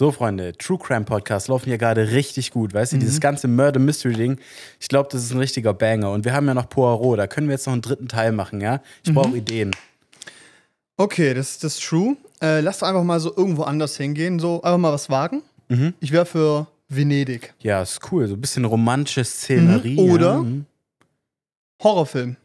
So, 0.00 0.10
Freunde, 0.12 0.54
True 0.56 0.78
Crime 0.78 1.04
Podcasts 1.04 1.46
laufen 1.48 1.66
hier 1.66 1.76
gerade 1.76 2.10
richtig 2.12 2.52
gut. 2.52 2.72
Weißt 2.72 2.92
du, 2.92 2.96
Mhm. 2.96 3.00
dieses 3.00 3.20
ganze 3.20 3.48
Murder 3.48 3.78
Mystery 3.78 4.14
Ding, 4.14 4.40
ich 4.80 4.88
glaube, 4.88 5.10
das 5.12 5.22
ist 5.22 5.30
ein 5.30 5.38
richtiger 5.38 5.74
Banger. 5.74 6.10
Und 6.12 6.24
wir 6.24 6.32
haben 6.32 6.46
ja 6.46 6.54
noch 6.54 6.70
Poirot, 6.70 7.18
da 7.18 7.26
können 7.26 7.48
wir 7.48 7.52
jetzt 7.52 7.66
noch 7.66 7.74
einen 7.74 7.82
dritten 7.82 8.08
Teil 8.08 8.32
machen, 8.32 8.62
ja? 8.62 8.80
Ich 9.04 9.10
Mhm. 9.10 9.14
brauche 9.14 9.36
Ideen. 9.36 9.72
Okay, 10.96 11.34
das, 11.34 11.58
das 11.58 11.74
ist 11.74 11.84
true. 11.86 12.16
Äh, 12.40 12.60
lass 12.60 12.78
doch 12.78 12.88
einfach 12.88 13.02
mal 13.04 13.20
so 13.20 13.30
irgendwo 13.36 13.64
anders 13.64 13.98
hingehen. 13.98 14.38
So 14.38 14.62
einfach 14.62 14.78
mal 14.78 14.90
was 14.94 15.10
wagen. 15.10 15.42
Mhm. 15.68 15.92
Ich 16.00 16.12
wäre 16.12 16.24
für 16.24 16.66
Venedig. 16.88 17.52
Ja, 17.58 17.82
ist 17.82 18.00
cool. 18.10 18.26
So 18.26 18.36
ein 18.36 18.40
bisschen 18.40 18.64
romantische 18.64 19.22
Szenerie. 19.22 20.00
Mhm. 20.00 20.10
Oder? 20.12 20.26
Ja, 20.32 20.38
mhm. 20.40 20.64
Horrorfilm. 21.82 22.36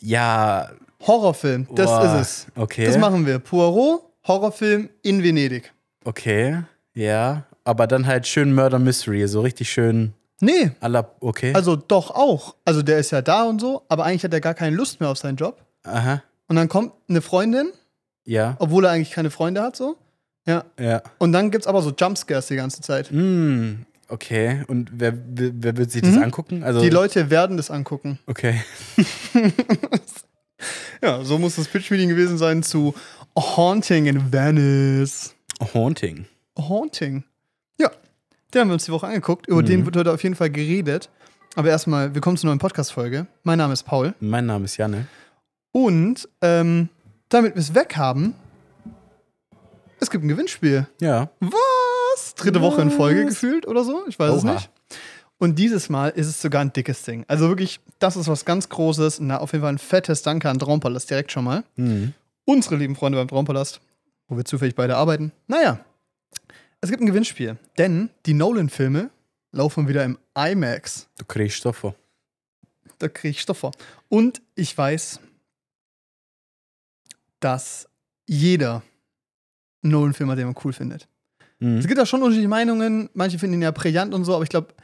ja 0.00 0.70
Horrorfilm, 1.06 1.66
das 1.74 1.86
boah, 1.90 2.04
ist 2.04 2.20
es. 2.22 2.46
Okay. 2.54 2.86
Das 2.86 2.96
machen 2.96 3.26
wir. 3.26 3.38
Poirot, 3.38 4.00
Horrorfilm 4.26 4.88
in 5.02 5.22
Venedig. 5.22 5.70
okay, 6.06 6.62
ja. 6.94 7.44
Aber 7.64 7.86
dann 7.86 8.06
halt 8.08 8.26
schön 8.26 8.54
Murder 8.54 8.78
Mystery, 8.80 9.26
so 9.28 9.40
richtig 9.40 9.70
schön 9.70 10.12
Nee, 10.40 10.72
la, 10.80 11.08
okay. 11.20 11.54
also 11.54 11.76
doch 11.76 12.10
auch. 12.10 12.56
Also 12.64 12.82
der 12.82 12.98
ist 12.98 13.12
ja 13.12 13.22
da 13.22 13.44
und 13.44 13.60
so, 13.60 13.82
aber 13.88 14.04
eigentlich 14.04 14.24
hat 14.24 14.32
er 14.34 14.40
gar 14.40 14.54
keine 14.54 14.74
Lust 14.74 14.98
mehr 14.98 15.08
auf 15.10 15.18
seinen 15.18 15.36
Job. 15.36 15.64
Aha, 15.84 16.20
Und 16.48 16.56
dann 16.56 16.68
kommt 16.68 16.92
eine 17.08 17.22
Freundin, 17.22 17.70
ja, 18.24 18.56
obwohl 18.58 18.84
er 18.84 18.90
eigentlich 18.90 19.12
keine 19.12 19.30
Freunde 19.30 19.62
hat, 19.62 19.76
so. 19.76 19.96
Ja. 20.44 20.64
ja. 20.80 21.00
Und 21.18 21.30
dann 21.30 21.52
gibt's 21.52 21.68
aber 21.68 21.80
so 21.82 21.92
Jumpscares 21.96 22.48
die 22.48 22.56
ganze 22.56 22.80
Zeit. 22.80 23.12
Mm, 23.12 23.84
okay. 24.08 24.64
Und 24.66 24.90
wer, 24.92 25.12
wer, 25.16 25.50
wer 25.54 25.76
wird 25.76 25.92
sich 25.92 26.02
das 26.02 26.16
Mhm. 26.16 26.22
angucken? 26.24 26.64
Also, 26.64 26.80
Die 26.80 26.90
Leute 26.90 27.30
werden 27.30 27.56
das 27.56 27.70
angucken. 27.70 28.18
Okay. 28.26 28.60
Ja, 31.02 31.24
so 31.24 31.38
muss 31.38 31.56
das 31.56 31.66
Pitch-Meeting 31.66 32.08
gewesen 32.08 32.38
sein 32.38 32.62
zu 32.62 32.94
Haunting 33.36 34.06
in 34.06 34.32
Venice. 34.32 35.34
Haunting. 35.74 36.26
Haunting. 36.58 37.24
Ja, 37.78 37.90
den 38.52 38.60
haben 38.60 38.68
wir 38.68 38.74
uns 38.74 38.84
die 38.84 38.92
Woche 38.92 39.06
angeguckt. 39.06 39.46
Über 39.46 39.62
Mhm. 39.62 39.66
den 39.66 39.84
wird 39.86 39.96
heute 39.96 40.12
auf 40.12 40.22
jeden 40.22 40.34
Fall 40.34 40.50
geredet. 40.50 41.08
Aber 41.54 41.68
erstmal, 41.68 42.14
willkommen 42.14 42.36
zur 42.36 42.48
neuen 42.48 42.58
Podcast-Folge. 42.58 43.26
Mein 43.42 43.58
Name 43.58 43.72
ist 43.72 43.82
Paul. 43.84 44.14
Mein 44.20 44.46
Name 44.46 44.64
ist 44.64 44.76
Janne. 44.76 45.06
Und 45.72 46.28
ähm, 46.40 46.88
damit 47.28 47.54
wir 47.54 47.60
es 47.60 47.74
weg 47.74 47.96
haben, 47.96 48.34
es 50.00 50.10
gibt 50.10 50.24
ein 50.24 50.28
Gewinnspiel. 50.28 50.86
Ja. 51.00 51.30
Was? 51.40 52.34
Dritte 52.34 52.60
Woche 52.60 52.82
in 52.82 52.90
Folge 52.90 53.20
Was? 53.22 53.30
gefühlt 53.34 53.66
oder 53.66 53.84
so? 53.84 54.04
Ich 54.08 54.18
weiß 54.18 54.34
es 54.34 54.44
Oha. 54.44 54.54
nicht. 54.54 54.70
Und 55.38 55.58
dieses 55.58 55.88
Mal 55.88 56.08
ist 56.10 56.28
es 56.28 56.40
sogar 56.40 56.60
ein 56.62 56.72
dickes 56.72 57.02
Ding. 57.02 57.24
Also 57.28 57.48
wirklich, 57.48 57.80
das 57.98 58.16
ist 58.16 58.28
was 58.28 58.44
ganz 58.44 58.68
Großes. 58.68 59.20
Na, 59.20 59.38
auf 59.38 59.52
jeden 59.52 59.62
Fall 59.62 59.72
ein 59.72 59.78
fettes 59.78 60.22
Danke 60.22 60.48
an 60.48 60.58
Traumpalast 60.58 61.10
direkt 61.10 61.32
schon 61.32 61.44
mal. 61.44 61.64
Mhm. 61.76 62.12
Unsere 62.44 62.76
lieben 62.76 62.94
Freunde 62.96 63.18
beim 63.18 63.28
Traumpalast, 63.28 63.80
wo 64.28 64.36
wir 64.36 64.44
zufällig 64.44 64.74
beide 64.74 64.96
arbeiten. 64.96 65.32
Naja, 65.48 65.80
es 66.80 66.90
gibt 66.90 67.02
ein 67.02 67.06
Gewinnspiel. 67.06 67.56
Denn 67.78 68.10
die 68.26 68.34
Nolan-Filme 68.34 69.10
laufen 69.52 69.88
wieder 69.88 70.04
im 70.04 70.18
IMAX. 70.36 71.08
Du 71.18 71.24
kriegst 71.24 71.56
Stoffe. 71.58 71.94
Da 72.98 73.08
kriege 73.08 73.30
ich 73.30 73.40
Stoff 73.40 73.58
vor. 73.58 73.72
Und 74.08 74.40
ich 74.54 74.76
weiß, 74.76 75.20
dass 77.40 77.88
jeder 78.26 78.82
Nolan-Film 79.82 80.30
hat, 80.30 80.38
den 80.38 80.46
man 80.46 80.56
cool 80.64 80.72
findet. 80.72 81.08
Es 81.60 81.66
Mhm. 81.66 81.80
gibt 81.80 81.98
da 81.98 82.06
schon 82.06 82.20
unterschiedliche 82.22 82.48
Meinungen. 82.48 83.08
Manche 83.14 83.38
finden 83.38 83.54
ihn 83.56 83.62
ja 83.62 83.70
brillant 83.70 84.14
und 84.14 84.24
so, 84.24 84.34
aber 84.34 84.44
ich 84.44 84.50
glaube, 84.50 84.74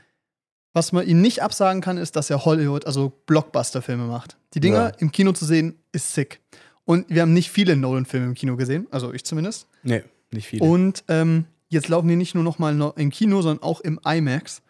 was 0.75 0.93
man 0.93 1.07
ihm 1.07 1.21
nicht 1.21 1.43
absagen 1.43 1.81
kann, 1.81 1.97
ist, 1.99 2.15
dass 2.17 2.31
er 2.31 2.45
Hollywood, 2.45 2.87
also 2.87 3.11
Blockbuster-Filme 3.27 4.05
macht. 4.07 4.37
Die 4.55 4.61
Dinger 4.61 4.89
Ja. 4.91 4.97
im 4.99 5.11
Kino 5.13 5.33
zu 5.33 5.45
sehen, 5.45 5.79
ist 5.93 6.13
sick. 6.15 6.41
Und 6.85 7.09
wir 7.09 7.23
haben 7.23 7.33
nicht 7.33 7.51
viele 7.51 7.77
Nolan-Filme 7.77 8.27
im 8.27 8.35
Kino 8.35 8.57
gesehen, 8.57 8.87
also 8.91 9.13
ich 9.13 9.25
zumindest. 9.25 9.67
Nee, 9.83 10.03
nicht 10.33 10.47
viele. 10.49 10.65
Und 10.65 11.05
ähm, 11.09 11.45
jetzt 11.69 11.89
laufen 11.89 12.09
die 12.09 12.17
nicht 12.17 12.35
nur 12.35 12.45
noch 12.45 12.59
mal 12.59 12.75
no- 12.75 12.93
im 12.97 13.11
Kino, 13.11 13.43
sondern 13.43 13.63
auch 13.63 13.81
im 13.81 13.99
IMAX. 14.05 14.63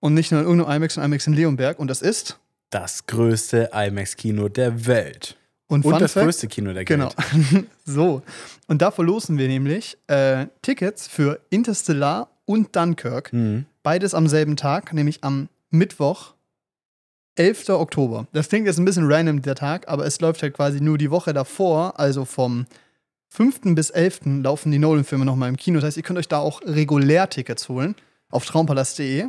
Und 0.00 0.14
nicht 0.14 0.32
nur 0.32 0.40
in 0.40 0.46
irgendeinem 0.46 0.76
IMAX, 0.76 0.94
sondern 0.94 1.10
IMAX 1.12 1.26
in 1.26 1.32
Leonberg. 1.34 1.78
Und 1.78 1.88
das 1.88 2.02
ist. 2.02 2.38
das 2.70 3.06
größte 3.06 3.70
IMAX-Kino 3.72 4.48
der 4.48 4.86
Welt. 4.86 5.36
Und, 5.68 5.84
Und 5.86 6.00
das 6.00 6.12
Fact, 6.14 6.24
größte 6.26 6.48
Kino 6.48 6.72
der 6.72 6.84
Genau. 6.84 7.10
Welt. 7.52 7.66
so. 7.86 8.22
Und 8.66 8.82
da 8.82 8.90
verlosen 8.90 9.38
wir 9.38 9.48
nämlich 9.48 9.96
äh, 10.08 10.46
Tickets 10.60 11.06
für 11.06 11.40
Interstellar 11.50 12.28
und 12.44 12.74
Dunkirk. 12.76 13.32
Mhm. 13.32 13.64
Beides 13.82 14.12
am 14.14 14.26
selben 14.28 14.56
Tag, 14.56 14.92
nämlich 14.92 15.22
am 15.24 15.48
Mittwoch, 15.70 16.34
11. 17.36 17.70
Oktober. 17.70 18.26
Das 18.32 18.48
klingt 18.50 18.66
jetzt 18.66 18.78
ein 18.78 18.84
bisschen 18.84 19.10
random, 19.10 19.40
der 19.40 19.54
Tag, 19.54 19.88
aber 19.88 20.04
es 20.04 20.20
läuft 20.20 20.42
halt 20.42 20.52
quasi 20.54 20.80
nur 20.82 20.98
die 20.98 21.10
Woche 21.10 21.32
davor, 21.32 21.98
also 21.98 22.24
vom 22.26 22.66
5. 23.34 23.74
bis 23.74 23.88
11. 23.88 24.42
laufen 24.42 24.70
die 24.70 24.78
Nolan-Filme 24.78 25.24
nochmal 25.24 25.48
im 25.48 25.56
Kino. 25.56 25.78
Das 25.78 25.86
heißt, 25.86 25.96
ihr 25.96 26.02
könnt 26.02 26.18
euch 26.18 26.28
da 26.28 26.38
auch 26.38 26.60
regulär 26.66 27.30
Tickets 27.30 27.70
holen 27.70 27.94
auf 28.30 28.44
traumpalast.de 28.44 29.28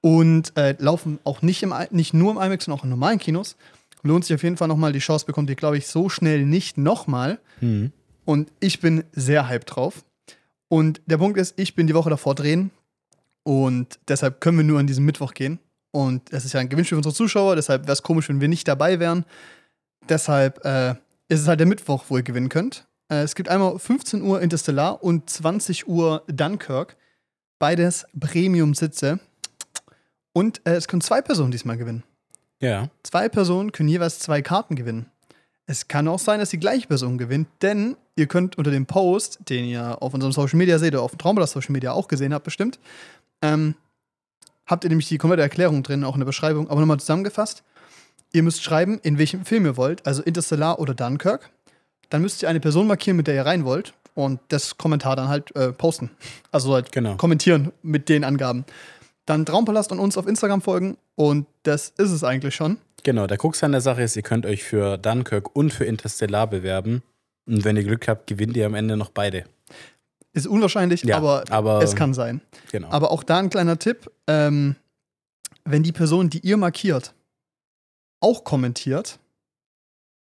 und 0.00 0.56
äh, 0.56 0.74
laufen 0.80 1.20
auch 1.22 1.40
nicht, 1.40 1.62
im, 1.62 1.72
nicht 1.92 2.12
nur 2.12 2.32
im 2.32 2.38
IMAX, 2.38 2.64
sondern 2.64 2.80
auch 2.80 2.84
in 2.84 2.90
normalen 2.90 3.20
Kinos. 3.20 3.56
Lohnt 4.02 4.24
sich 4.24 4.34
auf 4.34 4.42
jeden 4.42 4.56
Fall 4.56 4.66
nochmal. 4.66 4.92
Die 4.92 4.98
Chance 4.98 5.26
bekommt 5.26 5.48
ihr, 5.48 5.54
glaube 5.54 5.78
ich, 5.78 5.86
so 5.86 6.08
schnell 6.08 6.44
nicht 6.44 6.76
nochmal. 6.76 7.38
Mhm. 7.60 7.92
Und 8.24 8.50
ich 8.58 8.80
bin 8.80 9.04
sehr 9.12 9.48
hyped 9.48 9.76
drauf. 9.76 10.04
Und 10.66 11.00
der 11.06 11.18
Punkt 11.18 11.38
ist, 11.38 11.54
ich 11.56 11.76
bin 11.76 11.86
die 11.86 11.94
Woche 11.94 12.10
davor 12.10 12.34
drehen. 12.34 12.72
Und 13.44 14.00
deshalb 14.08 14.40
können 14.40 14.56
wir 14.56 14.64
nur 14.64 14.80
an 14.80 14.88
diesem 14.88 15.04
Mittwoch 15.04 15.34
gehen. 15.34 15.60
Und 15.92 16.32
es 16.32 16.44
ist 16.44 16.54
ja 16.54 16.60
ein 16.60 16.68
Gewinnspiel 16.68 16.96
für 16.96 16.98
unsere 16.98 17.14
Zuschauer. 17.14 17.54
Deshalb 17.54 17.82
wäre 17.82 17.92
es 17.92 18.02
komisch, 18.02 18.28
wenn 18.28 18.40
wir 18.40 18.48
nicht 18.48 18.66
dabei 18.66 18.98
wären. 18.98 19.24
Deshalb 20.08 20.64
äh, 20.64 20.96
ist 21.28 21.42
es 21.42 21.46
halt 21.46 21.60
der 21.60 21.68
Mittwoch, 21.68 22.06
wo 22.08 22.16
ihr 22.16 22.24
gewinnen 22.24 22.48
könnt. 22.48 22.88
Äh, 23.10 23.22
es 23.22 23.34
gibt 23.34 23.48
einmal 23.48 23.78
15 23.78 24.22
Uhr 24.22 24.40
Interstellar 24.40 25.02
und 25.02 25.28
20 25.28 25.88
Uhr 25.88 26.22
Dunkirk. 26.28 26.96
Beides 27.58 28.06
Premium-Sitze. 28.18 29.20
Und 30.32 30.62
äh, 30.64 30.74
es 30.74 30.88
können 30.88 31.02
zwei 31.02 31.20
Personen 31.20 31.50
diesmal 31.50 31.76
gewinnen. 31.76 32.04
Ja. 32.60 32.88
Zwei 33.02 33.28
Personen 33.28 33.72
können 33.72 33.88
jeweils 33.88 34.20
zwei 34.20 34.42
Karten 34.42 34.76
gewinnen. 34.76 35.06
Es 35.66 35.88
kann 35.88 36.08
auch 36.08 36.18
sein, 36.18 36.40
dass 36.40 36.50
die 36.50 36.58
gleiche 36.58 36.88
Person 36.88 37.18
gewinnt, 37.18 37.48
denn 37.62 37.96
ihr 38.16 38.26
könnt 38.26 38.58
unter 38.58 38.70
dem 38.70 38.86
Post, 38.86 39.38
den 39.48 39.66
ihr 39.66 40.02
auf 40.02 40.14
unserem 40.14 40.32
Social 40.32 40.56
Media 40.56 40.78
seht 40.78 40.94
oder 40.94 41.02
auf 41.02 41.12
dem 41.12 41.18
Traumballast 41.18 41.52
Social 41.52 41.72
Media 41.72 41.92
auch 41.92 42.08
gesehen 42.08 42.34
habt, 42.34 42.44
bestimmt, 42.44 42.80
ähm, 43.40 43.76
habt 44.66 44.84
ihr 44.84 44.90
nämlich 44.90 45.08
die 45.08 45.18
komplette 45.18 45.42
Erklärung 45.42 45.82
drin, 45.82 46.02
auch 46.04 46.14
in 46.14 46.20
der 46.20 46.26
Beschreibung, 46.26 46.68
aber 46.68 46.80
nochmal 46.80 46.98
zusammengefasst. 46.98 47.62
Ihr 48.32 48.42
müsst 48.42 48.62
schreiben, 48.62 48.98
in 49.02 49.18
welchem 49.18 49.44
Film 49.44 49.64
ihr 49.64 49.76
wollt, 49.76 50.06
also 50.06 50.22
Interstellar 50.22 50.78
oder 50.80 50.94
Dunkirk. 50.94 51.50
Dann 52.10 52.22
müsst 52.22 52.42
ihr 52.42 52.48
eine 52.48 52.60
Person 52.60 52.86
markieren, 52.86 53.16
mit 53.16 53.26
der 53.26 53.34
ihr 53.34 53.46
rein 53.46 53.64
wollt 53.64 53.94
und 54.14 54.40
das 54.48 54.76
Kommentar 54.76 55.16
dann 55.16 55.28
halt 55.28 55.54
äh, 55.56 55.72
posten. 55.72 56.10
Also 56.52 56.74
halt 56.74 56.92
Genau. 56.92 57.16
kommentieren 57.16 57.72
mit 57.82 58.08
den 58.08 58.24
Angaben. 58.24 58.64
Dann 59.26 59.46
Traumpalast 59.46 59.92
und 59.92 59.98
uns 60.00 60.18
auf 60.18 60.26
Instagram 60.26 60.60
folgen 60.60 60.96
und 61.14 61.46
das 61.62 61.90
ist 61.96 62.10
es 62.10 62.24
eigentlich 62.24 62.54
schon. 62.54 62.78
Genau, 63.02 63.26
der 63.26 63.38
Krux 63.38 63.62
an 63.62 63.72
der 63.72 63.80
Sache 63.80 64.02
ist, 64.02 64.16
ihr 64.16 64.22
könnt 64.22 64.44
euch 64.44 64.62
für 64.64 64.98
Dunkirk 64.98 65.54
und 65.56 65.72
für 65.72 65.84
Interstellar 65.84 66.46
bewerben. 66.46 67.02
Und 67.46 67.64
wenn 67.64 67.76
ihr 67.76 67.84
Glück 67.84 68.06
habt, 68.08 68.26
gewinnt 68.26 68.56
ihr 68.56 68.66
am 68.66 68.74
Ende 68.74 68.96
noch 68.96 69.10
beide. 69.10 69.44
Ist 70.32 70.46
unwahrscheinlich, 70.46 71.02
Ja, 71.04 71.16
aber, 71.16 71.44
aber- 71.50 71.82
es 71.82 71.96
kann 71.96 72.12
sein. 72.14 72.40
Genau. 72.72 72.88
Aber 72.90 73.10
auch 73.10 73.22
da 73.24 73.38
ein 73.38 73.50
kleiner 73.50 73.78
Tipp: 73.78 74.10
ähm, 74.26 74.76
Wenn 75.64 75.82
die 75.82 75.92
Person, 75.92 76.28
die 76.30 76.40
ihr 76.40 76.56
markiert, 76.56 77.14
auch 78.20 78.44
kommentiert 78.44 79.18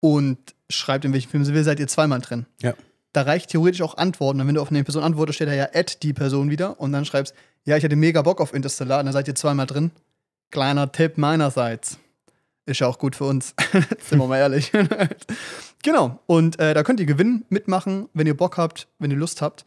und 0.01 0.39
schreibt, 0.71 1.05
in 1.05 1.13
welchem 1.13 1.31
Film 1.31 1.45
sie 1.45 1.55
will, 1.55 1.65
seid 1.65 1.81
ihr 1.81 1.89
zweimal 1.89 2.21
drin. 2.21 2.47
Ja. 2.61 2.75
Da 3.13 3.23
reicht 3.23 3.51
theoretisch 3.51 3.83
auch 3.83 3.97
Antworten. 3.97 4.41
Und 4.41 4.47
wenn 4.47 4.55
du 4.55 4.63
auf 4.63 4.71
eine 4.71 4.85
Person 4.85 5.03
antwortest, 5.03 5.37
steht 5.37 5.49
da 5.49 5.55
ja 5.55 5.69
add 5.75 5.97
die 6.03 6.13
Person 6.13 6.51
wieder 6.51 6.81
und 6.81 6.93
dann 6.93 7.05
schreibst, 7.05 7.35
ja, 7.65 7.77
ich 7.77 7.85
hatte 7.85 7.97
mega 7.97 8.23
Bock 8.23 8.41
auf 8.41 8.55
Interstellar 8.55 9.01
und 9.01 9.07
dann 9.07 9.13
seid 9.13 9.29
ihr 9.29 9.35
zweimal 9.35 9.67
drin. 9.67 9.91
Kleiner 10.51 10.91
Tipp 10.91 11.19
meinerseits. 11.19 11.99
Ist 12.67 12.81
ja 12.81 12.87
auch 12.87 12.99
gut 12.99 13.17
für 13.17 13.25
uns. 13.25 13.55
Sind 14.01 14.19
wir 14.19 14.27
mal 14.27 14.39
ehrlich. 14.39 14.71
genau. 15.83 16.21
Und 16.27 16.59
äh, 16.61 16.73
da 16.75 16.83
könnt 16.83 17.01
ihr 17.01 17.07
gewinnen, 17.07 17.45
mitmachen, 17.49 18.09
wenn 18.15 18.27
ihr 18.27 18.37
Bock 18.37 18.59
habt, 18.59 18.87
wenn 18.99 19.11
ihr 19.11 19.17
Lust 19.17 19.43
habt. 19.43 19.65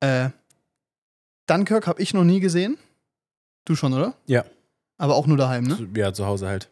Äh, 0.00 0.30
Dunkirk 1.46 1.86
habe 1.86 2.00
ich 2.00 2.14
noch 2.14 2.24
nie 2.24 2.40
gesehen. 2.40 2.78
Du 3.64 3.76
schon, 3.76 3.92
oder? 3.92 4.14
Ja. 4.26 4.44
Aber 4.96 5.16
auch 5.16 5.26
nur 5.26 5.36
daheim, 5.36 5.64
ne? 5.64 5.88
Ja, 5.94 6.12
zu 6.12 6.26
Hause 6.26 6.48
halt. 6.48 6.70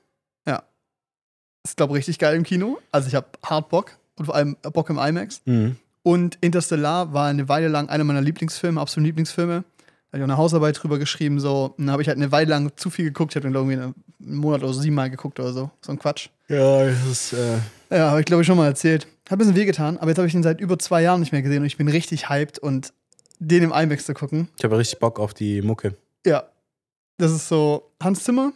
Ist, 1.65 1.77
glaube 1.77 1.95
ich, 1.95 1.99
richtig 2.01 2.19
geil 2.19 2.37
im 2.37 2.43
Kino. 2.43 2.79
Also 2.93 3.09
ich 3.09 3.15
habe 3.15 3.27
hart 3.45 3.69
Bock 3.71 3.93
und 4.17 4.27
vor 4.27 4.35
allem 4.35 4.57
Bock 4.63 4.91
im 4.91 4.99
IMAX. 4.99 5.41
Mhm. 5.47 5.77
Und 6.03 6.37
Interstellar 6.43 7.13
war 7.15 7.29
eine 7.29 7.49
Weile 7.49 7.69
lang 7.69 7.89
einer 7.89 8.05
meiner 8.05 8.21
Lieblingsfilme, 8.21 8.79
absoluten 8.81 9.07
Lieblingsfilme. 9.07 9.65
Da 9.65 10.19
habe 10.19 10.19
ich 10.19 10.23
auch 10.23 10.29
eine 10.29 10.37
Hausarbeit 10.37 10.81
drüber 10.83 10.99
geschrieben, 10.99 11.41
so. 11.41 11.75
Und 11.77 11.87
dann 11.87 11.91
habe 11.93 12.03
ich 12.03 12.09
halt 12.09 12.19
eine 12.19 12.31
Weile 12.31 12.51
lang 12.51 12.71
zu 12.77 12.91
viel 12.91 13.07
geguckt. 13.07 13.33
Ich 13.33 13.37
habe 13.37 13.49
den 13.49 13.55
irgendwie 13.55 13.79
einen 13.81 13.95
Monat 14.37 14.63
oder 14.63 14.73
so 14.75 14.81
siebenmal 14.83 15.09
geguckt 15.11 15.41
oder 15.41 15.53
so. 15.53 15.71
So 15.81 15.93
ein 15.93 15.99
Quatsch. 15.99 16.29
Ja, 16.49 16.85
das 16.85 17.07
ist. 17.07 17.33
Äh, 17.33 17.57
Ja, 17.91 18.11
habe 18.11 18.21
ich 18.21 18.27
glaube 18.27 18.43
ich 18.43 18.47
schon 18.47 18.59
mal 18.59 18.67
erzählt. 18.67 19.07
Hat 19.25 19.33
ein 19.33 19.39
bisschen 19.39 19.57
wehgetan, 19.57 19.97
aber 19.97 20.09
jetzt 20.09 20.19
habe 20.19 20.29
ich 20.29 20.35
ihn 20.35 20.43
seit 20.43 20.61
über 20.61 20.79
zwei 20.79 21.01
Jahren 21.03 21.21
nicht 21.21 21.33
mehr 21.33 21.41
gesehen 21.43 21.61
und 21.61 21.67
ich 21.67 21.79
bin 21.79 21.89
richtig 21.89 22.29
hyped 22.29 22.59
und 22.59 22.93
den 23.39 23.63
im 23.63 23.73
IMAX 23.73 24.05
zu 24.05 24.13
gucken. 24.13 24.49
ich 24.59 24.65
habe 24.65 24.77
richtig 24.77 24.99
Bock 24.99 25.19
auf 25.19 25.33
die 25.33 25.63
Mucke. 25.63 25.97
Ja. 26.27 26.45
Das 27.17 27.33
ist 27.33 27.49
so 27.49 27.91
Hans 28.03 28.25
Zimmer. 28.25 28.53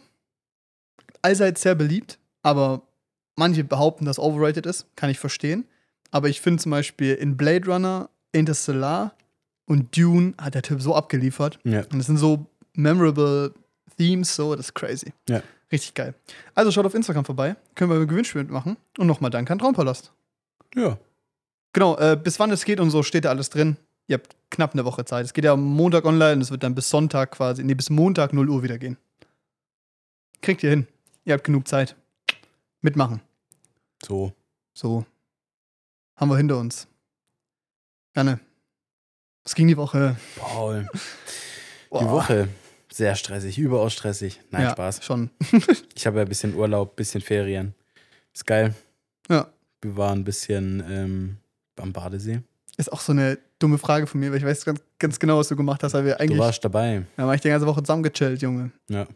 Allseits 1.21 1.61
sehr 1.61 1.75
beliebt, 1.75 2.17
aber 2.43 2.81
manche 3.39 3.63
behaupten, 3.63 4.05
dass 4.05 4.19
overrated 4.19 4.65
ist. 4.65 4.85
Kann 4.95 5.09
ich 5.09 5.17
verstehen. 5.17 5.65
Aber 6.11 6.29
ich 6.29 6.41
finde 6.41 6.61
zum 6.61 6.71
Beispiel 6.71 7.15
in 7.15 7.37
Blade 7.37 7.65
Runner, 7.65 8.09
Interstellar 8.31 9.15
Und 9.65 9.95
Dune 9.97 10.33
hat 10.39 10.55
der 10.55 10.61
Typ 10.61 10.81
so 10.81 10.95
abgeliefert. 10.95 11.59
Ja. 11.63 11.83
Und 11.91 11.99
es 11.99 12.07
sind 12.07 12.17
so 12.17 12.45
memorable 12.73 13.53
Themes, 13.97 14.35
so, 14.35 14.55
das 14.55 14.67
ist 14.67 14.73
crazy. 14.73 15.13
Ja. 15.27 15.43
Richtig 15.71 15.93
geil. 15.93 16.15
Also 16.55 16.71
schaut 16.71 16.85
auf 16.85 16.95
Instagram 16.95 17.25
vorbei, 17.25 17.55
können 17.75 17.91
wir 17.91 17.99
ein 17.99 18.07
Gewinnspiel 18.07 18.41
mitmachen. 18.41 18.77
Und 18.97 19.07
nochmal 19.07 19.29
Dank 19.29 19.49
an 19.51 19.59
Traumpalast. 19.59 20.11
Ja. 20.75 20.97
Genau, 21.73 21.97
äh, 21.97 22.17
bis 22.21 22.39
wann 22.39 22.49
es 22.51 22.65
geht 22.65 22.79
und 22.79 22.89
so 22.89 23.03
steht 23.03 23.25
da 23.25 23.29
alles 23.29 23.49
drin. 23.49 23.77
Ihr 24.07 24.15
habt 24.15 24.35
knapp 24.49 24.73
eine 24.73 24.85
Woche 24.85 25.05
Zeit. 25.05 25.25
Es 25.25 25.33
geht 25.33 25.45
ja 25.45 25.53
am 25.53 25.63
Montag 25.63 26.05
online 26.05 26.33
und 26.33 26.41
es 26.41 26.49
wird 26.49 26.63
dann 26.63 26.73
bis 26.73 26.89
Sonntag 26.89 27.31
quasi, 27.31 27.63
nee, 27.63 27.75
bis 27.75 27.91
Montag 27.91 28.33
0 28.33 28.49
Uhr 28.49 28.63
wieder 28.63 28.79
gehen. 28.79 28.97
Kriegt 30.41 30.63
ihr 30.63 30.71
hin. 30.71 30.87
Ihr 31.25 31.33
habt 31.33 31.43
genug 31.43 31.67
Zeit. 31.67 31.95
Mitmachen. 32.81 33.21
So. 34.05 34.33
So. 34.73 35.05
Haben 36.15 36.29
wir 36.31 36.37
hinter 36.37 36.57
uns. 36.57 36.87
Gerne. 38.13 38.39
Es 39.45 39.55
ging 39.55 39.67
die 39.67 39.77
Woche. 39.77 40.15
Paul. 40.37 40.87
Die. 41.91 42.05
Woche. 42.05 42.47
Sehr 42.91 43.15
stressig, 43.15 43.57
überaus 43.57 43.93
stressig. 43.93 44.39
Nein, 44.51 44.63
ja, 44.63 44.71
Spaß. 44.71 45.03
Schon. 45.03 45.29
Ich 45.95 46.05
habe 46.07 46.17
ja 46.17 46.23
ein 46.23 46.29
bisschen 46.29 46.53
Urlaub, 46.55 46.93
ein 46.93 46.95
bisschen 46.95 47.19
Ferien. 47.21 47.73
Ist 48.33 48.45
geil. 48.45 48.73
Ja. 49.29 49.51
Wir 49.81 49.97
waren 49.97 50.19
ein 50.19 50.23
bisschen 50.23 50.83
ähm, 50.87 51.37
am 51.77 51.91
Badesee. 51.91 52.41
Ist 52.77 52.91
auch 52.93 53.01
so 53.01 53.11
eine 53.11 53.37
dumme 53.59 53.77
Frage 53.77 54.07
von 54.07 54.19
mir, 54.21 54.31
weil 54.31 54.37
ich 54.37 54.45
weiß 54.45 54.63
ganz, 54.65 54.81
ganz 54.97 55.19
genau, 55.19 55.37
was 55.39 55.49
du 55.49 55.55
gemacht 55.55 55.83
hast, 55.83 55.93
weil 55.93 56.05
wir 56.05 56.13
Du 56.15 56.19
eigentlich. 56.21 56.39
warst 56.39 56.63
dabei. 56.63 57.05
Da 57.17 57.27
war 57.27 57.35
ich 57.35 57.41
die 57.41 57.49
ganze 57.49 57.67
Woche 57.67 57.81
zusammengechillt, 57.83 58.41
Junge. 58.41 58.71
Ja. 58.89 59.07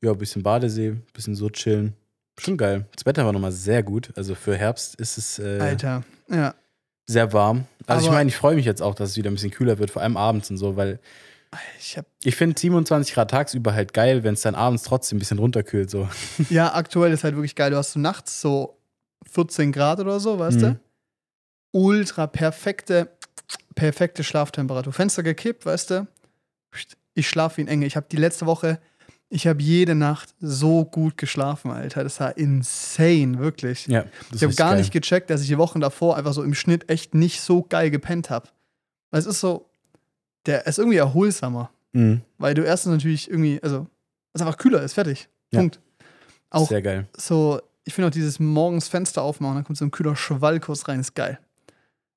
Ja, 0.00 0.12
ein 0.12 0.18
bisschen 0.18 0.42
Badesee, 0.44 0.90
ein 0.90 1.02
bisschen 1.12 1.34
so 1.34 1.50
chillen. 1.50 1.94
Schon 2.38 2.56
geil. 2.56 2.86
Das 2.94 3.04
Wetter 3.06 3.24
war 3.24 3.32
nochmal 3.32 3.52
sehr 3.52 3.82
gut. 3.82 4.12
Also 4.16 4.34
für 4.34 4.56
Herbst 4.56 4.94
ist 4.96 5.18
es 5.18 5.38
äh, 5.38 5.58
Alter. 5.60 6.04
Ja. 6.30 6.54
sehr 7.06 7.32
warm. 7.32 7.66
Also 7.86 8.02
ich 8.02 8.08
Aber- 8.08 8.16
meine, 8.18 8.28
ich 8.28 8.36
freue 8.36 8.54
mich 8.54 8.64
jetzt 8.66 8.80
auch, 8.82 8.94
dass 8.94 9.10
es 9.10 9.16
wieder 9.16 9.30
ein 9.30 9.34
bisschen 9.34 9.50
kühler 9.50 9.78
wird, 9.78 9.90
vor 9.90 10.02
allem 10.02 10.16
abends 10.16 10.50
und 10.50 10.56
so, 10.58 10.76
weil 10.76 11.00
Ich 11.78 11.98
ich 12.24 12.36
finde 12.36 12.58
27 12.60 13.14
Grad 13.14 13.30
tagsüber 13.30 13.72
halt 13.74 13.94
geil, 13.94 14.22
wenn 14.24 14.34
es 14.34 14.42
dann 14.42 14.54
abends 14.54 14.82
trotzdem 14.82 15.16
ein 15.16 15.20
bisschen 15.20 15.38
runterkühlt. 15.38 15.88
So. 15.90 16.08
ja, 16.50 16.74
aktuell 16.74 17.12
ist 17.12 17.24
halt 17.24 17.34
wirklich 17.34 17.54
geil. 17.54 17.70
Du 17.70 17.76
hast 17.76 17.92
so 17.92 18.00
nachts 18.00 18.40
so 18.40 18.78
14 19.30 19.72
Grad 19.72 19.98
oder 20.00 20.20
so, 20.20 20.38
weißt 20.38 20.58
Mhm. 20.58 20.60
du? 20.62 20.80
Ultra 21.72 22.26
perfekte, 22.26 23.08
perfekte 23.74 24.24
Schlaftemperatur. 24.24 24.92
Fenster 24.92 25.22
gekippt, 25.22 25.66
weißt 25.66 25.90
du? 25.90 26.06
Ich 27.14 27.28
schlafe 27.28 27.56
wie 27.58 27.62
ein 27.62 27.68
Engel. 27.68 27.86
Ich 27.86 27.96
habe 27.96 28.06
die 28.10 28.16
letzte 28.16 28.46
Woche, 28.46 28.78
ich 29.30 29.46
habe 29.46 29.62
jede 29.62 29.94
Nacht 29.94 30.34
so 30.40 30.84
gut 30.84 31.16
geschlafen, 31.16 31.70
Alter. 31.70 32.02
Das 32.02 32.18
war 32.20 32.36
insane, 32.36 33.38
wirklich. 33.38 33.86
Ja, 33.86 34.04
das 34.30 34.40
ich 34.40 34.42
habe 34.44 34.54
gar 34.54 34.70
geil. 34.70 34.78
nicht 34.78 34.92
gecheckt, 34.92 35.30
dass 35.30 35.42
ich 35.42 35.48
die 35.48 35.58
Wochen 35.58 35.80
davor 35.80 36.16
einfach 36.16 36.32
so 36.32 36.42
im 36.42 36.54
Schnitt 36.54 36.88
echt 36.88 37.14
nicht 37.14 37.40
so 37.40 37.62
geil 37.62 37.90
gepennt 37.90 38.30
habe. 38.30 38.48
Weil 39.10 39.20
es 39.20 39.26
ist 39.26 39.40
so, 39.40 39.68
der 40.46 40.66
ist 40.66 40.78
irgendwie 40.78 40.96
erholsamer. 40.96 41.70
Mhm. 41.92 42.22
Weil 42.38 42.54
du 42.54 42.62
erstens 42.62 42.92
natürlich 42.92 43.30
irgendwie, 43.30 43.60
also, 43.62 43.86
es 44.32 44.40
einfach 44.40 44.56
kühler 44.56 44.82
ist, 44.82 44.94
fertig. 44.94 45.28
Ja. 45.52 45.60
Punkt. 45.60 45.80
Auch 46.50 46.68
Sehr 46.68 46.82
geil. 46.82 47.06
so, 47.16 47.60
ich 47.84 47.92
finde 47.94 48.08
auch 48.08 48.12
dieses 48.12 48.40
morgens 48.40 48.88
Fenster 48.88 49.22
aufmachen, 49.22 49.56
dann 49.56 49.64
kommt 49.64 49.78
so 49.78 49.84
ein 49.84 49.90
kühler 49.90 50.16
Schwallkurs 50.16 50.88
rein, 50.88 51.00
ist 51.00 51.14
geil. 51.14 51.38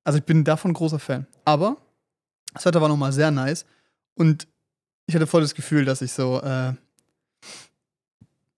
Also 0.04 0.18
ich 0.18 0.24
bin 0.24 0.44
davon 0.44 0.72
großer 0.72 0.98
Fan. 0.98 1.26
Aber 1.44 1.76
das 2.54 2.64
Wetter 2.64 2.80
war 2.80 2.88
nochmal 2.88 3.12
sehr 3.12 3.30
nice 3.30 3.66
und 4.14 4.48
ich 5.06 5.14
hatte 5.14 5.26
voll 5.26 5.42
das 5.42 5.54
Gefühl, 5.54 5.84
dass 5.84 6.00
ich 6.00 6.12
so, 6.12 6.40
äh, 6.40 6.72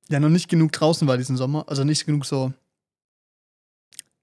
ja, 0.09 0.21
noch 0.21 0.29
nicht 0.29 0.49
genug 0.49 0.73
draußen 0.73 1.07
war 1.09 1.17
diesen 1.17 1.37
Sommer. 1.37 1.65
Also 1.69 1.85
nicht 1.85 2.07
genug 2.07 2.27
so, 2.27 2.53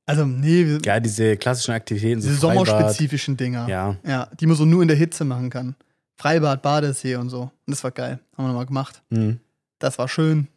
also 0.05 0.25
nee, 0.25 0.77
Ja, 0.83 0.99
diese 0.99 1.37
klassischen 1.37 1.71
Aktivitäten, 1.73 2.21
so 2.21 2.27
diese 2.29 2.41
Freibad. 2.41 2.67
sommerspezifischen 2.67 3.37
Dinger. 3.37 3.67
Ja, 3.69 3.97
Ja, 4.05 4.29
die 4.39 4.45
man 4.45 4.55
so 4.57 4.65
nur 4.65 4.81
in 4.81 4.87
der 4.87 4.97
Hitze 4.97 5.23
machen 5.23 5.49
kann. 5.49 5.75
Freibad, 6.17 6.61
Badesee 6.61 7.15
und 7.15 7.29
so. 7.29 7.43
Und 7.43 7.51
das 7.67 7.83
war 7.83 7.91
geil. 7.91 8.19
Haben 8.35 8.45
wir 8.45 8.47
nochmal 8.49 8.65
gemacht. 8.65 9.01
mhm. 9.09 9.39
Das 9.79 9.97
war 9.97 10.07
schön. 10.07 10.47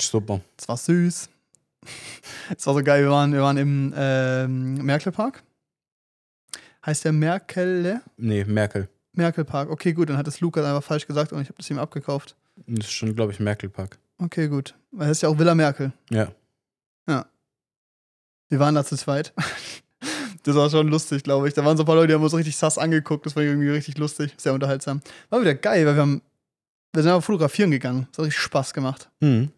super. 0.00 0.40
Es 0.58 0.66
war 0.68 0.76
süß. 0.76 1.28
Es 2.58 2.66
war 2.66 2.74
so 2.74 2.82
geil. 2.82 3.02
Wir 3.04 3.10
waren, 3.10 3.32
wir 3.32 3.42
waren 3.42 3.56
im 3.56 3.94
ähm, 3.96 4.74
Merkelpark. 4.84 5.42
Heißt 6.84 7.04
der 7.04 7.12
Merkele? 7.12 8.00
Nee, 8.16 8.44
Merkel. 8.44 8.88
Merkelpark. 9.12 9.70
Okay, 9.70 9.92
gut. 9.92 10.08
Dann 10.08 10.16
hat 10.16 10.26
es 10.26 10.40
Lukas 10.40 10.64
einfach 10.64 10.82
falsch 10.82 11.06
gesagt 11.06 11.32
und 11.32 11.40
ich 11.40 11.48
habe 11.48 11.56
das 11.58 11.70
ihm 11.70 11.78
abgekauft. 11.78 12.36
Das 12.66 12.86
ist 12.86 12.92
schon, 12.92 13.14
glaube 13.14 13.32
ich, 13.32 13.38
Merkelpark. 13.38 13.98
Okay, 14.18 14.48
gut. 14.48 14.74
Weil 14.90 15.08
das 15.08 15.18
ist 15.18 15.22
ja 15.22 15.28
auch 15.28 15.38
Villa 15.38 15.54
Merkel. 15.54 15.92
Ja. 16.10 16.32
Wir 18.50 18.60
waren 18.60 18.74
da 18.74 18.84
zu 18.84 18.96
zweit. 18.96 19.32
Das 20.46 20.54
war 20.56 20.68
schon 20.68 20.88
lustig, 20.88 21.22
glaube 21.22 21.48
ich. 21.48 21.54
Da 21.54 21.64
waren 21.64 21.78
so 21.78 21.84
ein 21.84 21.86
paar 21.86 21.94
Leute, 21.94 22.08
die 22.08 22.14
haben 22.14 22.22
uns 22.22 22.34
richtig 22.34 22.54
sass 22.54 22.76
angeguckt. 22.76 23.24
Das 23.24 23.34
war 23.34 23.42
irgendwie 23.42 23.70
richtig 23.70 23.96
lustig. 23.96 24.34
Sehr 24.36 24.52
unterhaltsam. 24.52 25.00
War 25.30 25.40
wieder 25.40 25.54
geil, 25.54 25.86
weil 25.86 25.94
wir 25.94 26.02
haben. 26.02 26.20
Wir 26.92 27.02
sind 27.02 27.12
einfach 27.12 27.24
fotografieren 27.24 27.70
gegangen. 27.70 28.08
Das 28.10 28.18
hat 28.18 28.26
richtig 28.26 28.42
Spaß 28.42 28.74
gemacht. 28.74 29.08
Mhm. 29.20 29.50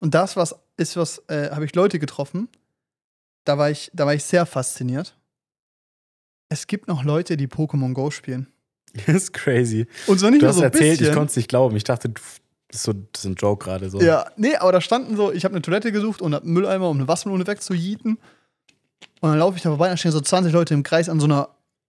Und 0.00 0.12
das 0.14 0.36
was 0.36 0.54
ist 0.76 0.98
was, 0.98 1.22
äh, 1.28 1.50
habe 1.50 1.64
ich 1.64 1.74
Leute 1.74 1.98
getroffen. 1.98 2.48
Da 3.44 3.56
war 3.56 3.70
ich, 3.70 3.90
da 3.94 4.04
war 4.04 4.12
ich 4.12 4.22
sehr 4.22 4.44
fasziniert. 4.44 5.16
Es 6.50 6.66
gibt 6.66 6.88
noch 6.88 7.04
Leute, 7.04 7.38
die 7.38 7.48
Pokémon 7.48 7.94
Go 7.94 8.10
spielen. 8.10 8.48
Das 9.06 9.14
ist 9.16 9.32
crazy. 9.32 9.86
Und 10.08 10.20
zwar 10.20 10.30
nicht 10.30 10.42
Du 10.42 10.46
nur 10.46 10.50
hast 10.50 10.56
so 10.56 10.62
ein 10.62 10.70
erzählt, 10.70 10.92
ich 10.94 10.98
bisschen. 10.98 11.14
konnte 11.14 11.30
es 11.30 11.36
nicht 11.36 11.48
glauben. 11.48 11.74
Ich 11.74 11.84
dachte, 11.84 12.12
das 12.68 12.80
ist, 12.80 12.82
so, 12.84 12.92
das 12.92 13.24
ist 13.24 13.30
ein 13.30 13.34
Joke 13.34 13.64
gerade 13.64 13.88
so. 13.88 14.00
Ja, 14.00 14.26
nee, 14.36 14.56
aber 14.56 14.72
da 14.72 14.80
standen 14.80 15.16
so, 15.16 15.32
ich 15.32 15.44
habe 15.44 15.54
eine 15.54 15.62
Toilette 15.62 15.90
gesucht 15.90 16.20
und 16.20 16.34
einen 16.34 16.52
Mülleimer, 16.52 16.88
um 16.88 16.98
eine 16.98 17.08
Waschmelone 17.08 17.46
wegzujieten. 17.46 18.18
Und 19.20 19.30
dann 19.30 19.38
laufe 19.38 19.56
ich 19.56 19.62
da 19.62 19.70
vorbei, 19.70 19.88
dann 19.88 19.96
stehen 19.96 20.12
so 20.12 20.20
20 20.20 20.52
Leute 20.52 20.74
im 20.74 20.82
Kreis 20.82 21.08
an 21.08 21.18
so 21.18 21.26
einer, 21.26 21.48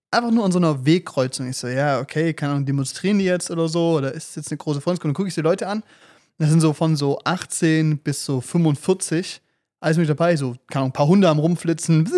einfach 0.09 0.31
nur 0.31 0.45
an 0.45 0.51
so 0.51 0.57
einer 0.57 0.85
Wegkreuzung. 0.85 1.49
Ich 1.49 1.57
so, 1.57 1.67
ja, 1.67 1.99
okay, 1.99 2.33
keine 2.33 2.53
Ahnung, 2.53 2.65
demonstrieren 2.65 3.19
die 3.19 3.25
jetzt 3.25 3.51
oder 3.51 3.67
so, 3.67 3.97
oder 3.97 4.13
ist 4.13 4.35
jetzt 4.35 4.51
eine 4.51 4.57
große 4.57 4.79
Freundesgruppe? 4.79 5.09
Dann 5.09 5.15
gucke 5.15 5.27
ich 5.27 5.35
die 5.35 5.41
Leute 5.41 5.67
an. 5.67 5.83
Das 6.37 6.49
sind 6.49 6.61
so 6.61 6.71
von 6.71 6.95
so 6.95 7.19
18 7.25 7.97
bis 7.97 8.23
so 8.23 8.39
45, 8.39 9.41
alles 9.81 9.97
mit 9.97 10.07
dabei, 10.07 10.37
so, 10.37 10.55
keine 10.67 10.83
Ahnung, 10.83 10.89
ein 10.89 10.93
paar 10.93 11.07
Hunde 11.07 11.27
am 11.27 11.39
rumflitzen. 11.39 12.09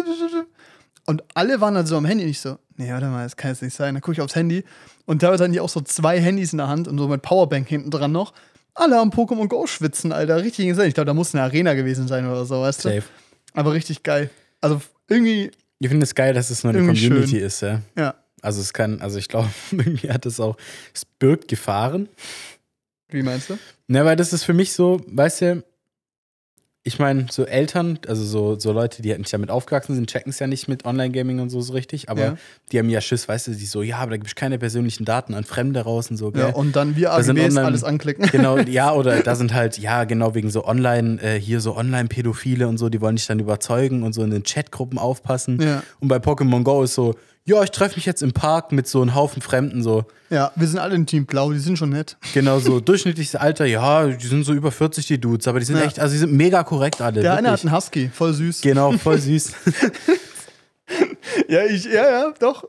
Und 1.08 1.24
alle 1.34 1.60
waren 1.60 1.74
dann 1.74 1.88
so 1.88 1.98
am 1.98 2.06
Handy. 2.06 2.26
Und 2.26 2.30
ich 2.30 2.40
so, 2.40 2.60
nee, 2.78 2.92
warte 2.92 3.08
mal, 3.08 3.24
das 3.24 3.36
kann 3.36 3.50
jetzt 3.50 3.64
nicht 3.64 3.76
sein. 3.76 3.96
Dann 3.96 4.02
gucke 4.02 4.14
ich 4.14 4.22
aufs 4.22 4.36
Handy 4.36 4.64
und 5.06 5.20
teilweise 5.20 5.44
hatten 5.44 5.54
die 5.54 5.60
auch 5.60 5.70
so 5.70 5.82
zwei 5.82 6.22
Handys 6.22 6.54
in 6.54 6.60
der 6.60 6.68
Hand 6.68 6.88
und 6.88 6.98
so 7.00 7.08
mit 7.08 7.24
Powerbank 7.24 7.68
hinten 7.68 7.90
dran 7.90 8.12
noch. 8.12 8.34
Alle 8.74 9.00
am 9.00 9.10
Pokémon 9.10 9.48
Go 9.48 9.68
schwitzen, 9.68 10.12
Alter. 10.12 10.42
Richtig 10.44 10.66
insane. 10.68 10.88
Ich 10.88 10.94
glaube, 10.94 11.06
da 11.08 11.14
muss 11.14 11.34
eine 11.36 11.44
Arena 11.44 11.74
gewesen 11.74 12.08
sein 12.08 12.26
oder 12.28 12.46
so, 12.46 12.62
weißt 12.62 12.86
du? 12.86 12.90
Safe. 12.90 13.04
Aber 13.54 13.74
richtig 13.74 14.04
geil. 14.04 14.30
Also 14.62 14.82
irgendwie, 15.10 15.52
Ich 15.80 15.90
finde 15.90 16.04
es 16.06 16.16
geil, 16.16 16.34
dass 16.34 16.50
es 16.50 16.64
nur 16.64 16.74
eine 16.74 16.80
Community 16.86 17.28
schön. 17.38 17.40
ist, 17.46 17.62
ja. 17.62 17.82
ja. 17.98 18.16
Also 18.42 18.62
es 18.62 18.74
kann, 18.74 19.02
also 19.02 19.18
ich 19.20 19.28
glaube, 19.28 19.50
irgendwie 19.72 20.10
hat 20.10 20.26
es 20.26 20.40
auch, 20.40 20.56
es 20.94 21.06
birgt 21.06 21.48
Gefahren. 21.48 22.08
Wie 23.10 23.24
meinst 23.24 23.50
du? 23.50 23.58
Na, 23.88 24.06
weil 24.06 24.16
das 24.16 24.32
ist 24.32 24.44
für 24.46 24.54
mich 24.54 24.72
so, 24.72 25.02
weißt 25.08 25.42
du, 25.42 25.64
ich 26.84 26.98
meine, 26.98 27.28
so 27.30 27.46
Eltern, 27.46 28.00
also 28.08 28.24
so, 28.24 28.58
so 28.58 28.72
Leute, 28.72 29.04
die 29.04 29.12
halt 29.12 29.20
nicht 29.20 29.32
damit 29.32 29.52
aufgewachsen 29.52 29.94
sind, 29.94 30.10
checken 30.10 30.32
es 30.32 30.40
ja 30.40 30.48
nicht 30.48 30.68
mit 30.68 30.84
Online-Gaming 30.84 31.40
und 31.40 31.52
so, 31.52 31.62
so 31.62 31.74
richtig, 31.74 32.10
aber 32.10 32.22
Ja. 32.22 32.38
die 32.72 32.80
haben 32.80 32.90
ja 32.90 33.02
Schiss, 33.02 33.28
weißt 33.28 33.48
du, 33.48 33.52
die 33.52 33.66
so, 33.68 33.84
ja, 33.84 33.98
aber 33.98 34.12
da 34.12 34.18
gibt 34.18 34.28
es 34.30 34.34
keine 34.36 34.58
persönlichen 34.58 35.06
Daten 35.06 35.36
an 35.36 35.44
Fremde 35.44 35.82
raus 35.82 36.10
und 36.10 36.18
so, 36.18 36.32
gell? 36.32 36.42
Ja, 36.50 36.56
und 36.56 36.76
dann 36.76 36.96
wir 36.96 37.14
AGBs 37.14 37.30
online- 37.30 37.62
alles 37.62 37.84
anklicken. 37.84 38.26
Genau, 38.32 38.58
ja, 38.58 38.92
oder 38.96 39.20
da 39.22 39.36
sind 39.36 39.54
halt, 39.54 39.78
ja, 39.78 40.06
genau, 40.06 40.34
wegen 40.34 40.50
so 40.50 40.66
Online, 40.66 41.22
äh, 41.22 41.40
hier 41.40 41.62
so 41.62 41.76
Online-Pädophile 41.78 42.68
und 42.68 42.80
so, 42.80 42.90
die 42.90 43.00
wollen 43.00 43.16
dich 43.16 43.28
dann 43.28 43.38
überzeugen 43.40 44.02
und 44.02 44.14
so 44.14 44.24
in 44.24 44.32
den 44.32 44.42
Chatgruppen 44.42 44.98
aufpassen. 44.98 45.62
Ja. 45.62 45.84
Und 46.00 46.08
bei 46.08 46.18
Pokémon 46.18 46.64
Go 46.64 46.82
ist 46.82 46.96
so, 46.96 47.14
ja, 47.46 47.64
ich 47.64 47.72
treffe 47.72 47.96
mich 47.96 48.06
jetzt 48.06 48.22
im 48.22 48.34
Park 48.34 48.72
mit 48.72 48.88
so 48.88 49.02
einem 49.02 49.16
Haufen 49.16 49.42
Fremden, 49.42 49.82
so, 49.84 50.06
Ja, 50.30 50.52
wir 50.56 50.68
sind 50.68 50.80
alle 50.80 50.96
im 50.96 51.06
Team 51.06 51.26
Blau, 51.26 51.52
die 51.52 51.60
sind 51.60 51.78
schon 51.78 51.90
nett. 51.90 52.18
genau 52.34 52.60
so, 52.60 52.80
durchschnittliches 52.82 53.36
Alter, 53.36 53.66
ja, 53.66 54.08
die 54.08 54.28
sind 54.28 54.44
so 54.46 54.54
über 54.54 54.72
40, 54.72 55.06
die 55.08 55.20
Dudes, 55.20 55.48
aber 55.48 55.60
die 55.60 55.66
sind 55.66 55.78
Ja. 55.78 55.84
echt, 55.86 56.00
also 56.00 56.14
die 56.14 56.20
sind 56.20 56.34
mega 56.34 56.64
korrekt 56.64 57.02
alle. 57.02 57.22
Der 57.22 57.34
eine 57.36 57.50
hat 57.52 57.60
wirklich. 57.64 57.72
einen 57.72 57.78
Husky, 57.78 58.10
voll 58.14 58.34
süß. 58.34 58.62
Genau, 58.62 58.92
voll 58.94 59.18
süß. 59.20 59.54
Ja, 61.48 61.64
ich, 61.66 61.86
ja, 61.86 62.10
ja, 62.10 62.34
doch. 62.40 62.66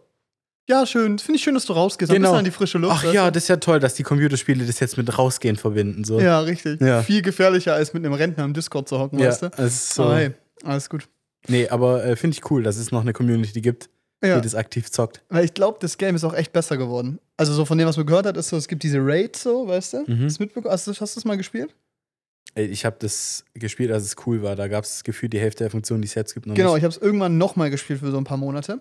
Ja, 0.68 0.86
schön. 0.86 1.18
Finde 1.18 1.36
ich 1.36 1.42
schön, 1.42 1.54
dass 1.54 1.64
du 1.66 1.72
rausgehst. 1.72 2.10
Ein 2.10 2.16
Genau. 2.16 2.28
bisschen 2.28 2.38
an 2.38 2.44
die 2.44 2.50
frische 2.52 2.78
Luft. 2.78 2.94
Ach 3.04 3.12
ja, 3.12 3.30
das 3.30 3.44
ist 3.44 3.48
ja 3.48 3.56
toll, 3.56 3.80
dass 3.80 3.94
die 3.94 4.04
Computerspiele 4.04 4.64
das 4.64 4.78
jetzt 4.78 4.96
mit 4.96 5.18
rausgehen 5.18 5.56
verbinden, 5.56 6.04
so. 6.04 6.20
Ja, 6.20 6.38
richtig. 6.40 6.80
Ja. 6.80 7.02
Viel 7.02 7.22
gefährlicher, 7.22 7.74
als 7.74 7.92
mit 7.94 8.04
einem 8.04 8.14
Rentner 8.14 8.44
im 8.44 8.54
Discord 8.54 8.88
zu 8.88 8.98
hocken, 8.98 9.18
ja 9.18 9.28
weißt 9.28 9.42
du? 9.42 9.46
es 9.56 9.74
ist 9.74 9.94
so. 9.94 10.04
Aber 10.04 10.16
hey, 10.16 10.30
alles 10.64 10.88
gut. 10.88 11.08
Nee, 11.48 11.68
aber 11.68 12.04
äh, 12.04 12.14
finde 12.14 12.36
ich 12.36 12.48
cool, 12.50 12.62
dass 12.62 12.76
es 12.76 12.92
noch 12.92 13.00
eine 13.00 13.12
Community 13.12 13.60
gibt, 13.60 13.90
Ja. 14.22 14.36
die 14.36 14.42
das 14.42 14.54
aktiv 14.54 14.90
zockt. 14.90 15.20
Weil 15.28 15.44
ich 15.44 15.52
glaube, 15.54 15.78
das 15.80 15.98
Game 15.98 16.14
ist 16.14 16.22
auch 16.24 16.34
echt 16.34 16.52
besser 16.52 16.76
geworden. 16.76 17.18
Also 17.36 17.52
so 17.54 17.64
von 17.64 17.76
dem, 17.78 17.88
was 17.88 17.96
man 17.96 18.06
gehört 18.06 18.26
hat, 18.26 18.36
ist 18.36 18.48
so, 18.48 18.56
es 18.56 18.68
gibt 18.68 18.82
diese 18.84 18.98
Raids 19.00 19.42
so, 19.42 19.66
weißt 19.66 19.92
du? 19.94 20.04
Mhm. 20.06 20.24
Hast 20.26 20.38
du? 20.40 20.44
Hast 20.68 20.86
du, 20.86 20.90
hast 20.92 21.14
du 21.16 21.18
das 21.20 21.24
mal 21.24 21.36
gespielt? 21.36 21.74
Ey, 22.54 22.66
Ich 22.66 22.84
habe 22.84 22.96
das 23.00 23.44
gespielt, 23.54 23.90
als 23.90 24.04
es 24.04 24.16
cool 24.26 24.42
war. 24.42 24.54
Da 24.56 24.68
gab 24.68 24.84
es 24.84 24.90
das 24.90 25.04
Gefühl, 25.04 25.28
die 25.28 25.40
Hälfte 25.40 25.64
der 25.64 25.70
Funktionen, 25.70 26.02
die 26.02 26.06
es 26.08 26.14
jetzt 26.14 26.34
gibt, 26.34 26.46
noch 26.46 26.54
Genau, 26.54 26.70
nicht. 26.74 26.78
ich 26.78 26.84
habe 26.84 26.92
es 26.94 26.98
irgendwann 27.02 27.36
nochmal 27.38 27.70
gespielt 27.70 28.00
für 28.00 28.10
so 28.10 28.18
ein 28.18 28.24
paar 28.24 28.36
Monate. 28.36 28.74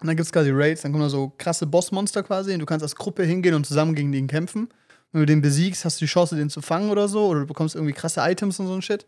Und 0.00 0.06
dann 0.06 0.16
gibt 0.16 0.26
es 0.26 0.32
quasi 0.32 0.50
Raids, 0.52 0.82
dann 0.82 0.92
kommen 0.92 1.02
da 1.04 1.10
so 1.10 1.32
krasse 1.38 1.66
Bossmonster 1.66 2.22
quasi 2.22 2.52
und 2.52 2.60
du 2.60 2.66
kannst 2.66 2.82
als 2.82 2.94
Gruppe 2.94 3.24
hingehen 3.24 3.54
und 3.54 3.66
zusammen 3.66 3.94
gegen 3.94 4.12
den 4.12 4.26
kämpfen. 4.26 4.68
Wenn 5.12 5.22
du 5.22 5.26
den 5.26 5.40
besiegst, 5.40 5.84
hast 5.84 6.00
du 6.00 6.04
die 6.04 6.10
Chance, 6.10 6.36
den 6.36 6.50
zu 6.50 6.60
fangen 6.60 6.90
oder 6.90 7.08
so, 7.08 7.26
oder 7.26 7.40
du 7.40 7.46
bekommst 7.46 7.74
irgendwie 7.74 7.94
krasse 7.94 8.20
Items 8.22 8.60
und 8.60 8.66
so 8.66 8.74
ein 8.74 8.82
Shit. 8.82 9.06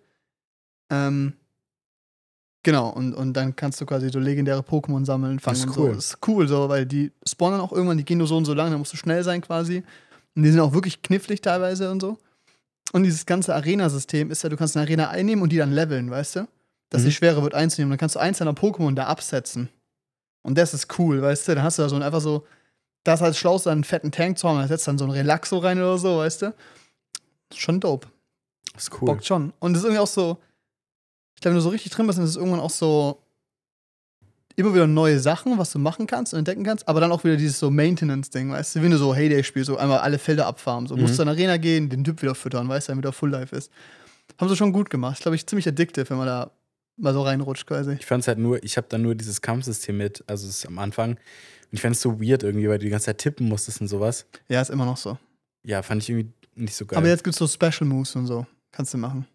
Ähm, 0.91 1.35
Genau, 2.63 2.91
und, 2.91 3.15
und 3.15 3.33
dann 3.35 3.57
kannst 3.57 3.81
du 3.81 3.87
quasi 3.87 4.11
so 4.11 4.19
legendäre 4.19 4.61
Pokémon 4.61 5.05
sammeln, 5.07 5.39
fangen 5.39 5.63
und 5.63 5.69
cool. 5.79 5.89
so. 5.91 5.95
Das 5.95 6.05
ist 6.07 6.19
cool, 6.29 6.47
so, 6.47 6.69
weil 6.69 6.85
die 6.85 7.11
spawnen 7.27 7.59
auch 7.61 7.73
irgendwann, 7.73 7.97
die 7.97 8.05
gehen 8.05 8.19
nur 8.19 8.27
so 8.27 8.37
und 8.37 8.45
so 8.45 8.53
lang, 8.53 8.71
da 8.71 8.77
musst 8.79 8.93
du 8.93 8.97
schnell 8.99 9.25
sein 9.25 9.41
quasi. 9.41 9.83
Und 10.37 10.43
die 10.43 10.51
sind 10.51 10.61
auch 10.61 10.73
wirklich 10.75 11.01
knifflig 11.03 11.41
teilweise 11.41 11.91
und 11.91 12.01
so. 12.01 12.19
Und 12.93 13.05
dieses 13.05 13.25
ganze 13.25 13.55
Arena-System 13.55 14.31
ist 14.31 14.43
ja, 14.43 14.49
du 14.51 14.57
kannst 14.57 14.77
eine 14.77 14.85
Arena 14.85 15.09
einnehmen 15.09 15.43
und 15.43 15.51
die 15.53 15.57
dann 15.57 15.73
leveln, 15.73 16.11
weißt 16.11 16.37
du? 16.37 16.49
Dass 16.91 17.03
Mhm. 17.03 17.07
die 17.07 17.13
schwerer 17.13 17.43
wird 17.43 17.55
einzunehmen. 17.55 17.91
Dann 17.93 17.99
kannst 17.99 18.17
du 18.17 18.21
eins 18.21 18.39
deiner 18.39 18.53
Pokémon 18.53 18.95
da 18.95 19.07
absetzen. 19.07 19.69
Und 20.43 20.59
das 20.59 20.75
ist 20.75 20.99
cool, 20.99 21.23
weißt 21.23 21.49
du? 21.49 21.55
Dann 21.55 21.65
hast 21.65 21.79
du 21.79 21.83
da 21.83 21.89
so 21.89 21.97
ein, 21.97 22.03
einfach 22.03 22.21
so, 22.21 22.47
das 23.05 23.23
als 23.23 23.39
Schlauste 23.39 23.71
einen 23.71 23.85
fetten 23.85 24.13
Tank 24.13 24.39
zu 24.39 24.49
haben, 24.49 24.59
da 24.59 24.67
setzt 24.69 24.87
dann 24.87 24.99
so 24.99 25.05
ein 25.05 25.11
Relaxo 25.11 25.59
rein 25.59 25.79
oder 25.79 25.97
so, 25.99 26.19
weißt 26.19 26.43
du? 26.43 26.55
Schon 27.55 27.81
dope. 27.81 28.09
Das 28.75 28.85
ist 28.85 28.93
cool. 29.01 29.07
Bockt 29.07 29.25
schon. 29.25 29.53
Und 29.61 29.73
es 29.73 29.79
ist 29.79 29.85
irgendwie 29.85 30.01
auch 30.03 30.07
so, 30.07 30.39
ich 31.41 31.43
glaube, 31.43 31.55
wenn 31.55 31.59
du 31.59 31.63
so 31.63 31.71
richtig 31.71 31.91
drin 31.93 32.07
bist, 32.07 32.19
dann 32.19 32.25
ist 32.27 32.33
es 32.33 32.37
irgendwann 32.37 32.61
auch 32.61 32.69
so 32.71 33.23
immer 34.57 34.75
wieder 34.75 34.87
neue 34.87 35.19
Sachen, 35.21 35.57
was 35.57 35.73
du 35.73 35.79
machen 35.79 36.07
kannst 36.07 36.35
und 36.35 36.39
entdecken 36.41 36.65
kannst, 36.65 36.87
aber 36.87 37.01
dann 37.01 37.11
auch 37.13 37.25
wieder 37.25 37.37
dieses 37.37 37.59
so 37.59 37.71
Maintenance-Ding, 37.71 38.51
weißt 38.51 38.77
du, 38.77 38.83
wenn 38.83 38.91
du 38.91 38.99
so 38.99 39.15
Heyday 39.15 39.43
spielst, 39.43 39.69
so 39.69 39.79
einmal 39.79 40.01
alle 40.01 40.19
Felder 40.19 40.47
abfarmen, 40.47 40.87
so 40.87 40.97
Mhm. 40.97 41.03
musst 41.03 41.19
du 41.19 41.23
in 41.23 41.29
die 41.29 41.33
Arena 41.35 41.57
gehen, 41.57 41.89
den 41.89 42.05
Typ 42.05 42.21
wieder 42.21 42.35
füttern, 42.35 42.69
weißt 42.69 42.89
du, 42.89 42.93
dann 42.93 42.99
wieder 42.99 43.13
Full 43.13 43.31
Life 43.31 43.57
ist. 43.57 43.71
Haben 44.39 44.49
sie 44.51 44.57
schon 44.57 44.73
gut 44.73 44.91
gemacht. 44.91 45.15
Ist, 45.15 45.23
glaube 45.23 45.37
ich, 45.37 45.47
ziemlich 45.47 45.67
addictive, 45.67 46.11
wenn 46.11 46.19
man 46.19 46.27
da 46.27 46.51
mal 46.99 47.15
so 47.15 47.23
reinrutscht 47.23 47.67
quasi. 47.67 47.93
Ich 47.93 48.05
fand 48.05 48.23
es 48.23 48.29
halt 48.29 48.39
nur, 48.39 48.63
ich 48.63 48.77
habe 48.77 48.87
dann 48.91 49.01
nur 49.01 49.15
dieses 49.15 49.41
Kampfsystem 49.41 49.97
mit, 49.97 50.23
also 50.27 50.47
es 50.47 50.59
ist 50.59 50.67
am 50.67 50.79
Anfang. 50.79 51.13
Und 51.13 51.19
ich 51.73 51.81
fand 51.81 51.97
es 51.97 52.03
so 52.03 52.21
weird 52.21 52.43
irgendwie, 52.43 52.69
weil 52.69 52.79
du 52.79 52.85
die 52.85 52.91
ganze 52.91 53.07
Zeit 53.07 53.19
tippen 53.19 53.49
musstest 53.49 53.81
und 53.81 53.89
sowas. 53.89 54.27
Ja, 54.49 54.61
ist 54.61 54.69
immer 54.71 54.85
noch 54.85 54.99
so. 54.99 55.17
Ja, 55.65 55.81
fand 55.83 56.03
ich 56.03 56.11
irgendwie 56.11 56.33
nicht 56.55 56.75
so 56.75 56.85
geil. 56.85 56.99
Aber 56.99 57.09
jetzt 57.09 57.25
gibt 57.25 57.33
es 57.35 57.39
so 57.39 57.47
Special 57.49 57.89
Moves 57.89 58.15
und 58.15 58.27
so. 58.27 58.47
Kannst 58.73 58.93
du 58.93 58.99
machen. 58.99 59.27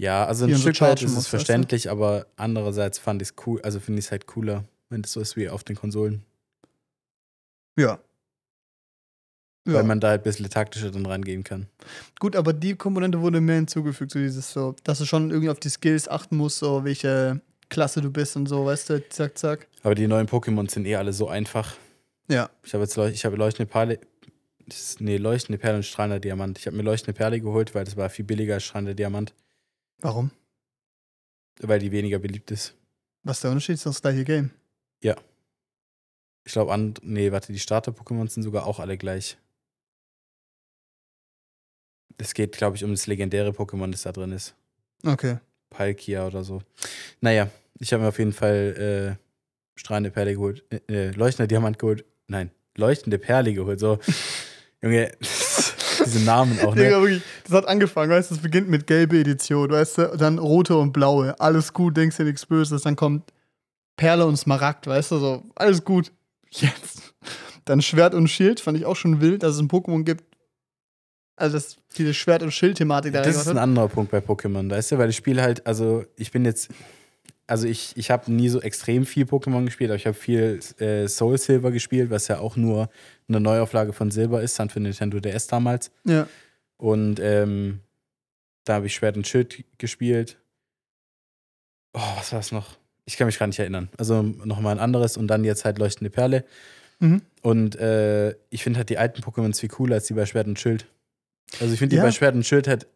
Ja, 0.00 0.24
also 0.24 0.46
ein 0.46 0.56
Stück 0.56 0.80
weit 0.80 1.02
ist 1.02 1.10
es 1.10 1.14
muss, 1.14 1.16
weißt 1.16 1.26
du? 1.26 1.36
verständlich, 1.36 1.90
aber 1.90 2.26
andererseits 2.36 2.98
fand 2.98 3.20
ich 3.20 3.28
es 3.28 3.34
cool, 3.46 3.60
also 3.60 3.80
finde 3.80 3.98
ich 3.98 4.06
es 4.06 4.10
halt 4.10 4.26
cooler, 4.26 4.64
wenn 4.88 5.02
es 5.02 5.12
so 5.12 5.20
ist 5.20 5.36
wie 5.36 5.50
auf 5.50 5.62
den 5.62 5.76
Konsolen. 5.76 6.24
Ja. 7.78 7.98
Ja. 9.68 9.74
Weil 9.74 9.84
man 9.84 10.00
da 10.00 10.08
halt 10.08 10.22
ein 10.22 10.24
bisschen 10.24 10.48
taktischer 10.48 10.90
dann 10.90 11.04
rangehen 11.04 11.44
kann. 11.44 11.66
Gut, 12.18 12.34
aber 12.34 12.54
die 12.54 12.76
Komponente 12.76 13.20
wurde 13.20 13.42
mehr 13.42 13.56
hinzugefügt, 13.56 14.12
so 14.12 14.18
dieses 14.18 14.50
so, 14.50 14.74
dass 14.84 15.00
du 15.00 15.04
schon 15.04 15.30
irgendwie 15.30 15.50
auf 15.50 15.60
die 15.60 15.68
Skills 15.68 16.08
achten 16.08 16.38
musst, 16.38 16.60
so 16.60 16.82
welche 16.82 17.42
Klasse 17.68 18.00
du 18.00 18.10
bist 18.10 18.36
und 18.36 18.46
so, 18.46 18.64
weißt 18.64 18.88
du, 18.88 19.08
zack, 19.10 19.36
zack. 19.36 19.68
Aber 19.82 19.94
die 19.94 20.08
neuen 20.08 20.26
Pokémon 20.28 20.68
sind 20.70 20.86
eh 20.86 20.96
alle 20.96 21.12
so 21.12 21.28
einfach. 21.28 21.76
Ja. 22.26 22.48
Ich 22.64 22.72
habe 22.72 22.84
jetzt 22.84 22.96
leuch 22.96 23.12
ich 23.12 23.26
habe 23.26 23.36
leuchtende 23.36 23.70
Perle. 23.70 24.00
Nee, 24.98 25.18
leuchtende 25.18 25.58
Perle 25.58 25.76
und 25.76 25.82
strahlender 25.82 26.20
Diamant. 26.20 26.58
Ich 26.58 26.66
habe 26.66 26.76
mir 26.76 26.84
leuchtende 26.84 27.12
Perle 27.12 27.38
geholt, 27.40 27.74
weil 27.74 27.84
das 27.84 27.98
war 27.98 28.08
viel 28.08 28.24
billiger 28.24 28.54
als 28.54 28.64
strahlender 28.64 28.94
Diamant, 28.94 29.34
Warum? 30.00 30.30
weil 31.62 31.78
die 31.78 31.92
weniger 31.92 32.18
beliebt 32.18 32.50
ist. 32.50 32.74
Was 33.22 33.36
ist 33.36 33.44
der 33.44 33.50
Unterschied? 33.50 33.74
Ist 33.74 33.84
das 33.84 34.00
gleiche 34.00 34.24
Game. 34.24 34.50
Ich 36.44 36.52
glaube, 36.52 36.72
an. 36.72 36.94
Nee, 37.02 37.32
warte, 37.32 37.52
die 37.52 37.58
Starter-Pokémon 37.58 38.28
sind 38.28 38.42
sogar 38.42 38.66
auch 38.66 38.80
alle 38.80 38.96
gleich. 38.96 39.36
Es 42.18 42.34
geht, 42.34 42.56
glaube 42.56 42.76
ich, 42.76 42.84
um 42.84 42.90
das 42.90 43.06
legendäre 43.06 43.50
Pokémon, 43.50 43.90
das 43.90 44.02
da 44.02 44.12
drin 44.12 44.32
ist. 44.32 44.54
Okay. 45.04 45.38
Palkia 45.70 46.26
oder 46.26 46.44
so. 46.44 46.62
Naja, 47.20 47.50
ich 47.78 47.92
habe 47.92 48.02
mir 48.02 48.08
auf 48.08 48.18
jeden 48.18 48.32
Fall 48.32 49.16
äh, 49.16 49.78
strahlende 49.78 50.10
Perle 50.10 50.34
geholt. 50.34 50.64
Äh, 50.70 50.80
äh, 50.88 51.10
leuchtender 51.12 51.46
Diamant 51.46 51.78
geholt. 51.78 52.04
Nein, 52.26 52.50
leuchtende 52.76 53.18
Perle 53.18 53.54
geholt. 53.54 53.80
So, 53.80 53.98
Junge, 54.82 55.12
diese 56.04 56.24
Namen 56.24 56.58
auch, 56.60 56.74
ne? 56.74 56.84
Digga, 56.84 57.00
wirklich, 57.00 57.22
das 57.44 57.52
hat 57.52 57.68
angefangen, 57.68 58.10
weißt 58.10 58.30
du, 58.30 58.34
es 58.36 58.40
beginnt 58.40 58.68
mit 58.68 58.86
gelbe 58.86 59.18
Edition, 59.18 59.70
weißt 59.70 59.98
du, 59.98 60.16
dann 60.16 60.38
rote 60.38 60.76
und 60.76 60.92
blaue. 60.92 61.38
Alles 61.40 61.72
gut, 61.72 61.96
denkst 61.96 62.16
dir 62.16 62.24
nichts 62.24 62.46
Böses. 62.46 62.82
Dann 62.82 62.96
kommt 62.96 63.32
Perle 63.96 64.26
und 64.26 64.36
Smaragd, 64.36 64.86
weißt 64.86 65.12
du, 65.12 65.18
so, 65.18 65.42
alles 65.54 65.84
gut. 65.84 66.12
Jetzt. 66.50 67.14
Dann 67.64 67.82
Schwert 67.82 68.14
und 68.14 68.28
Schild, 68.28 68.60
fand 68.60 68.78
ich 68.78 68.86
auch 68.86 68.96
schon 68.96 69.20
wild, 69.20 69.42
dass 69.42 69.54
es 69.54 69.60
ein 69.60 69.68
Pokémon 69.68 70.04
gibt. 70.04 70.24
Also, 71.36 71.56
das, 71.56 71.76
diese 71.96 72.12
Schwert- 72.14 72.42
und 72.42 72.50
Schild-Thematik 72.50 73.12
da 73.12 73.22
Das 73.22 73.36
ist 73.36 73.48
ein 73.48 73.58
anderer 73.58 73.88
Punkt 73.88 74.10
bei 74.10 74.18
Pokémon, 74.18 74.68
weißt 74.70 74.92
du, 74.92 74.98
weil 74.98 75.10
ich 75.10 75.16
spiele 75.16 75.42
halt, 75.42 75.66
also 75.66 76.04
ich 76.16 76.32
bin 76.32 76.44
jetzt, 76.44 76.70
also 77.50 77.66
ich, 77.66 77.96
ich 77.96 78.10
habe 78.10 78.30
nie 78.32 78.48
so 78.48 78.60
extrem 78.60 79.04
viel 79.04 79.24
Pokémon 79.24 79.64
gespielt, 79.64 79.90
aber 79.90 79.96
ich 79.96 80.06
habe 80.06 80.16
viel 80.16 80.60
äh, 80.78 81.08
Soul 81.08 81.36
Silver 81.38 81.70
gespielt, 81.70 82.10
was 82.10 82.28
ja 82.28 82.38
auch 82.38 82.56
nur 82.56 82.88
eine 83.28 83.40
Neuauflage 83.40 83.92
von 83.92 84.10
Silber 84.10 84.40
ist, 84.42 84.58
dann 84.58 84.70
für 84.70 84.80
Nintendo 84.80 85.20
DS 85.20 85.46
damals. 85.48 85.90
Ja. 86.04 86.26
Und 86.76 87.20
ähm, 87.20 87.80
da 88.64 88.74
habe 88.74 88.86
ich 88.86 88.94
Schwert 88.94 89.16
und 89.16 89.26
Schild 89.26 89.64
gespielt. 89.78 90.38
Oh, 91.92 92.00
was 92.16 92.32
war 92.32 92.40
es 92.40 92.52
noch? 92.52 92.78
Ich 93.04 93.16
kann 93.16 93.26
mich 93.26 93.38
gar 93.38 93.46
nicht 93.46 93.58
erinnern. 93.58 93.88
Also 93.98 94.22
nochmal 94.22 94.74
ein 94.76 94.80
anderes 94.80 95.16
und 95.16 95.26
dann 95.26 95.42
jetzt 95.44 95.64
halt 95.64 95.78
Leuchtende 95.78 96.10
Perle. 96.10 96.44
Mhm. 97.00 97.22
Und 97.42 97.76
äh, 97.76 98.30
ich 98.50 98.62
finde 98.62 98.78
halt 98.78 98.90
die 98.90 98.98
alten 98.98 99.22
Pokémon 99.22 99.58
viel 99.58 99.68
cooler 99.68 99.96
als 99.96 100.06
die 100.06 100.14
bei 100.14 100.26
Schwert 100.26 100.46
und 100.46 100.60
Schild. 100.60 100.86
Also 101.60 101.72
ich 101.72 101.78
finde 101.78 101.90
die 101.94 101.96
Ja. 101.96 102.02
bei 102.04 102.12
Schwert 102.12 102.34
und 102.34 102.46
Schild 102.46 102.68
halt 102.68 102.86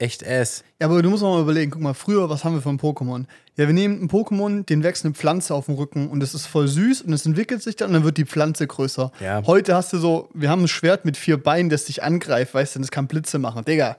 echt 0.00 0.26
ass. 0.26 0.64
Ja, 0.80 0.86
aber 0.86 1.02
du 1.02 1.10
musst 1.10 1.22
auch 1.22 1.34
mal 1.34 1.42
überlegen, 1.42 1.70
guck 1.70 1.82
mal, 1.82 1.94
früher, 1.94 2.28
was 2.30 2.42
haben 2.44 2.54
wir 2.54 2.62
von 2.62 2.78
Pokémon? 2.78 3.24
Ja, 3.56 3.66
wir 3.66 3.74
nehmen 3.74 4.02
ein 4.02 4.08
Pokémon, 4.08 4.64
den 4.64 4.82
wächst 4.82 5.04
eine 5.04 5.14
Pflanze 5.14 5.54
auf 5.54 5.66
dem 5.66 5.74
Rücken 5.74 6.08
und 6.08 6.22
es 6.22 6.34
ist 6.34 6.46
voll 6.46 6.66
süß 6.68 7.02
und 7.02 7.12
es 7.12 7.26
entwickelt 7.26 7.62
sich 7.62 7.76
dann 7.76 7.88
und 7.88 7.94
dann 7.94 8.04
wird 8.04 8.16
die 8.16 8.24
Pflanze 8.24 8.66
größer. 8.66 9.12
Ja. 9.20 9.42
Heute 9.46 9.74
hast 9.74 9.92
du 9.92 9.98
so, 9.98 10.28
wir 10.34 10.48
haben 10.48 10.62
ein 10.64 10.68
Schwert 10.68 11.04
mit 11.04 11.16
vier 11.16 11.36
Beinen, 11.42 11.68
das 11.70 11.84
dich 11.84 12.02
angreift, 12.02 12.54
weißt 12.54 12.76
du, 12.76 12.80
es 12.80 12.90
kann 12.90 13.06
Blitze 13.06 13.38
machen. 13.38 13.64
Digga, 13.64 13.98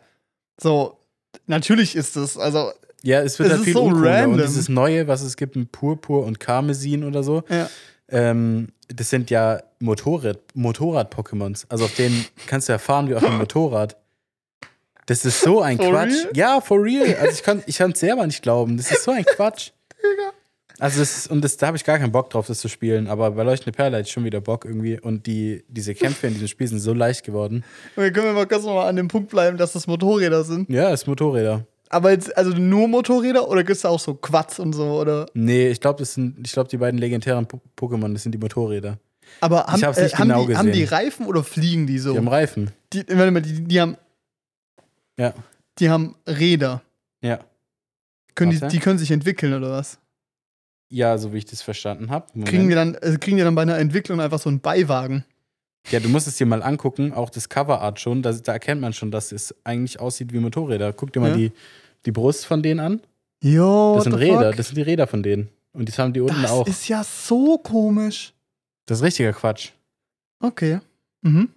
so, 0.60 0.98
natürlich 1.48 1.96
ist 1.96 2.15
es, 2.17 2.38
also, 2.38 2.72
Ja, 3.03 3.22
es 3.22 3.38
wird 3.39 3.48
Es 3.48 3.51
halt 3.53 3.60
ist 3.62 3.65
viel 3.65 3.74
so 3.74 3.84
uncooler. 3.84 4.12
random. 4.12 4.31
Und 4.34 4.41
dieses 4.41 4.70
Neue, 4.70 5.08
was 5.08 5.22
es 5.22 5.38
gibt, 5.38 5.55
ein 5.55 5.67
Purpur 5.67 6.25
und 6.25 6.39
Karmesin 6.39 7.03
oder 7.03 7.22
so, 7.24 7.43
ja. 7.50 7.70
ähm, 8.10 8.70
das 8.93 9.10
sind 9.10 9.29
ja 9.29 9.62
Motorrad- 9.79 10.39
Motorrad-Pokémons. 10.53 11.65
Also 11.70 11.86
auf 11.86 11.96
denen 11.96 12.25
kannst 12.48 12.67
du 12.67 12.74
ja 12.74 12.79
fahren 12.79 13.08
wie 13.10 13.15
auf 13.15 13.24
einem 13.24 13.38
Motorrad. 13.39 13.98
Das 15.05 15.25
ist 15.25 15.41
so 15.41 15.62
ein 15.62 15.77
For 15.77 15.89
Quatsch. 15.89 16.12
real? 16.12 16.29
Ja, 16.36 16.62
for 16.62 16.81
real. 16.84 17.15
Also 17.20 17.34
ich 17.34 17.43
kann 17.43 17.63
ich 17.65 17.79
es 17.79 18.00
selber 18.00 18.25
nicht 18.25 18.41
glauben. 18.41 18.77
Das 18.77 18.91
ist 18.91 19.03
so 19.03 19.12
ein 19.12 19.25
Quatsch. 19.25 19.72
Also 20.79 21.00
das 21.00 21.15
ist, 21.15 21.27
und 21.29 21.43
das, 21.43 21.58
da 21.58 21.67
habe 21.67 21.77
ich 21.77 21.84
gar 21.84 22.00
keinen 22.00 22.12
Bock 22.12 22.31
drauf, 22.31 22.48
das 22.48 22.58
zu 22.60 22.67
spielen. 22.67 23.08
Aber 23.08 23.29
bei 23.31 23.43
Leuchtende 23.43 23.72
Perle 23.75 23.98
hatte 23.98 24.08
ich 24.08 24.12
schon 24.12 24.24
wieder 24.24 24.41
Bock 24.41 24.65
irgendwie. 24.65 25.00
Und 25.00 25.27
die, 25.27 25.63
diese 25.67 25.93
Kämpfe 25.93 26.25
in 26.25 26.34
diesem 26.34 26.48
Spiel 26.48 26.67
sind 26.67 26.79
so 26.79 26.96
leicht 26.96 27.24
geworden. 27.24 27.63
Okay, 27.96 28.12
können 28.12 28.25
wir 28.27 28.34
mal 28.34 28.48
kurz 28.48 28.63
nochmal 28.63 28.88
an 28.89 28.96
dem 28.96 29.08
Punkt 29.08 29.29
bleiben, 29.29 29.58
dass 29.58 29.74
das 29.74 29.86
Motorräder 29.86 30.43
sind. 30.43 30.67
Ja, 30.72 30.89
es 30.91 31.01
ist 31.01 31.08
Motorräder. 31.08 31.67
Aber 31.89 32.10
jetzt, 32.10 32.36
also 32.36 32.50
nur 32.51 32.88
Motorräder 32.88 33.48
oder 33.48 33.63
gibt 33.63 33.75
es 33.75 33.81
da 33.84 33.89
auch 33.89 34.00
so 34.00 34.15
Quads 34.15 34.58
und 34.60 34.74
so, 34.74 35.00
oder? 35.00 35.27
Nee, 35.36 35.70
ich 35.70 35.79
glaube, 35.81 36.00
das 36.00 36.15
sind, 36.15 36.38
ich 36.48 36.51
glaube, 36.53 36.70
die 36.70 36.77
beiden 36.77 37.00
legendären 37.00 37.46
Po- 37.46 37.62
Pokémon, 37.79 38.12
das 38.13 38.24
sind 38.24 38.31
die 38.31 38.39
Motorräder. 38.39 38.98
Aber 39.39 39.65
haben, 39.67 39.84
hab's 39.84 40.00
nicht 40.01 40.17
haben, 40.17 40.29
genau 40.29 40.48
die, 40.48 40.55
haben 40.58 40.72
die 40.72 40.79
gesehen. 40.81 40.96
Reifen 40.96 41.25
oder 41.27 41.43
fliegen 41.43 41.86
die 41.86 42.00
so? 42.00 42.13
Die 42.13 42.17
haben 42.17 42.27
Reifen. 42.27 42.72
Die, 42.93 43.03
warte 43.10 43.29
mal, 43.29 43.41
die, 43.43 43.62
die 43.65 43.79
haben, 43.79 43.98
Ja. 45.18 45.34
die 45.80 45.89
haben 45.89 46.15
Räder. 46.27 46.82
Ja. 47.22 47.39
Können 48.36 48.51
die, 48.51 48.68
die 48.68 48.80
können 48.80 48.98
sich 48.98 49.12
entwickeln 49.12 49.53
oder 49.53 49.72
was? 49.72 50.00
Ja, 50.89 51.18
so 51.18 51.32
wie 51.34 51.38
ich 51.38 51.46
das 51.46 51.62
verstanden 51.62 52.10
habe. 52.12 52.27
Kriegen 52.44 52.68
die, 52.70 52.75
dann, 52.75 52.96
äh, 52.96 53.18
kriegen 53.20 53.38
die 53.38 53.44
dann 53.44 53.56
bei 53.56 53.62
einer 53.62 53.77
Entwicklung 53.77 54.20
einfach 54.20 54.39
so 54.39 54.50
einen 54.50 54.60
Beiwagen? 54.60 55.24
Ja, 55.89 56.00
du 56.00 56.10
musst 56.10 56.27
es 56.27 56.38
dir 56.38 56.46
mal 56.46 56.62
angucken, 56.62 57.13
auch 57.13 57.30
das 57.30 57.50
Coverart 57.50 58.00
schon. 58.00 58.22
Da, 58.22 58.32
da 58.34 58.53
erkennt 58.53 58.82
man 58.82 58.94
schon, 58.94 59.10
dass 59.12 59.32
es 59.32 59.56
eigentlich 59.63 60.00
aussieht 60.00 60.32
wie 60.34 60.39
Motorräder. 60.39 60.94
Guck 60.94 61.13
dir 61.13 61.20
mal 61.22 61.30
Ja. 61.32 61.38
die, 61.38 61.51
die 62.06 62.12
Brust 62.12 62.46
von 62.46 62.62
denen 62.62 62.80
an. 62.80 63.01
Jo, 63.44 63.96
Das 63.96 64.03
sind 64.03 64.13
Räder, 64.13 64.50
fuck? 64.50 64.58
das 64.58 64.68
sind 64.68 64.75
die 64.75 64.82
Räder 64.84 65.08
von 65.08 65.24
denen. 65.24 65.50
Und 65.74 65.88
das 65.88 65.98
haben 65.98 66.13
die 66.13 66.20
unten 66.22 66.41
Das 66.41 66.51
auch. 66.51 66.68
ist 66.68 66.88
ja 66.88 67.03
so 67.03 67.58
komisch. 67.58 68.34
das 68.86 69.00
ist 69.00 69.03
richtiger 69.03 69.34
Quatsch. 69.34 69.70
Okay. 70.39 70.80
Mhm. 71.22 71.50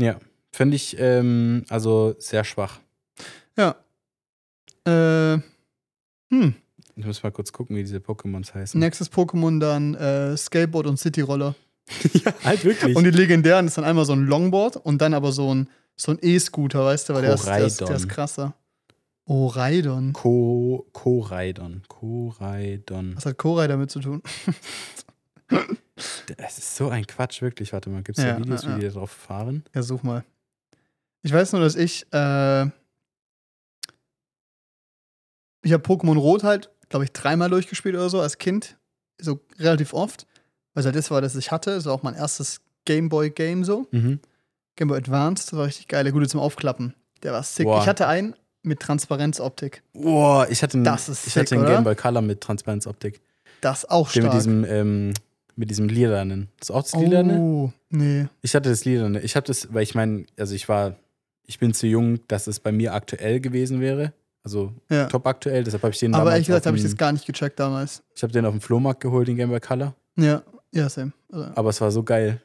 Ja. 0.00 0.18
Finde 0.52 0.74
ich 0.76 0.96
ähm, 0.98 1.64
also 1.68 2.14
sehr 2.18 2.42
schwach. 2.44 2.80
Ja. 3.56 3.76
Äh, 4.84 5.40
hm. 6.30 6.54
Ich 6.96 7.06
muss 7.06 7.22
mal 7.22 7.32
kurz 7.32 7.52
gucken, 7.52 7.76
wie 7.76 7.82
diese 7.82 7.98
Pokémons 7.98 8.54
heißen. 8.54 8.78
Nächstes 8.78 9.10
Pokémon 9.10 9.58
dann 9.58 9.94
äh, 9.94 10.36
Skateboard 10.36 10.86
und 10.86 10.98
Cityroller. 10.98 11.54
ja, 12.12 12.34
halt 12.44 12.64
wirklich. 12.64 12.94
Und 12.94 13.04
die 13.04 13.10
legendären 13.10 13.66
ist 13.66 13.78
dann 13.78 13.84
einmal 13.84 14.04
so 14.04 14.12
ein 14.12 14.26
Longboard 14.26 14.76
und 14.76 15.00
dann 15.00 15.14
aber 15.14 15.32
so 15.32 15.54
ein 15.54 15.68
so 15.96 16.12
ein 16.12 16.18
E-Scooter, 16.22 16.84
weißt 16.84 17.08
du, 17.10 17.14
weil 17.14 17.22
der 17.22 17.34
ist, 17.34 17.46
der, 17.46 17.58
ist, 17.58 17.80
der 17.80 17.90
ist 17.90 18.08
krasser. 18.08 18.54
Oraidon. 19.26 20.12
Ko 20.12 20.88
Koraidon. 20.92 21.82
Koraidon. 21.88 23.16
Was 23.16 23.26
hat 23.26 23.38
Korai 23.38 23.68
damit 23.68 23.90
zu 23.90 24.00
tun? 24.00 24.22
Das 26.36 26.56
ist 26.56 26.76
so 26.76 26.88
ein 26.88 27.06
Quatsch, 27.06 27.42
wirklich. 27.42 27.72
Warte 27.72 27.90
mal, 27.90 28.02
gibt 28.02 28.16
es 28.16 28.24
da 28.24 28.30
Ja, 28.30 28.38
Videos, 28.38 28.62
ja, 28.62 28.70
wie 28.70 28.80
die 28.80 28.86
da 28.86 28.92
drauf 28.92 29.10
fahren? 29.10 29.64
Ja, 29.74 29.82
such 29.82 30.02
mal. 30.02 30.24
Ich 31.22 31.32
weiß 31.32 31.52
nur, 31.52 31.60
dass 31.60 31.76
ich, 31.76 32.06
äh, 32.12 32.66
ich 35.62 35.72
habe 35.72 35.82
Pokémon 35.82 36.16
Rot 36.18 36.42
halt, 36.42 36.70
glaube 36.88 37.04
ich, 37.04 37.12
dreimal 37.12 37.50
durchgespielt 37.50 37.94
oder 37.94 38.08
so 38.08 38.20
als 38.20 38.38
Kind. 38.38 38.76
So 39.20 39.40
relativ 39.58 39.92
oft. 39.92 40.26
Weil 40.74 40.82
es 40.82 40.86
halt 40.86 40.96
das 40.96 41.10
war, 41.10 41.20
das 41.20 41.34
ich 41.36 41.50
hatte. 41.50 41.74
Das 41.74 41.84
war 41.86 41.92
auch 41.92 42.02
mein 42.02 42.14
erstes 42.14 42.60
Gameboy-Game 42.84 43.64
so. 43.64 43.86
Mhm. 43.90 44.20
Game 44.76 44.88
Boy 44.88 44.98
Advance, 44.98 45.46
das 45.50 45.58
war 45.58 45.66
richtig 45.66 45.88
geil. 45.88 46.04
Der 46.04 46.12
gute 46.12 46.28
zum 46.28 46.40
Aufklappen. 46.40 46.94
Der 47.22 47.32
war 47.32 47.42
sick. 47.42 47.66
Boah. 47.66 47.80
Ich 47.82 47.88
hatte 47.88 48.06
einen, 48.06 48.34
mit 48.62 48.80
Transparenzoptik. 48.80 49.82
Boah, 49.92 50.46
ich 50.48 50.62
hatte 50.62 50.74
einen, 50.78 50.84
Das 50.84 51.08
ist 51.08 51.26
ich 51.26 51.32
sick, 51.32 51.42
hatte 51.42 51.54
einen 51.54 51.64
oder? 51.64 51.74
Game 51.74 51.84
Boy 51.84 51.94
Color 51.94 52.22
mit 52.22 52.40
Transparenzoptik. 52.40 53.20
Das 53.60 53.88
auch 53.88 54.10
Den 54.10 54.24
mit 54.24 54.32
diesem, 54.32 54.64
ähm, 54.64 55.12
mit 55.56 55.70
diesem 55.70 55.88
Lilanen. 55.88 56.48
Das 56.58 56.70
ist 56.70 56.74
auch 56.74 56.82
das 56.82 56.94
Lilane? 56.94 57.38
oh, 57.38 57.72
nee. 57.90 58.26
Ich 58.42 58.54
hatte 58.54 58.70
das 58.70 58.84
Lilane. 58.84 59.20
Ich 59.20 59.36
habe 59.36 59.46
das, 59.46 59.72
weil 59.72 59.82
ich 59.82 59.94
meine, 59.94 60.24
also 60.38 60.54
ich 60.54 60.68
war, 60.68 60.96
ich 61.46 61.58
bin 61.58 61.74
zu 61.74 61.86
jung, 61.86 62.20
dass 62.28 62.46
es 62.46 62.60
bei 62.60 62.72
mir 62.72 62.94
aktuell 62.94 63.40
gewesen 63.40 63.80
wäre. 63.80 64.12
Also 64.42 64.72
Ja. 64.88 65.06
top 65.06 65.26
aktuell. 65.26 65.64
Deshalb 65.64 65.82
habe 65.82 65.92
ich 65.92 65.98
den 66.00 66.14
Aber 66.14 66.30
ehrlich 66.32 66.46
gesagt 66.46 66.66
habe 66.66 66.76
ich 66.76 66.82
das 66.82 66.96
gar 66.96 67.12
nicht 67.12 67.26
gecheckt 67.26 67.58
damals. 67.60 68.02
Ich 68.14 68.22
habe 68.22 68.32
den 68.32 68.44
auf 68.46 68.52
dem 68.52 68.60
Flohmarkt 68.60 69.00
geholt, 69.00 69.28
den 69.28 69.36
Game 69.36 69.50
Boy 69.50 69.60
Color. 69.60 69.94
Ja, 70.16 70.42
ja, 70.72 70.88
same. 70.88 71.12
Also, 71.30 71.50
Aber 71.54 71.70
es 71.70 71.80
war 71.80 71.90
so 71.90 72.02
geil. 72.02 72.40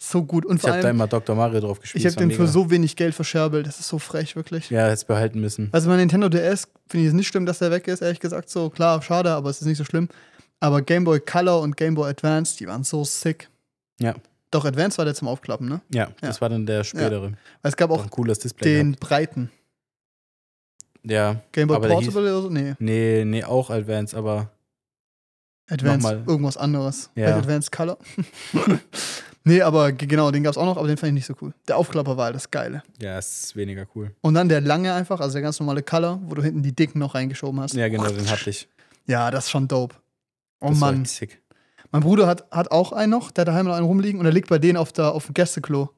so 0.00 0.22
gut. 0.24 0.46
Und 0.46 0.62
Ich 0.62 0.68
habe 0.68 0.80
da 0.80 0.90
immer 0.90 1.06
Dr. 1.06 1.34
Mario 1.36 1.60
drauf 1.60 1.80
gespielt. 1.80 2.04
ich 2.04 2.06
habe 2.10 2.16
den 2.16 2.30
für 2.30 2.42
mega. 2.42 2.52
so 2.52 2.70
wenig 2.70 2.94
Geld 2.96 3.14
verscherbelt. 3.14 3.66
Das 3.66 3.80
ist 3.80 3.88
so 3.88 3.98
frech, 3.98 4.36
wirklich. 4.36 4.70
Ja, 4.70 4.82
hätte 4.84 4.92
es 4.94 5.04
behalten 5.04 5.40
müssen. 5.40 5.68
Also 5.72 5.88
mein 5.88 5.98
Nintendo 5.98 6.28
DS 6.28 6.68
finde 6.88 7.02
ich 7.04 7.08
es 7.08 7.14
nicht 7.14 7.28
schlimm, 7.28 7.46
dass 7.46 7.58
der 7.58 7.70
weg 7.70 7.88
ist, 7.88 8.00
ehrlich 8.00 8.20
gesagt. 8.20 8.48
So, 8.48 8.70
klar, 8.70 9.02
schade, 9.02 9.30
aber 9.32 9.50
es 9.50 9.60
ist 9.60 9.66
nicht 9.66 9.78
so 9.78 9.84
schlimm. 9.84 10.08
Aber 10.60 10.82
Game 10.82 11.04
Boy 11.04 11.20
Color 11.20 11.60
und 11.60 11.76
Game 11.76 11.94
Boy 11.94 12.08
Advance, 12.10 12.56
die 12.56 12.66
waren 12.68 12.84
so 12.84 13.04
sick. 13.04 13.48
Ja. 14.00 14.14
Doch, 14.50 14.64
Advance 14.64 14.96
war 14.98 15.04
der 15.04 15.14
zum 15.14 15.28
Aufklappen, 15.28 15.68
ne? 15.68 15.80
Ja, 15.92 16.08
das 16.22 16.40
war 16.40 16.48
dann 16.48 16.64
der 16.64 16.82
spätere. 16.84 17.32
Weil 17.62 17.70
es 17.70 17.76
gab 17.76 17.90
Auch 17.90 17.98
auch 17.98 18.04
ein 18.04 18.10
cooles 18.10 18.38
Display. 18.38 18.76
den 18.78 18.92
breiten. 18.92 19.50
Ja. 21.04 21.36
Game 21.52 21.68
Boy 21.68 21.78
Portable 21.80 22.20
oder 22.22 22.42
so? 22.42 22.50
Nee, 22.50 22.74
Nee, 22.78 23.24
nee, 23.24 23.44
auch 23.44 23.70
Advance, 23.70 24.16
aber 24.16 24.50
Advance 25.70 26.06
Nochmal. 26.06 26.24
irgendwas 26.26 26.56
anderes. 26.56 27.10
Ja. 27.14 27.36
Advance 27.36 27.70
Color. 27.70 27.98
nee, 29.44 29.60
aber 29.62 29.92
genau, 29.92 30.30
den 30.30 30.42
gab 30.42 30.52
es 30.52 30.58
auch 30.58 30.64
noch, 30.64 30.76
aber 30.76 30.88
den 30.88 30.96
fand 30.96 31.08
ich 31.08 31.14
nicht 31.14 31.26
so 31.26 31.34
cool. 31.42 31.52
Der 31.68 31.76
Aufklapper 31.76 32.16
war 32.16 32.26
halt 32.26 32.34
das 32.36 32.50
Geile. 32.50 32.82
ja, 33.00 33.18
ist 33.18 33.54
weniger 33.56 33.86
cool. 33.94 34.12
Und 34.22 34.34
dann 34.34 34.48
der 34.48 34.60
lange 34.60 34.92
einfach, 34.94 35.20
also 35.20 35.34
der 35.34 35.42
ganz 35.42 35.60
normale 35.60 35.82
Color, 35.82 36.20
wo 36.24 36.34
du 36.34 36.42
hinten 36.42 36.62
die 36.62 36.74
dicken 36.74 36.98
noch 36.98 37.14
reingeschoben 37.14 37.60
hast. 37.60 37.74
Ja, 37.74 37.88
genau, 37.88 38.08
den 38.08 38.28
hatte 38.30 38.50
ich. 38.50 38.68
Ja, 39.06 39.30
das 39.30 39.44
ist 39.44 39.50
schon 39.50 39.68
dope. 39.68 39.96
Oh 40.60 40.68
Das 40.70 40.78
Mann. 40.78 41.04
sick. 41.04 41.40
Mein 41.90 42.02
Bruder 42.02 42.26
hat, 42.26 42.50
hat 42.50 42.70
auch 42.70 42.92
einen 42.92 43.10
noch, 43.10 43.30
der 43.30 43.42
hat 43.42 43.48
daheim 43.48 43.66
noch 43.66 43.74
einen 43.74 43.86
rumliegen 43.86 44.18
und 44.20 44.24
der 44.24 44.32
liegt 44.32 44.48
bei 44.48 44.58
denen 44.58 44.76
auf, 44.76 44.92
der, 44.92 45.12
auf 45.12 45.26
dem 45.26 45.34
Gästeklo. 45.34 45.90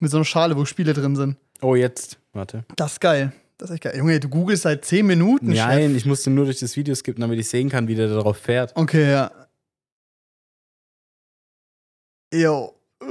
Mit 0.00 0.10
so 0.10 0.18
einer 0.18 0.24
Schale, 0.24 0.56
wo 0.56 0.64
Spiele 0.64 0.92
drin 0.92 1.16
sind. 1.16 1.36
Oh, 1.62 1.74
jetzt. 1.74 2.18
Warte. 2.32 2.64
Das 2.76 2.92
ist 2.92 3.00
geil. 3.00 3.32
Das 3.58 3.70
ist 3.70 3.74
echt 3.74 3.84
geil. 3.84 3.96
Junge, 3.96 4.18
du 4.20 4.28
googelst 4.28 4.62
seit 4.64 4.84
10 4.84 5.06
Minuten. 5.06 5.54
Chef. 5.54 5.64
Nein, 5.66 5.94
ich 5.94 6.06
musste 6.06 6.30
nur 6.30 6.44
durch 6.46 6.58
das 6.60 6.76
Video 6.76 6.94
skippen, 6.94 7.20
damit 7.20 7.38
ich 7.38 7.48
sehen 7.48 7.68
kann, 7.68 7.86
wie 7.88 7.94
der 7.94 8.08
darauf 8.08 8.36
fährt. 8.36 8.72
Okay, 8.76 9.10
ja. 9.10 9.30
Jo. 12.32 12.74
Äh, 13.00 13.06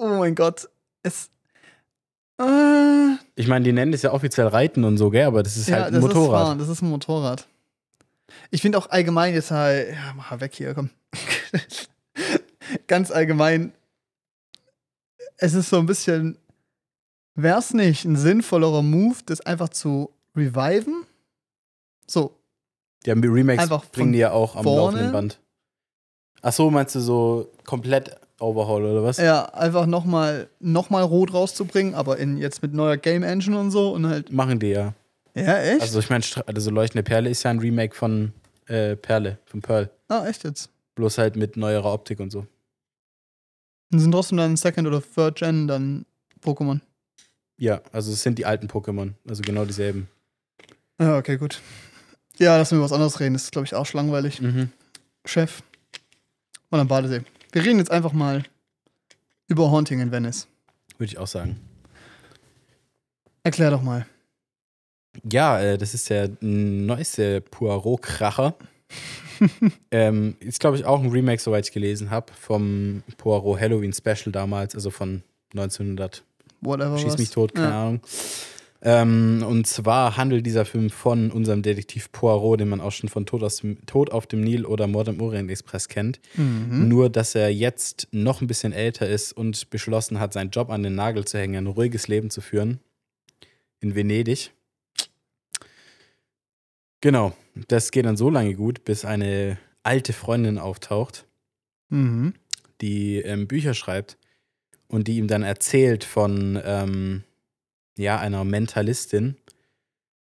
Oh 0.00 0.08
mein 0.18 0.34
Gott. 0.34 0.68
Es. 1.02 1.30
Äh, 2.40 3.14
Ich 3.34 3.46
meine, 3.48 3.64
die 3.64 3.72
nennen 3.72 3.90
das 3.92 4.02
ja 4.02 4.12
offiziell 4.12 4.46
Reiten 4.46 4.84
und 4.84 4.96
so, 4.98 5.10
gell? 5.10 5.26
Aber 5.26 5.42
das 5.42 5.56
ist 5.56 5.68
ja, 5.68 5.76
halt 5.76 5.86
ein 5.88 5.94
das 5.94 6.04
Ist 6.04 6.08
Motorrad. 6.14 6.46
fahren, 6.46 6.58
das 6.58 6.68
ist 6.68 6.82
ein 6.82 6.88
Motorrad. 6.90 7.48
Ich 8.50 8.62
finde 8.62 8.78
auch 8.78 8.90
allgemein 8.90 9.34
jetzt 9.34 9.50
halt. 9.50 9.92
Ja, 9.92 10.12
mach 10.16 10.30
mal 10.30 10.40
weg 10.40 10.54
hier, 10.54 10.74
komm. 10.74 10.90
Ganz 12.86 13.10
allgemein. 13.10 13.72
Es 15.36 15.54
ist 15.54 15.68
so 15.70 15.78
ein 15.78 15.86
bisschen. 15.86 16.38
Wäre 17.40 17.58
es 17.60 17.72
nicht 17.72 18.04
ein 18.04 18.16
sinnvollerer 18.16 18.82
Move, 18.82 19.16
das 19.26 19.40
einfach 19.40 19.68
zu 19.68 20.10
reviven? 20.34 21.04
So, 22.06 22.34
Die 23.06 23.10
haben 23.12 23.22
die 23.22 23.28
Remakes 23.28 23.62
Einfach 23.62 23.84
bringen 23.86 24.12
die 24.12 24.18
ja 24.18 24.32
auch 24.32 24.56
am 24.56 24.64
vorne. 24.64 24.80
laufenden 24.96 25.12
Band. 25.12 25.40
Ach 26.42 26.52
so, 26.52 26.68
meinst 26.70 26.94
du 26.96 27.00
so 27.00 27.48
komplett 27.64 28.10
Overhaul 28.40 28.84
oder 28.84 29.02
was? 29.04 29.18
Ja, 29.18 29.44
einfach 29.54 29.86
nochmal 29.86 30.48
noch 30.58 30.90
mal 30.90 31.02
rot 31.02 31.32
rauszubringen, 31.32 31.94
aber 31.94 32.18
in, 32.18 32.38
jetzt 32.38 32.60
mit 32.62 32.72
neuer 32.74 32.96
Game 32.96 33.22
Engine 33.22 33.58
und 33.58 33.70
so 33.70 33.92
und 33.92 34.06
halt. 34.06 34.32
Machen 34.32 34.58
die 34.58 34.68
ja. 34.70 34.94
Ja, 35.34 35.58
echt? 35.58 35.82
Also 35.82 36.00
ich 36.00 36.10
meine, 36.10 36.24
also 36.46 36.70
Leuchtende 36.70 37.02
Perle 37.04 37.30
ist 37.30 37.44
ja 37.44 37.50
ein 37.52 37.60
Remake 37.60 37.94
von 37.94 38.32
äh, 38.66 38.96
Perle, 38.96 39.38
von 39.46 39.60
Pearl. 39.60 39.90
ah, 40.08 40.26
echt 40.26 40.42
jetzt. 40.44 40.70
Bloß 40.96 41.18
halt 41.18 41.36
mit 41.36 41.56
neuerer 41.56 41.92
Optik 41.92 42.18
und 42.18 42.30
so. 42.30 42.46
Und 43.92 44.00
sind 44.00 44.10
trotzdem 44.12 44.38
dann 44.38 44.56
Second 44.56 44.88
oder 44.88 45.00
Third 45.00 45.36
Gen 45.38 45.68
dann 45.68 46.04
Pokémon. 46.44 46.80
Ja, 47.58 47.82
also 47.92 48.12
es 48.12 48.22
sind 48.22 48.38
die 48.38 48.46
alten 48.46 48.68
Pokémon. 48.68 49.12
Also 49.28 49.42
genau 49.42 49.64
dieselben. 49.64 50.08
Ja, 51.00 51.18
okay, 51.18 51.36
gut. 51.36 51.60
Ja, 52.38 52.56
lass 52.56 52.70
mir 52.70 52.80
was 52.80 52.92
anderes 52.92 53.18
reden. 53.20 53.34
Das 53.34 53.44
ist, 53.44 53.52
glaube 53.52 53.66
ich, 53.66 53.74
auch 53.74 53.92
langweilig. 53.92 54.40
Mhm. 54.40 54.70
Chef. 55.24 55.62
Mal 56.70 56.80
am 56.80 56.88
Badesee. 56.88 57.22
Wir 57.52 57.64
reden 57.64 57.78
jetzt 57.78 57.90
einfach 57.90 58.12
mal 58.12 58.44
über 59.48 59.70
Haunting 59.70 60.00
in 60.00 60.12
Venice. 60.12 60.46
Würde 60.98 61.12
ich 61.12 61.18
auch 61.18 61.26
sagen. 61.26 61.58
Erklär 63.42 63.70
doch 63.70 63.82
mal. 63.82 64.06
Ja, 65.30 65.60
äh, 65.60 65.78
das 65.78 65.94
ist 65.94 66.10
der 66.10 66.30
neueste 66.40 67.40
Poirot-Kracher. 67.40 68.54
ähm, 69.90 70.36
ist, 70.40 70.60
glaube 70.60 70.76
ich, 70.76 70.84
auch 70.84 71.02
ein 71.02 71.10
Remake, 71.10 71.40
soweit 71.40 71.66
ich 71.66 71.72
gelesen 71.72 72.10
habe, 72.10 72.32
vom 72.32 73.02
Poirot 73.16 73.60
Halloween 73.60 73.92
Special 73.92 74.32
damals, 74.32 74.74
also 74.74 74.90
von 74.90 75.22
1900. 75.52 76.24
Whatever. 76.60 76.98
Schieß 76.98 77.12
was. 77.12 77.18
mich 77.18 77.30
tot, 77.30 77.54
keine 77.54 77.68
Ja. 77.68 77.82
Ahnung. 77.86 78.00
Ähm, 78.80 79.44
und 79.48 79.66
zwar 79.66 80.16
handelt 80.16 80.46
dieser 80.46 80.64
Film 80.64 80.88
von 80.90 81.32
unserem 81.32 81.62
Detektiv 81.62 82.12
Poirot, 82.12 82.60
den 82.60 82.68
man 82.68 82.80
auch 82.80 82.92
schon 82.92 83.08
von 83.08 83.26
Tod, 83.26 83.42
aus 83.42 83.56
dem, 83.56 83.84
Tod 83.86 84.12
auf 84.12 84.28
dem 84.28 84.40
Nil 84.40 84.64
oder 84.64 84.86
Mord 84.86 85.08
im 85.08 85.20
Orient 85.20 85.50
Express 85.50 85.88
kennt. 85.88 86.20
Mhm. 86.36 86.86
Nur, 86.88 87.10
dass 87.10 87.34
er 87.34 87.48
jetzt 87.52 88.06
noch 88.12 88.40
ein 88.40 88.46
bisschen 88.46 88.72
älter 88.72 89.08
ist 89.08 89.32
und 89.32 89.68
beschlossen 89.70 90.20
hat, 90.20 90.32
seinen 90.32 90.50
Job 90.50 90.70
an 90.70 90.84
den 90.84 90.94
Nagel 90.94 91.24
zu 91.24 91.38
hängen, 91.38 91.56
ein 91.56 91.66
ruhiges 91.66 92.06
Leben 92.06 92.30
zu 92.30 92.40
führen. 92.40 92.78
In 93.80 93.96
Venedig. 93.96 94.52
Genau. 97.00 97.32
Das 97.66 97.90
geht 97.90 98.06
dann 98.06 98.16
so 98.16 98.30
lange 98.30 98.54
gut, 98.54 98.84
bis 98.84 99.04
eine 99.04 99.58
alte 99.82 100.12
Freundin 100.12 100.58
auftaucht, 100.58 101.26
Mhm. 101.90 102.34
die 102.80 103.16
ähm, 103.16 103.48
Bücher 103.48 103.74
schreibt 103.74 104.18
und 104.88 105.08
die 105.08 105.16
ihm 105.18 105.28
dann 105.28 105.42
erzählt 105.42 106.04
von 106.04 106.60
ähm, 106.64 107.22
ja, 107.96 108.18
einer 108.18 108.44
Mentalistin, 108.44 109.36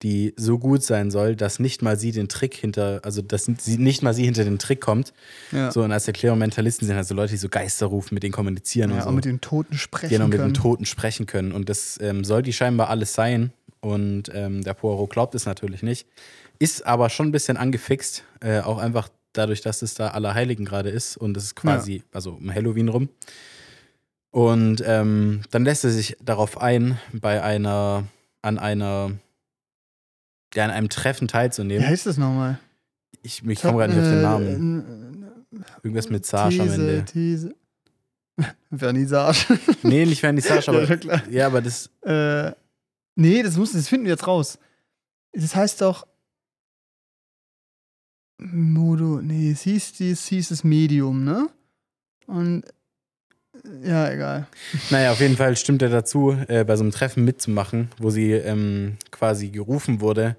die 0.02 0.34
so 0.36 0.58
gut 0.58 0.82
sein 0.82 1.10
soll, 1.10 1.34
dass 1.34 1.58
nicht 1.58 1.80
mal 1.80 1.98
sie 1.98 2.12
den 2.12 2.28
Trick 2.28 2.54
hinter, 2.54 3.00
also 3.04 3.22
dass 3.22 3.46
sie 3.46 3.78
nicht 3.78 4.02
mal 4.02 4.12
sie 4.12 4.24
hinter 4.24 4.44
den 4.44 4.58
Trick 4.58 4.80
kommt, 4.80 5.14
Ja. 5.50 5.70
so, 5.70 5.82
und 5.82 5.92
als 5.92 6.06
Erklärung 6.06 6.38
Mentalisten 6.38 6.86
sind 6.86 6.96
also 6.96 7.14
Leute, 7.14 7.32
die 7.32 7.38
so 7.38 7.48
Geister 7.48 7.86
rufen, 7.86 8.14
mit 8.14 8.22
denen 8.22 8.32
kommunizieren 8.32 8.90
ja, 8.90 8.96
und 8.96 9.02
so. 9.02 9.10
mit 9.12 9.24
den 9.24 9.40
Toten 9.40 9.78
sprechen 9.78 10.10
genau, 10.10 10.28
mit 10.28 10.38
können. 10.38 10.52
den 10.52 10.60
Toten 10.60 10.84
sprechen 10.84 11.24
können. 11.26 11.52
Und 11.52 11.68
das 11.70 11.98
ähm, 12.02 12.22
soll 12.22 12.42
die 12.42 12.52
scheinbar 12.52 12.90
alles 12.90 13.14
sein. 13.14 13.52
Und 13.80 14.30
ähm, 14.34 14.62
der 14.62 14.74
Poirot 14.74 15.10
glaubt 15.10 15.34
es 15.34 15.46
natürlich 15.46 15.82
nicht. 15.82 16.06
Ist 16.58 16.84
aber 16.86 17.08
schon 17.08 17.28
ein 17.28 17.32
bisschen 17.32 17.56
angefixt, 17.56 18.24
äh, 18.40 18.60
auch 18.60 18.78
einfach 18.78 19.08
dadurch, 19.32 19.62
dass 19.62 19.82
es 19.82 19.94
da 19.94 20.08
Allerheiligen 20.08 20.64
gerade 20.64 20.90
ist 20.90 21.16
und 21.16 21.36
es 21.36 21.44
ist 21.44 21.56
quasi, 21.56 22.02
also 22.12 22.32
um 22.32 22.54
Halloween 22.54 22.88
rum. 22.88 23.08
Und 24.34 24.82
ähm, 24.84 25.42
dann 25.52 25.64
lässt 25.64 25.84
er 25.84 25.90
sich 25.90 26.16
darauf 26.20 26.60
ein, 26.60 26.98
bei 27.12 27.40
einer, 27.40 28.08
an 28.42 28.58
einer, 28.58 29.12
ja, 30.54 30.64
an 30.64 30.72
einem 30.72 30.88
Treffen 30.88 31.28
Wie 31.28 31.32
teilzunehmen. 31.32 31.86
heißt 31.86 32.06
das 32.06 32.16
nochmal? 32.16 32.58
Ich, 33.22 33.46
ich 33.46 33.62
komme 33.62 33.78
gerade 33.78 33.92
nicht 33.92 34.02
auf 34.02 34.08
den 34.08 34.22
Namen. 34.22 34.78
Namen. 34.78 35.34
Irgendwas 35.84 36.10
mit 36.10 36.26
Sarge 36.26 36.60
am 36.62 36.68
Ende. 36.68 37.04
These. 37.04 37.54
Vernissage. 38.76 39.56
Nee, 39.84 40.04
nicht 40.04 40.18
Vernissage, 40.18 40.68
aber. 40.68 40.82
ja, 40.82 40.96
klar. 40.96 41.22
Ja, 41.30 41.46
aber 41.46 41.62
das. 41.62 41.88
Äh, 42.02 42.50
nee, 43.14 43.40
das, 43.40 43.56
muss, 43.56 43.70
das 43.70 43.86
finden 43.86 44.06
wir 44.06 44.14
jetzt 44.14 44.26
raus. 44.26 44.58
Das 45.32 45.54
heißt 45.54 45.80
doch. 45.80 46.08
Modo. 48.38 49.20
Nee, 49.22 49.52
es 49.52 49.60
hieß, 49.60 50.00
es 50.00 50.26
hieß 50.26 50.48
das 50.48 50.64
Medium, 50.64 51.22
ne? 51.22 51.48
Und. 52.26 52.64
Ja, 53.82 54.10
egal. 54.10 54.46
Naja, 54.90 55.12
auf 55.12 55.20
jeden 55.20 55.36
Fall 55.36 55.56
stimmt 55.56 55.80
er 55.82 55.88
dazu, 55.88 56.36
äh, 56.48 56.64
bei 56.64 56.76
so 56.76 56.84
einem 56.84 56.92
Treffen 56.92 57.24
mitzumachen, 57.24 57.90
wo 57.98 58.10
sie 58.10 58.32
ähm, 58.32 58.98
quasi 59.10 59.48
gerufen 59.48 60.00
wurde, 60.00 60.36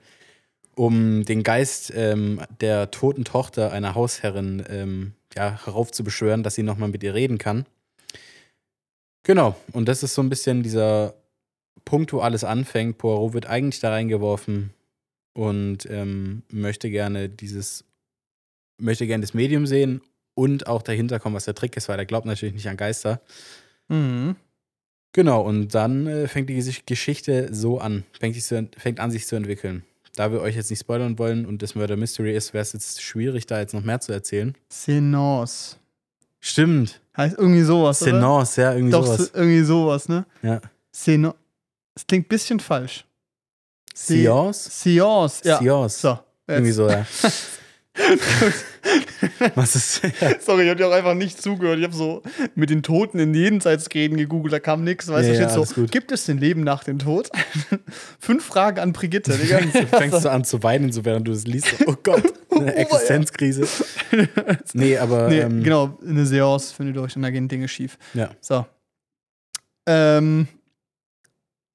um 0.75 1.25
den 1.25 1.41
Geist 1.41 1.91
ähm, 1.95 2.41
der 2.61 2.91
toten 2.91 3.25
Tochter 3.25 3.71
einer 3.71 3.95
Hausherrin 3.95 4.63
ähm, 4.69 5.13
ja, 5.35 5.59
heraufzubeschwören, 5.65 6.43
dass 6.43 6.55
sie 6.55 6.63
nochmal 6.63 6.89
mit 6.89 7.01
ihr 7.01 7.15
reden 7.15 7.39
kann. 7.39 7.65
Genau, 9.23 9.55
und 9.71 9.87
das 9.87 10.03
ist 10.03 10.13
so 10.13 10.21
ein 10.21 10.29
bisschen 10.29 10.61
dieser 10.61 11.15
Punkt, 11.83 12.13
wo 12.13 12.19
alles 12.19 12.43
anfängt. 12.43 12.99
Poirot 12.99 13.33
wird 13.33 13.47
eigentlich 13.47 13.79
da 13.79 13.89
reingeworfen 13.89 14.71
und 15.33 15.87
ähm, 15.89 16.43
möchte 16.49 16.91
gerne 16.91 17.27
dieses, 17.27 17.85
möchte 18.77 19.07
gerne 19.07 19.21
das 19.21 19.33
Medium 19.33 19.65
sehen 19.65 20.01
und 20.35 20.67
auch 20.67 20.81
dahinter 20.83 21.19
kommen, 21.19 21.35
was 21.35 21.45
der 21.45 21.55
Trick 21.55 21.75
ist, 21.77 21.89
weil 21.89 21.97
er 21.97 22.05
glaubt 22.05 22.25
natürlich 22.27 22.53
nicht 22.53 22.69
an 22.69 22.77
Geister. 22.77 23.21
Mhm. 23.87 24.35
Genau, 25.13 25.41
und 25.41 25.73
dann 25.73 26.07
äh, 26.07 26.27
fängt 26.27 26.49
die 26.49 26.61
Geschichte 26.85 27.47
so 27.53 27.79
an, 27.79 28.03
fängt, 28.19 28.35
sich 28.35 28.43
zu, 28.43 28.67
fängt 28.77 28.99
an, 28.99 29.11
sich 29.11 29.25
zu 29.27 29.35
entwickeln. 29.37 29.83
Da 30.17 30.31
wir 30.31 30.41
euch 30.41 30.55
jetzt 30.55 30.69
nicht 30.69 30.79
spoilern 30.81 31.17
wollen 31.19 31.45
und 31.45 31.61
das 31.61 31.75
Murder 31.75 31.95
Mystery 31.97 32.35
ist, 32.35 32.53
wäre 32.53 32.61
es 32.61 32.73
jetzt 32.73 33.01
schwierig, 33.01 33.45
da 33.47 33.59
jetzt 33.59 33.73
noch 33.73 33.83
mehr 33.83 33.99
zu 34.01 34.11
erzählen. 34.13 34.55
Senance. 34.69 35.77
Stimmt. 36.41 37.01
Heißt 37.17 37.37
irgendwie 37.37 37.63
sowas. 37.63 38.01
oder? 38.01 38.11
Senance, 38.11 38.61
ja, 38.61 38.73
irgendwie 38.73 38.91
Doch, 38.91 39.05
sowas. 39.05 39.27
so- 39.27 39.37
irgendwie 39.39 39.63
sowas, 39.63 40.09
ne? 40.09 40.25
Ja. 40.41 40.61
Seno. 40.91 41.33
Es 41.95 42.05
klingt 42.05 42.25
ein 42.25 42.29
bisschen 42.29 42.59
falsch. 42.59 43.05
Seance? 43.93 44.69
Seance, 44.69 45.41
ja. 45.47 45.59
Seance. 45.59 45.99
So. 46.01 46.19
Irgendwie 46.47 46.71
so, 46.71 46.89
ja. 46.89 47.05
Was 49.55 49.75
ist. 49.75 50.01
Sorry, 50.41 50.63
ich 50.63 50.69
habe 50.69 50.75
dir 50.75 50.87
auch 50.87 50.91
einfach 50.91 51.13
nicht 51.13 51.41
zugehört. 51.41 51.79
Ich 51.79 51.83
habe 51.85 51.95
so 51.95 52.21
mit 52.53 52.69
den 52.69 52.83
Toten 52.83 53.19
in 53.19 53.33
Jenseitsreden 53.33 54.17
gegoogelt, 54.17 54.53
da 54.53 54.59
kam 54.59 54.83
nichts. 54.83 55.07
Weißt 55.07 55.27
Ja, 55.29 55.33
du, 55.35 55.41
ja, 55.41 55.65
so, 55.65 55.85
gibt 55.85 56.11
es 56.11 56.25
den 56.25 56.37
Leben 56.37 56.61
nach 56.61 56.83
dem 56.83 56.99
Tod? 56.99 57.29
Fünf 58.19 58.45
Fragen 58.45 58.79
an 58.79 58.93
Brigitte, 58.93 59.37
Digga. 59.37 59.59
fängst 59.97 60.25
du 60.25 60.29
an 60.29 60.43
zu 60.43 60.61
weinen, 60.63 60.91
so 60.91 61.05
während 61.05 61.27
du 61.27 61.31
es 61.31 61.45
liest. 61.47 61.73
Oh 61.87 61.95
Gott, 62.03 62.23
eine 62.51 62.75
Existenzkrise. 62.75 63.67
Nee, 64.73 64.97
aber. 64.97 65.29
nee, 65.29 65.39
ähm, 65.39 65.63
genau, 65.63 65.97
eine 66.05 66.25
Seance 66.25 66.73
findet 66.73 66.97
durch 66.97 67.15
und 67.15 67.21
da 67.21 67.29
gehen 67.29 67.47
Dinge 67.47 67.67
schief. 67.67 67.97
Ja. 68.13 68.31
So. 68.41 68.65
Ähm, 69.87 70.47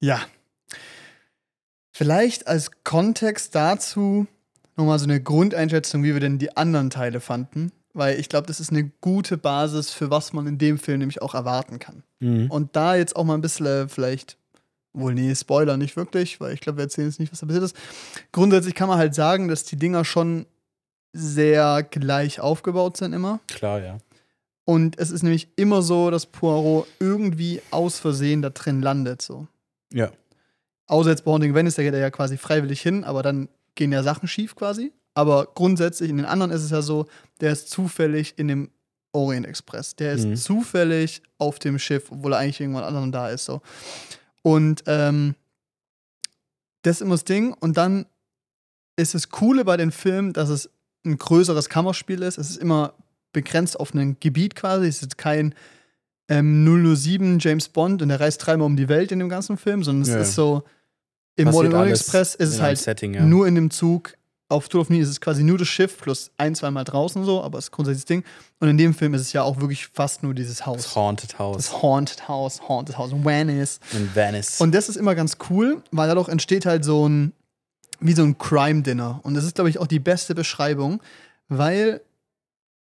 ja. 0.00 0.20
Vielleicht 1.92 2.46
als 2.46 2.70
Kontext 2.84 3.54
dazu 3.54 4.26
nochmal 4.76 4.98
so 4.98 5.04
eine 5.04 5.20
Grundeinschätzung, 5.20 6.02
wie 6.02 6.12
wir 6.12 6.20
denn 6.20 6.38
die 6.38 6.56
anderen 6.56 6.90
Teile 6.90 7.20
fanden. 7.20 7.72
Weil 7.92 8.20
ich 8.20 8.28
glaube, 8.28 8.46
das 8.46 8.60
ist 8.60 8.70
eine 8.70 8.90
gute 9.00 9.36
Basis, 9.36 9.90
für 9.90 10.10
was 10.10 10.32
man 10.32 10.46
in 10.46 10.58
dem 10.58 10.78
Film 10.78 11.00
nämlich 11.00 11.22
auch 11.22 11.34
erwarten 11.34 11.80
kann. 11.80 12.04
Mhm. 12.20 12.50
Und 12.50 12.76
da 12.76 12.94
jetzt 12.94 13.16
auch 13.16 13.24
mal 13.24 13.34
ein 13.34 13.40
bisschen 13.40 13.66
äh, 13.66 13.88
vielleicht, 13.88 14.36
wohl 14.92 15.14
nee, 15.14 15.34
Spoiler 15.34 15.76
nicht 15.76 15.96
wirklich, 15.96 16.40
weil 16.40 16.54
ich 16.54 16.60
glaube, 16.60 16.78
wir 16.78 16.84
erzählen 16.84 17.08
jetzt 17.08 17.18
nicht, 17.18 17.32
was 17.32 17.40
da 17.40 17.46
passiert 17.46 17.64
ist. 17.64 17.76
Grundsätzlich 18.30 18.74
kann 18.74 18.88
man 18.88 18.98
halt 18.98 19.14
sagen, 19.14 19.48
dass 19.48 19.64
die 19.64 19.76
Dinger 19.76 20.04
schon 20.04 20.46
sehr 21.12 21.82
gleich 21.82 22.40
aufgebaut 22.40 22.96
sind 22.96 23.12
immer. 23.12 23.40
Klar, 23.48 23.80
ja. 23.80 23.98
Und 24.64 24.98
es 25.00 25.10
ist 25.10 25.24
nämlich 25.24 25.48
immer 25.56 25.82
so, 25.82 26.10
dass 26.10 26.26
Poirot 26.26 26.86
irgendwie 27.00 27.60
aus 27.72 27.98
Versehen 27.98 28.40
da 28.40 28.50
drin 28.50 28.82
landet. 28.82 29.20
So. 29.20 29.48
Ja. 29.92 30.12
Außer 30.86 31.10
jetzt 31.10 31.24
bei 31.24 31.32
Haunting 31.32 31.54
Venice, 31.54 31.74
da 31.74 31.82
geht 31.82 31.94
er 31.94 32.00
ja 32.00 32.10
quasi 32.10 32.36
freiwillig 32.36 32.80
hin, 32.80 33.02
aber 33.02 33.24
dann 33.24 33.48
gehen 33.74 33.92
ja 33.92 34.02
Sachen 34.02 34.28
schief 34.28 34.54
quasi. 34.54 34.92
Aber 35.14 35.46
grundsätzlich 35.54 36.10
in 36.10 36.16
den 36.18 36.26
anderen 36.26 36.50
ist 36.52 36.62
es 36.62 36.70
ja 36.70 36.82
so, 36.82 37.06
der 37.40 37.52
ist 37.52 37.68
zufällig 37.70 38.34
in 38.38 38.48
dem 38.48 38.70
Orient 39.12 39.46
Express. 39.46 39.96
Der 39.96 40.12
ist 40.12 40.24
Mhm. 40.26 40.36
zufällig 40.36 41.22
auf 41.38 41.58
dem 41.58 41.78
Schiff, 41.78 42.12
obwohl 42.12 42.32
er 42.32 42.38
eigentlich 42.38 42.60
irgendwann 42.60 42.84
anderen 42.84 43.10
da 43.10 43.28
ist. 43.28 43.44
So. 43.44 43.60
Und 44.42 44.84
ähm, 44.86 45.34
das 46.82 46.96
ist 46.96 47.02
immer 47.02 47.14
das 47.14 47.24
Ding. 47.24 47.52
Und 47.54 47.76
dann 47.76 48.06
ist 48.96 49.14
das 49.14 49.28
Coole 49.30 49.64
bei 49.64 49.76
den 49.76 49.90
Filmen, 49.92 50.32
dass 50.32 50.48
es 50.48 50.70
ein 51.04 51.18
größeres 51.18 51.68
Kammerspiel 51.68 52.22
ist. 52.22 52.38
Es 52.38 52.50
ist 52.50 52.56
immer 52.58 52.94
begrenzt 53.32 53.78
auf 53.80 53.94
ein 53.94 54.16
Gebiet 54.20 54.54
quasi. 54.54 54.86
Es 54.86 55.02
ist 55.02 55.18
kein 55.18 55.54
ähm, 56.28 56.64
007 56.96 57.38
James 57.40 57.68
Bond 57.68 58.02
und 58.02 58.08
der 58.08 58.20
reist 58.20 58.46
dreimal 58.46 58.66
um 58.66 58.76
die 58.76 58.88
Welt 58.88 59.10
in 59.10 59.18
dem 59.18 59.28
ganzen 59.28 59.56
Film, 59.56 59.82
sondern 59.82 60.02
es 60.02 60.08
Ja. 60.08 60.20
ist 60.20 60.34
so, 60.34 60.62
im 61.40 61.50
Modern 61.50 61.74
alles 61.74 62.00
Express 62.00 62.34
ist 62.34 62.50
es 62.50 62.60
halt 62.60 62.78
Setting, 62.78 63.14
ja. 63.14 63.24
nur 63.24 63.46
in 63.46 63.54
dem 63.54 63.70
Zug. 63.70 64.14
Auf 64.48 64.68
Tour 64.68 64.80
of 64.80 64.90
Need 64.90 65.02
ist 65.02 65.10
es 65.10 65.20
quasi 65.20 65.44
nur 65.44 65.58
das 65.58 65.68
Schiff 65.68 65.98
plus 65.98 66.32
ein, 66.36 66.56
zweimal 66.56 66.82
draußen 66.82 67.24
so, 67.24 67.40
aber 67.40 67.58
es 67.58 67.66
ist 67.66 67.70
grundsätzlich 67.70 68.02
das 68.02 68.08
Ding. 68.08 68.24
Und 68.58 68.68
in 68.68 68.76
dem 68.76 68.94
Film 68.94 69.14
ist 69.14 69.20
es 69.20 69.32
ja 69.32 69.42
auch 69.44 69.60
wirklich 69.60 69.86
fast 69.86 70.24
nur 70.24 70.34
dieses 70.34 70.58
das 70.58 70.66
Haus. 70.66 70.96
Haunted 70.96 71.38
House 71.38 71.56
Das 71.56 71.82
Haunted 71.82 72.26
House, 72.26 72.60
Haunted 72.68 72.98
House, 72.98 73.12
Venice. 73.12 73.78
in 73.92 74.12
Venice. 74.12 74.60
Und 74.60 74.74
das 74.74 74.88
ist 74.88 74.96
immer 74.96 75.14
ganz 75.14 75.36
cool, 75.50 75.84
weil 75.92 76.08
dadurch 76.08 76.28
entsteht 76.28 76.66
halt 76.66 76.84
so 76.84 77.08
ein, 77.08 77.32
wie 78.00 78.12
so 78.12 78.24
ein 78.24 78.38
Crime-Dinner. 78.38 79.20
Und 79.22 79.34
das 79.34 79.44
ist, 79.44 79.54
glaube 79.54 79.70
ich, 79.70 79.78
auch 79.78 79.86
die 79.86 80.00
beste 80.00 80.34
Beschreibung, 80.34 81.00
weil 81.48 82.00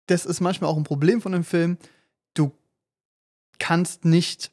das 0.07 0.25
ist 0.25 0.41
manchmal 0.41 0.71
auch 0.71 0.77
ein 0.77 0.83
Problem 0.83 1.21
von 1.21 1.31
dem 1.31 1.43
Film. 1.43 1.77
Du 2.33 2.51
kannst 3.59 4.03
nicht 4.03 4.51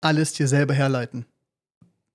alles 0.00 0.32
dir 0.32 0.48
selber 0.48 0.74
herleiten. 0.74 1.26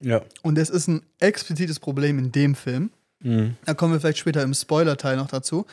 Ja. 0.05 0.21
Und 0.43 0.55
das 0.55 0.69
ist 0.69 0.87
ein 0.87 1.01
explizites 1.19 1.79
Problem 1.79 2.19
in 2.19 2.31
dem 2.31 2.53
Film. 2.53 2.91
Mhm. 3.21 3.55
Da 3.65 3.73
kommen 3.73 3.91
wir 3.91 3.99
vielleicht 3.99 4.19
später 4.19 4.43
im 4.43 4.53
Spoiler-Teil 4.53 5.17
noch 5.17 5.27
dazu. 5.27 5.65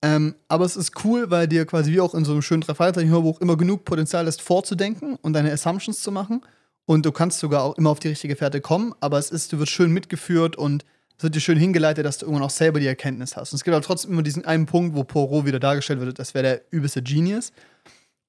Ähm, 0.00 0.36
aber 0.46 0.64
es 0.64 0.76
ist 0.76 1.04
cool, 1.04 1.28
weil 1.30 1.48
dir 1.48 1.66
quasi 1.66 1.90
wie 1.90 2.00
auch 2.00 2.14
in 2.14 2.24
so 2.24 2.30
einem 2.30 2.42
schönen 2.42 2.60
Drei-Fragezeichen-Hörbuch 2.60 3.40
immer 3.40 3.56
genug 3.56 3.84
Potenzial 3.84 4.28
ist, 4.28 4.42
vorzudenken 4.42 5.16
und 5.22 5.32
deine 5.32 5.50
Assumptions 5.50 6.00
zu 6.02 6.12
machen. 6.12 6.42
Und 6.86 7.04
du 7.04 7.10
kannst 7.10 7.40
sogar 7.40 7.64
auch 7.64 7.76
immer 7.76 7.90
auf 7.90 7.98
die 7.98 8.08
richtige 8.08 8.36
Fährte 8.36 8.60
kommen, 8.60 8.94
aber 9.00 9.18
es 9.18 9.30
ist, 9.30 9.52
du 9.52 9.58
wirst 9.58 9.72
schön 9.72 9.92
mitgeführt 9.92 10.54
und 10.54 10.84
es 11.16 11.24
wird 11.24 11.34
dir 11.34 11.40
schön 11.40 11.58
hingeleitet, 11.58 12.06
dass 12.06 12.18
du 12.18 12.26
irgendwann 12.26 12.46
auch 12.46 12.50
selber 12.50 12.78
die 12.78 12.86
Erkenntnis 12.86 13.36
hast. 13.36 13.52
Und 13.52 13.56
es 13.56 13.64
gibt 13.64 13.74
aber 13.74 13.84
trotzdem 13.84 14.12
immer 14.12 14.22
diesen 14.22 14.44
einen 14.44 14.66
Punkt, 14.66 14.94
wo 14.94 15.02
Poirot 15.02 15.46
wieder 15.46 15.58
dargestellt 15.58 15.98
wird, 15.98 16.20
das 16.20 16.32
wäre 16.32 16.44
der 16.44 16.62
übelste 16.70 17.02
Genius. 17.02 17.50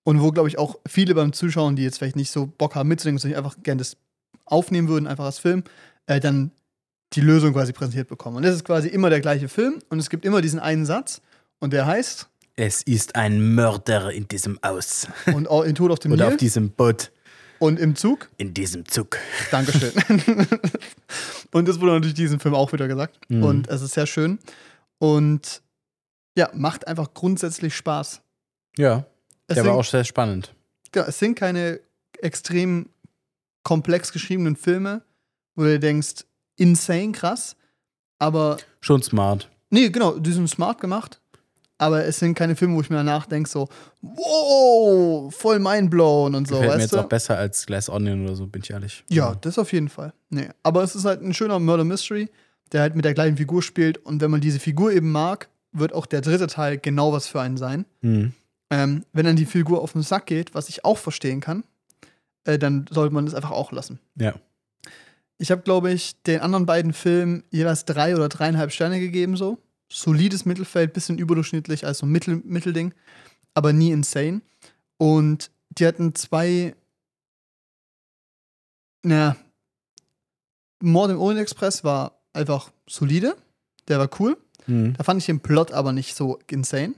Und 0.04 0.22
wo, 0.22 0.32
glaube 0.32 0.50
ich, 0.50 0.58
auch 0.58 0.80
viele 0.88 1.14
beim 1.14 1.34
Zuschauen, 1.34 1.76
die 1.76 1.84
jetzt 1.84 2.00
vielleicht 2.00 2.16
nicht 2.16 2.32
so 2.32 2.48
Bock 2.48 2.74
haben 2.74 2.90
mitzudenken, 2.90 3.20
sondern 3.20 3.46
einfach 3.46 3.62
gerne 3.62 3.78
das 3.78 3.96
aufnehmen 4.52 4.88
würden, 4.88 5.08
einfach 5.08 5.26
als 5.26 5.40
Film, 5.40 5.64
äh, 6.08 6.20
dann 6.20 6.52
die 7.14 7.22
Lösung 7.22 7.54
quasi 7.54 7.74
präsentiert 7.74 8.08
bekommen. 8.08 8.38
Und 8.38 8.44
das 8.44 8.56
ist 8.56 8.64
quasi 8.66 8.88
immer 8.88 9.10
der 9.10 9.22
gleiche 9.22 9.48
Film 9.50 9.80
und 9.90 10.00
es 10.00 10.10
gibt 10.10 10.26
immer 10.26 10.42
diesen 10.42 10.60
einen 10.60 10.86
Satz 10.86 11.22
und 11.60 11.74
der 11.74 11.86
heißt, 11.88 12.28
Es 12.56 12.84
ist 12.84 13.16
ein 13.16 13.56
Mörder 13.56 14.12
in 14.12 14.28
diesem 14.28 14.60
Haus. 14.66 15.08
und 15.34 15.48
in 15.66 15.76
Tod 15.76 15.92
auf 15.92 16.00
dem 16.00 16.12
Oder 16.12 16.26
auf 16.26 16.32
Nil 16.32 16.38
diesem 16.38 16.70
Boot. 16.72 17.12
und 17.58 17.80
im 17.80 17.96
Zug, 17.96 18.30
In 18.38 18.54
diesem 18.54 18.86
Zug. 18.88 19.18
Dankeschön. 19.52 19.92
und 21.52 21.68
das 21.68 21.80
wurde 21.80 21.94
natürlich 21.94 22.16
diesem 22.16 22.40
Film 22.40 22.54
auch 22.56 22.72
wieder 22.74 22.88
gesagt 22.88 23.20
Mhm. 23.30 23.44
und 23.44 23.68
es 23.70 23.82
ist 23.82 23.94
sehr 23.94 24.06
schön 24.08 24.40
und 25.00 25.62
ja, 26.38 26.50
macht 26.54 26.88
einfach 26.88 27.14
grundsätzlich 27.14 27.76
Spaß. 27.76 28.22
Ja. 28.78 29.06
Es 29.48 29.56
Der 29.56 29.64
sind, 29.64 29.72
war 29.72 29.80
auch 29.80 29.84
sehr 29.86 30.04
spannend. 30.04 30.54
ja, 30.96 31.06
es 31.08 31.18
sind 31.20 31.36
keine 31.36 31.80
extrem 32.22 32.88
komplex 33.70 34.12
geschriebenen 34.12 34.56
Filme, 34.56 35.04
wo 35.56 35.62
du 35.62 35.80
denkst, 35.80 36.26
insane 36.56 37.12
krass, 37.12 37.56
aber 38.18 38.58
Schon 38.82 39.04
smart. 39.04 39.48
Nee, 39.70 39.90
genau, 39.90 40.18
die 40.18 40.32
sind 40.32 40.50
smart 40.50 40.82
gemacht. 40.82 41.22
Aber 41.78 42.04
es 42.04 42.18
sind 42.18 42.34
keine 42.34 42.56
Filme, 42.56 42.76
wo 42.76 42.82
ich 42.82 42.90
mir 42.90 42.96
danach 42.96 43.28
denke, 43.28 43.48
so, 43.48 43.70
wow, 44.02 45.32
voll 45.34 45.60
mindblown 45.60 46.34
und 46.34 46.48
so, 46.48 46.56
Gefällt 46.56 46.68
mir 46.68 46.74
weißt 46.74 46.82
jetzt 46.82 46.94
du? 46.94 47.00
auch 47.00 47.08
besser 47.08 47.38
als 47.38 47.68
Glass 47.68 47.90
Onion 47.90 48.24
oder 48.26 48.36
so, 48.36 48.48
bin 48.48 48.64
ich 48.64 48.72
ehrlich. 48.72 49.04
Ja, 49.08 49.36
das 49.40 49.60
auf 49.60 49.72
jeden 49.72 49.90
Fall. 49.90 50.14
Nee. 50.32 50.50
Aber 50.64 50.82
es 50.82 50.96
ist 50.96 51.06
halt 51.06 51.22
ein 51.22 51.36
schöner 51.36 51.60
Murder 51.60 51.84
Mystery, 51.84 52.28
der 52.72 52.82
halt 52.82 52.96
mit 52.96 53.06
der 53.06 53.14
gleichen 53.14 53.38
Figur 53.38 53.62
spielt. 53.62 54.00
Und 54.04 54.20
wenn 54.20 54.32
man 54.32 54.42
diese 54.42 54.60
Figur 54.60 54.92
eben 54.92 55.12
mag, 55.12 55.48
wird 55.74 55.94
auch 55.94 56.08
der 56.08 56.22
dritte 56.22 56.48
Teil 56.48 56.80
genau 56.80 57.14
was 57.14 57.28
für 57.28 57.40
einen 57.40 57.58
sein. 57.58 57.86
Mhm. 58.02 58.34
Ähm, 58.72 59.06
wenn 59.14 59.28
dann 59.28 59.36
die 59.36 59.46
Figur 59.46 59.82
auf 59.84 59.94
den 59.94 60.02
Sack 60.02 60.26
geht, 60.26 60.56
was 60.56 60.70
ich 60.70 60.84
auch 60.84 60.98
verstehen 60.98 61.40
kann, 61.40 61.64
äh, 62.50 62.60
dann 62.60 62.86
sollte 62.90 63.14
man 63.14 63.26
das 63.26 63.36
einfach 63.36 63.52
auch 63.52 63.72
lassen. 63.72 64.00
Ja. 64.16 64.34
Ich 65.38 65.52
habe, 65.52 65.62
glaube 65.62 65.92
ich, 65.92 66.22
den 66.24 66.42
anderen 66.42 66.66
beiden 66.66 66.94
Filmen 66.94 67.44
jeweils 67.52 67.86
drei 67.86 68.16
oder 68.16 68.28
dreieinhalb 68.28 68.72
Sterne 68.72 69.00
gegeben, 69.00 69.38
so. 69.38 69.58
Solides 69.92 70.46
Mittelfeld, 70.46 70.94
bisschen 70.94 71.18
überdurchschnittlich, 71.18 71.86
also 71.86 72.06
ein 72.06 72.12
Mittel, 72.12 72.42
Mittelding, 72.44 72.94
aber 73.54 73.74
nie 73.74 73.92
insane. 73.92 74.42
Und 74.98 75.50
die 75.70 75.88
hatten 75.88 76.14
zwei, 76.14 76.76
naja, 79.04 79.36
Mord 80.82 81.12
im 81.12 81.20
Orient 81.20 81.42
Express 81.42 81.84
war 81.84 82.20
einfach 82.34 82.72
solide, 82.88 83.36
der 83.88 84.00
war 84.00 84.10
cool. 84.20 84.38
Mhm. 84.68 84.94
Da 84.98 85.04
fand 85.04 85.20
ich 85.20 85.26
den 85.26 85.40
Plot 85.40 85.72
aber 85.72 85.94
nicht 85.94 86.16
so 86.16 86.40
insane. 86.50 86.94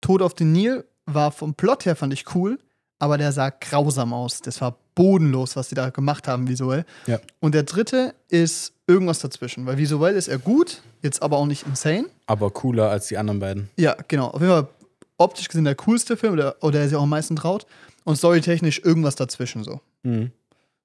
Tod 0.00 0.20
auf 0.20 0.34
den 0.34 0.52
Nil 0.52 0.84
war 1.06 1.32
vom 1.32 1.54
Plot 1.54 1.86
her, 1.86 1.96
fand 1.96 2.12
ich 2.12 2.34
cool, 2.34 2.58
aber 2.98 3.18
der 3.18 3.32
sah 3.32 3.50
grausam 3.50 4.12
aus. 4.12 4.40
Das 4.40 4.60
war 4.60 4.76
bodenlos, 4.94 5.56
was 5.56 5.68
die 5.68 5.74
da 5.74 5.90
gemacht 5.90 6.28
haben 6.28 6.48
visuell. 6.48 6.84
Ja. 7.06 7.20
Und 7.40 7.54
der 7.54 7.64
dritte 7.64 8.14
ist 8.28 8.72
irgendwas 8.86 9.18
dazwischen, 9.18 9.66
weil 9.66 9.78
visuell 9.78 10.14
ist 10.14 10.28
er 10.28 10.38
gut, 10.38 10.82
jetzt 11.02 11.22
aber 11.22 11.36
auch 11.36 11.46
nicht 11.46 11.66
insane. 11.66 12.06
Aber 12.26 12.50
cooler 12.50 12.90
als 12.90 13.08
die 13.08 13.18
anderen 13.18 13.40
beiden. 13.40 13.70
Ja, 13.76 13.96
genau. 14.08 14.28
Auf 14.28 14.40
jeden 14.40 14.52
Fall 14.52 14.68
optisch 15.16 15.48
gesehen 15.48 15.64
der 15.64 15.74
coolste 15.76 16.16
Film 16.16 16.34
oder, 16.34 16.56
oder 16.60 16.78
der 16.78 16.88
sich 16.88 16.96
auch 16.96 17.02
am 17.02 17.08
meisten 17.10 17.36
traut. 17.36 17.66
Und 18.04 18.16
storytechnisch 18.16 18.80
irgendwas 18.84 19.16
dazwischen 19.16 19.64
so. 19.64 19.80
Mhm. 20.02 20.30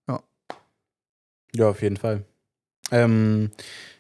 Ja. 0.08 0.22
Ja, 1.54 1.69
auf 1.69 1.82
jeden 1.82 1.98
Fall. 1.98 2.24
Ähm, 2.91 3.52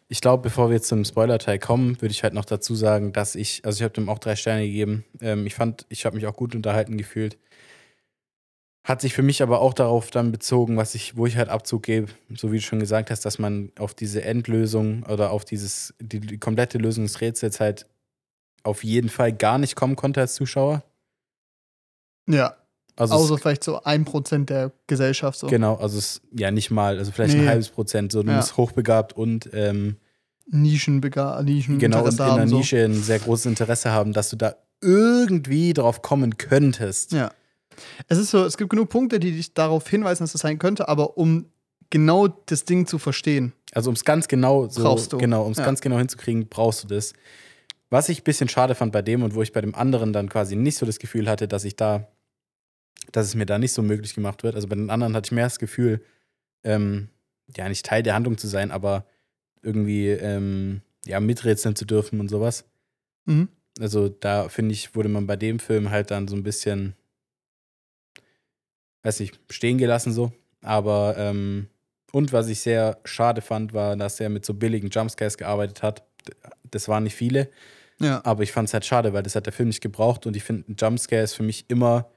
ich 0.07 0.21
glaube, 0.21 0.43
bevor 0.43 0.69
wir 0.69 0.75
jetzt 0.75 0.87
zum 0.87 1.03
Spoiler-Teil 1.03 1.59
kommen, 1.59 2.01
würde 2.01 2.11
ich 2.11 2.23
halt 2.23 2.33
noch 2.33 2.45
dazu 2.45 2.75
sagen, 2.75 3.11
dass 3.11 3.35
ich, 3.35 3.61
also 3.65 3.77
ich 3.77 3.83
habe 3.83 3.93
dem 3.93 4.09
auch 4.09 4.19
drei 4.19 4.35
Sterne 4.35 4.65
gegeben. 4.65 5.03
Ähm, 5.21 5.45
ich 5.45 5.53
fand, 5.53 5.85
ich 5.89 6.05
habe 6.05 6.15
mich 6.15 6.25
auch 6.27 6.35
gut 6.35 6.55
unterhalten 6.55 6.97
gefühlt. 6.97 7.37
Hat 8.89 9.01
sich 9.01 9.13
für 9.13 9.21
mich 9.21 9.43
aber 9.43 9.61
auch 9.61 9.75
darauf 9.75 10.09
dann 10.09 10.31
bezogen, 10.31 10.75
was 10.75 10.95
ich, 10.95 11.15
wo 11.15 11.27
ich 11.27 11.37
halt 11.37 11.47
Abzug 11.49 11.83
gebe, 11.83 12.07
so 12.35 12.51
wie 12.51 12.55
du 12.57 12.63
schon 12.63 12.79
gesagt 12.79 13.11
hast, 13.11 13.23
dass 13.23 13.37
man 13.37 13.71
auf 13.77 13.93
diese 13.93 14.23
Endlösung 14.23 15.03
oder 15.03 15.29
auf 15.29 15.45
dieses, 15.45 15.93
die, 16.01 16.19
die 16.19 16.39
komplette 16.39 16.79
Lösung 16.79 17.03
des 17.03 17.21
Rätsels 17.21 17.59
halt 17.59 17.85
auf 18.63 18.83
jeden 18.83 19.09
Fall 19.09 19.31
gar 19.31 19.59
nicht 19.59 19.75
kommen 19.75 19.95
konnte 19.95 20.21
als 20.21 20.33
Zuschauer. 20.33 20.81
Ja. 22.27 22.55
Also 22.95 23.13
Außer 23.13 23.37
vielleicht 23.37 23.63
so 23.63 23.81
ein 23.83 24.05
Prozent 24.05 24.49
der 24.49 24.71
Gesellschaft 24.87 25.37
so. 25.37 25.45
Genau, 25.47 25.75
also 25.75 25.99
es 25.99 26.21
ja 26.35 26.49
nicht 26.49 26.71
mal, 26.71 26.97
also 26.97 27.11
vielleicht 27.11 27.35
Nee. 27.35 27.43
ein 27.43 27.47
halbes 27.47 27.69
Prozent. 27.69 28.11
So, 28.11 28.23
du 28.23 28.31
Ja. 28.31 28.37
bist 28.37 28.57
hochbegabt 28.57 29.13
und 29.13 29.49
ähm, 29.53 29.97
Nischenbega 30.47 31.41
Nischen 31.43 31.77
genau 31.77 32.03
und 32.05 32.09
in 32.09 32.17
der 32.17 32.25
haben, 32.25 32.47
so. 32.49 32.57
Nische 32.57 32.83
ein 32.83 32.95
sehr 32.95 33.19
großes 33.19 33.45
Interesse 33.45 33.91
haben, 33.91 34.13
dass 34.13 34.31
du 34.31 34.35
da 34.35 34.55
irgendwie 34.81 35.73
drauf 35.73 36.01
kommen 36.01 36.37
könntest. 36.37 37.11
Ja. 37.13 37.31
Es 38.07 38.17
ist 38.17 38.31
so, 38.31 38.45
es 38.45 38.57
gibt 38.57 38.69
genug 38.69 38.89
Punkte, 38.89 39.19
die 39.19 39.31
dich 39.31 39.53
darauf 39.53 39.87
hinweisen, 39.87 40.23
dass 40.23 40.35
es 40.35 40.41
sein 40.41 40.59
könnte, 40.59 40.87
aber 40.87 41.17
um 41.17 41.45
genau 41.89 42.27
das 42.27 42.65
Ding 42.65 42.85
zu 42.85 42.99
verstehen, 42.99 43.53
Also 43.73 43.89
um 43.89 43.95
es 43.95 44.03
ganz 44.05 44.27
genau 44.27 44.67
so, 44.67 44.83
Brauchst 44.83 45.11
du. 45.13 45.17
genau, 45.17 45.43
um 45.45 45.51
es 45.53 45.57
Ja. 45.57 45.65
ganz 45.65 45.81
genau 45.81 45.97
hinzukriegen, 45.97 46.47
brauchst 46.47 46.83
du 46.83 46.87
das. 46.87 47.13
Was 47.89 48.09
ich 48.09 48.21
ein 48.21 48.23
bisschen 48.23 48.47
schade 48.49 48.75
fand 48.75 48.91
bei 48.91 49.01
dem 49.01 49.23
und 49.23 49.33
wo 49.33 49.41
ich 49.41 49.51
bei 49.53 49.61
dem 49.61 49.73
anderen 49.73 50.13
dann 50.13 50.29
quasi 50.29 50.55
nicht 50.55 50.77
so 50.77 50.85
das 50.85 50.99
Gefühl 50.99 51.27
hatte, 51.27 51.47
dass 51.47 51.63
ich 51.65 51.75
da, 51.75 52.07
dass 53.11 53.25
es 53.25 53.33
mir 53.35 53.47
da 53.47 53.57
nicht 53.57 53.73
so 53.73 53.81
möglich 53.81 54.13
gemacht 54.13 54.43
wird. 54.43 54.53
Also 54.55 54.67
bei 54.67 54.75
den 54.75 54.91
anderen 54.91 55.15
hatte 55.15 55.27
ich 55.27 55.31
mehr 55.31 55.45
das 55.45 55.57
Gefühl, 55.57 56.03
ähm, 56.63 57.09
ja, 57.57 57.67
nicht 57.67 57.85
Teil 57.85 58.03
der 58.03 58.13
Handlung 58.13 58.37
zu 58.37 58.47
sein, 58.47 58.69
aber 58.69 59.05
irgendwie 59.63 60.09
ähm, 60.09 60.81
ja, 61.05 61.19
miträtseln 61.19 61.75
zu 61.75 61.85
dürfen 61.85 62.19
und 62.19 62.29
sowas. 62.29 62.65
Mhm. 63.25 63.47
Also 63.79 64.09
da 64.09 64.49
finde 64.49 64.73
ich, 64.73 64.93
wurde 64.95 65.09
man 65.09 65.25
bei 65.25 65.35
dem 65.35 65.57
Film 65.57 65.89
halt 65.89 66.11
dann 66.11 66.27
so 66.27 66.35
ein 66.35 66.43
bisschen, 66.43 66.93
weiß 69.03 69.19
nicht, 69.21 69.39
stehen 69.49 69.77
gelassen 69.77 70.11
so. 70.13 70.31
Aber, 70.61 71.15
ähm, 71.17 71.67
und 72.11 72.33
was 72.33 72.47
ich 72.49 72.59
sehr 72.59 72.97
schade 73.05 73.41
fand, 73.41 73.73
war, 73.73 73.95
dass 73.95 74.19
er 74.19 74.29
mit 74.29 74.45
so 74.45 74.53
billigen 74.53 74.89
Jumpscares 74.89 75.37
gearbeitet 75.37 75.83
hat. 75.83 76.03
Das 76.69 76.87
waren 76.87 77.03
nicht 77.03 77.15
viele, 77.15 77.49
Ja. 77.99 78.21
aber 78.25 78.43
ich 78.43 78.51
fand 78.51 78.67
es 78.67 78.73
halt 78.73 78.85
schade, 78.85 79.13
weil 79.13 79.23
das 79.23 79.35
hat 79.35 79.45
der 79.45 79.53
Film 79.53 79.69
nicht 79.69 79.81
gebraucht 79.81 80.25
und 80.25 80.35
ich 80.35 80.43
finde, 80.43 80.71
ein 80.71 80.75
Jumpscare 80.77 81.21
ist 81.23 81.33
für 81.35 81.43
mich 81.43 81.65
immer, 81.69 82.09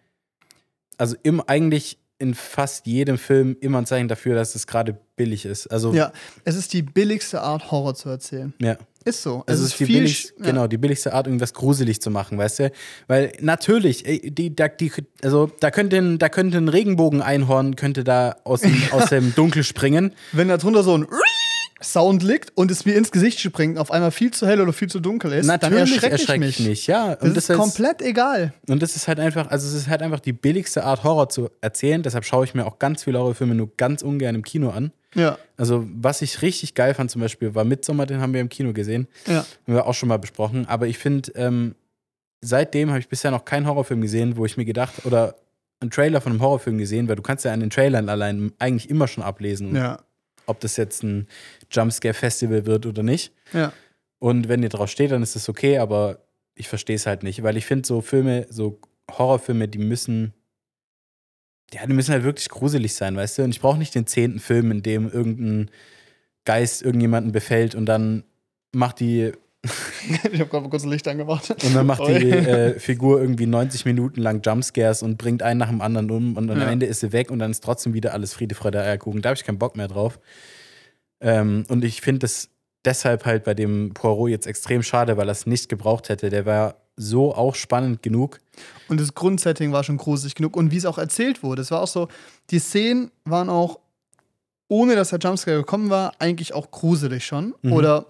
also 0.98 1.16
im, 1.22 1.40
eigentlich 1.46 1.98
in 2.18 2.34
fast 2.34 2.86
jedem 2.86 3.18
Film 3.18 3.56
immer 3.60 3.78
ein 3.78 3.86
Zeichen 3.86 4.08
dafür, 4.08 4.34
dass 4.34 4.54
es 4.54 4.66
gerade 4.66 4.96
billig 5.16 5.44
ist. 5.44 5.66
Also, 5.68 5.92
ja, 5.92 6.12
es 6.44 6.54
ist 6.56 6.72
die 6.72 6.82
billigste 6.82 7.40
Art, 7.42 7.70
Horror 7.70 7.94
zu 7.94 8.08
erzählen. 8.08 8.54
ja. 8.60 8.76
Ist 9.04 9.22
so. 9.24 9.42
Es 9.48 9.58
ist 9.58 9.72
die 9.80 9.86
viel 9.86 9.96
billigste, 9.96 10.28
sch- 10.32 10.38
ja. 10.38 10.44
genau, 10.52 10.66
die 10.68 10.78
billigste 10.78 11.12
Art, 11.12 11.26
irgendwas 11.26 11.54
gruselig 11.54 12.00
zu 12.00 12.08
machen, 12.12 12.38
weißt 12.38 12.60
du? 12.60 12.72
Weil 13.08 13.32
natürlich, 13.40 14.04
die, 14.22 14.54
da, 14.54 14.68
die, 14.68 14.92
also 15.24 15.50
da 15.58 15.72
könnte 15.72 15.96
ein, 15.96 16.18
da 16.20 16.28
könnte 16.28 16.58
ein 16.58 16.68
Regenbogen-Einhorn 16.68 17.74
könnte 17.74 18.04
da 18.04 18.36
aus 18.44 18.60
dem, 18.60 18.80
aus 18.92 19.08
dem 19.08 19.34
Dunkel 19.34 19.64
springen. 19.64 20.12
Wenn 20.30 20.46
da 20.46 20.56
drunter 20.56 20.84
so 20.84 20.96
ein 20.96 21.02
Sound 21.82 22.22
liegt 22.22 22.56
und 22.56 22.70
es 22.70 22.84
mir 22.84 22.94
ins 22.94 23.10
Gesicht 23.10 23.40
springt, 23.40 23.78
auf 23.78 23.90
einmal 23.90 24.10
viel 24.10 24.30
zu 24.30 24.46
hell 24.46 24.60
oder 24.60 24.72
viel 24.72 24.88
zu 24.88 25.00
dunkel 25.00 25.32
ist, 25.32 25.46
dann 25.48 25.58
Natürlich 25.60 25.96
ich 25.96 26.02
erschrecke 26.02 26.40
mich. 26.40 26.60
ich 26.60 26.66
mich, 26.66 26.86
ja. 26.86 27.16
Das, 27.16 27.30
ist 27.36 27.50
heißt- 27.50 27.56
komplett 27.56 28.02
egal. 28.02 28.52
Und 28.68 28.82
das 28.82 28.96
ist 28.96 29.08
halt 29.08 29.18
einfach, 29.20 29.48
also 29.50 29.66
es 29.66 29.74
ist 29.74 29.88
halt 29.88 30.02
einfach 30.02 30.20
die 30.20 30.32
billigste 30.32 30.84
Art, 30.84 31.04
Horror 31.04 31.28
zu 31.28 31.50
erzählen. 31.60 32.02
Deshalb 32.02 32.24
schaue 32.24 32.44
ich 32.44 32.54
mir 32.54 32.66
auch 32.66 32.78
ganz 32.78 33.04
viele 33.04 33.18
Horrorfilme 33.18 33.54
nur 33.54 33.70
ganz 33.76 34.02
ungern 34.02 34.34
im 34.34 34.42
Kino 34.42 34.70
an. 34.70 34.92
Ja, 35.14 35.36
Also, 35.58 35.86
was 35.94 36.22
ich 36.22 36.40
richtig 36.40 36.74
geil 36.74 36.94
fand, 36.94 37.10
zum 37.10 37.20
Beispiel, 37.20 37.54
war 37.54 37.64
Midsommar, 37.64 38.06
den 38.06 38.20
haben 38.20 38.32
wir 38.32 38.40
im 38.40 38.48
Kino 38.48 38.72
gesehen. 38.72 39.08
ja. 39.26 39.38
Haben 39.66 39.74
wir 39.74 39.86
auch 39.86 39.92
schon 39.94 40.08
mal 40.08 40.16
besprochen. 40.18 40.66
Aber 40.68 40.86
ich 40.86 40.96
finde, 40.98 41.30
ähm, 41.34 41.74
seitdem 42.40 42.88
habe 42.90 42.98
ich 43.00 43.08
bisher 43.08 43.30
noch 43.30 43.44
keinen 43.44 43.66
Horrorfilm 43.66 44.00
gesehen, 44.00 44.36
wo 44.36 44.44
ich 44.46 44.56
mir 44.56 44.64
gedacht, 44.64 45.04
oder 45.04 45.36
einen 45.80 45.90
Trailer 45.90 46.20
von 46.20 46.32
einem 46.32 46.40
Horrorfilm 46.40 46.78
gesehen, 46.78 47.08
weil 47.08 47.16
du 47.16 47.22
kannst 47.22 47.44
ja 47.44 47.52
an 47.52 47.60
den 47.60 47.70
Trailern 47.70 48.08
allein 48.08 48.52
eigentlich 48.58 48.88
immer 48.88 49.08
schon 49.08 49.22
ablesen, 49.24 49.74
Ja, 49.76 49.98
ob 50.46 50.60
das 50.60 50.76
jetzt 50.76 51.02
ein 51.02 51.26
Jumpscare-Festival 51.72 52.66
wird 52.66 52.86
oder 52.86 53.02
nicht. 53.02 53.32
ja. 53.52 53.72
Und 54.18 54.48
wenn 54.48 54.62
ihr 54.62 54.68
drauf 54.68 54.88
steht, 54.88 55.10
dann 55.10 55.22
ist 55.24 55.34
das 55.34 55.48
okay, 55.48 55.78
aber 55.78 56.18
ich 56.54 56.68
verstehe 56.68 56.94
es 56.94 57.06
halt 57.06 57.24
nicht, 57.24 57.42
weil 57.42 57.56
ich 57.56 57.66
finde, 57.66 57.84
so 57.88 58.00
Filme, 58.00 58.46
so 58.50 58.78
Horrorfilme, 59.10 59.66
die 59.66 59.78
müssen, 59.78 60.32
ja, 61.74 61.84
die 61.86 61.92
müssen 61.92 62.12
halt 62.12 62.22
wirklich 62.22 62.48
gruselig 62.48 62.94
sein, 62.94 63.16
weißt 63.16 63.38
du? 63.38 63.42
Und 63.42 63.50
ich 63.50 63.60
brauche 63.60 63.78
nicht 63.78 63.94
den 63.96 64.06
zehnten 64.06 64.38
Film, 64.38 64.70
in 64.70 64.82
dem 64.84 65.10
irgendein 65.10 65.70
Geist 66.44 66.82
irgendjemanden 66.82 67.32
befällt 67.32 67.74
und 67.74 67.86
dann 67.86 68.22
macht 68.72 69.00
die 69.00 69.32
Ich 70.32 70.38
habe 70.40 70.46
gerade 70.50 70.62
mal 70.64 70.70
kurz 70.70 70.84
ein 70.84 70.90
Licht 70.90 71.08
angemacht. 71.08 71.50
und 71.64 71.74
dann 71.74 71.86
macht 71.86 72.00
die 72.06 72.12
Oi. 72.12 72.30
äh, 72.30 72.78
Figur 72.80 73.20
irgendwie 73.20 73.46
90 73.46 73.84
Minuten 73.86 74.20
lang 74.20 74.40
Jumpscares 74.44 75.02
und 75.02 75.18
bringt 75.18 75.42
einen 75.42 75.58
nach 75.58 75.68
dem 75.68 75.80
anderen 75.80 76.10
um 76.12 76.36
und 76.36 76.46
dann 76.46 76.58
Ja. 76.58 76.64
am 76.66 76.70
Ende 76.72 76.86
ist 76.86 77.00
sie 77.00 77.12
weg 77.12 77.30
und 77.32 77.38
dann 77.40 77.50
ist 77.50 77.62
trotzdem 77.64 77.92
wieder 77.94 78.12
alles 78.12 78.34
Friede, 78.34 78.54
Freude, 78.54 78.80
Eierkuchen. 78.82 79.20
Da 79.22 79.30
habe 79.30 79.36
ich 79.38 79.44
keinen 79.44 79.58
Bock 79.58 79.76
mehr 79.76 79.88
drauf. 79.88 80.20
Ähm, 81.22 81.64
und 81.68 81.84
ich 81.84 82.00
finde 82.00 82.20
das 82.20 82.50
deshalb 82.84 83.24
halt 83.24 83.44
bei 83.44 83.54
dem 83.54 83.94
Poirot 83.94 84.30
jetzt 84.30 84.46
extrem 84.46 84.82
schade, 84.82 85.16
weil 85.16 85.28
er 85.28 85.32
es 85.32 85.46
nicht 85.46 85.68
gebraucht 85.68 86.08
hätte. 86.08 86.28
Der 86.28 86.44
war 86.44 86.76
so 86.96 87.34
auch 87.34 87.54
spannend 87.54 88.02
genug. 88.02 88.40
Und 88.88 89.00
das 89.00 89.14
Grundsetting 89.14 89.72
war 89.72 89.84
schon 89.84 89.96
gruselig 89.96 90.34
genug. 90.34 90.56
Und 90.56 90.70
wie 90.72 90.76
es 90.76 90.84
auch 90.84 90.98
erzählt 90.98 91.42
wurde, 91.42 91.62
es 91.62 91.70
war 91.70 91.80
auch 91.80 91.88
so, 91.88 92.08
die 92.50 92.58
Szenen 92.58 93.10
waren 93.24 93.48
auch, 93.48 93.78
ohne 94.68 94.96
dass 94.96 95.10
der 95.10 95.18
Jumpscare 95.18 95.58
gekommen 95.58 95.90
war, 95.90 96.12
eigentlich 96.18 96.54
auch 96.54 96.70
gruselig 96.70 97.24
schon. 97.24 97.54
Mhm. 97.62 97.72
Oder 97.72 98.06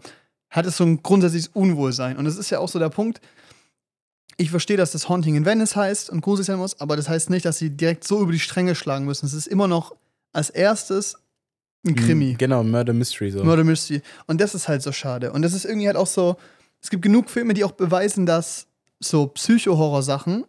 hat 0.50 0.66
es 0.66 0.76
so 0.76 0.84
ein 0.84 1.02
grundsätzliches 1.02 1.48
Unwohlsein. 1.48 2.16
Und 2.16 2.24
das 2.24 2.36
ist 2.36 2.50
ja 2.50 2.58
auch 2.58 2.68
so 2.68 2.78
der 2.78 2.90
Punkt, 2.90 3.20
ich 4.36 4.50
verstehe, 4.50 4.76
dass 4.76 4.92
das 4.92 5.08
Haunting 5.08 5.34
in 5.34 5.44
Venice 5.44 5.76
heißt 5.76 6.10
und 6.10 6.20
gruselig 6.20 6.46
sein 6.46 6.58
muss, 6.58 6.80
aber 6.80 6.96
das 6.96 7.08
heißt 7.08 7.30
nicht, 7.30 7.44
dass 7.44 7.58
sie 7.58 7.70
direkt 7.70 8.04
so 8.04 8.20
über 8.20 8.32
die 8.32 8.40
Stränge 8.40 8.74
schlagen 8.74 9.04
müssen. 9.04 9.26
Es 9.26 9.34
ist 9.34 9.46
immer 9.46 9.68
noch 9.68 9.94
als 10.32 10.50
erstes 10.50 11.16
ein 11.84 11.94
Krimi. 11.96 12.34
Genau, 12.38 12.62
Murder 12.62 12.92
Mystery 12.92 13.30
so. 13.30 13.42
Murder 13.44 13.64
Mystery. 13.64 14.02
Und 14.26 14.40
das 14.40 14.54
ist 14.54 14.68
halt 14.68 14.82
so 14.82 14.92
schade. 14.92 15.32
Und 15.32 15.42
das 15.42 15.52
ist 15.52 15.64
irgendwie 15.64 15.86
halt 15.88 15.96
auch 15.96 16.06
so, 16.06 16.36
es 16.80 16.90
gibt 16.90 17.02
genug 17.02 17.28
Filme, 17.30 17.54
die 17.54 17.64
auch 17.64 17.72
beweisen, 17.72 18.26
dass 18.26 18.66
so 19.00 19.26
Psycho-Horror-Sachen 19.26 20.44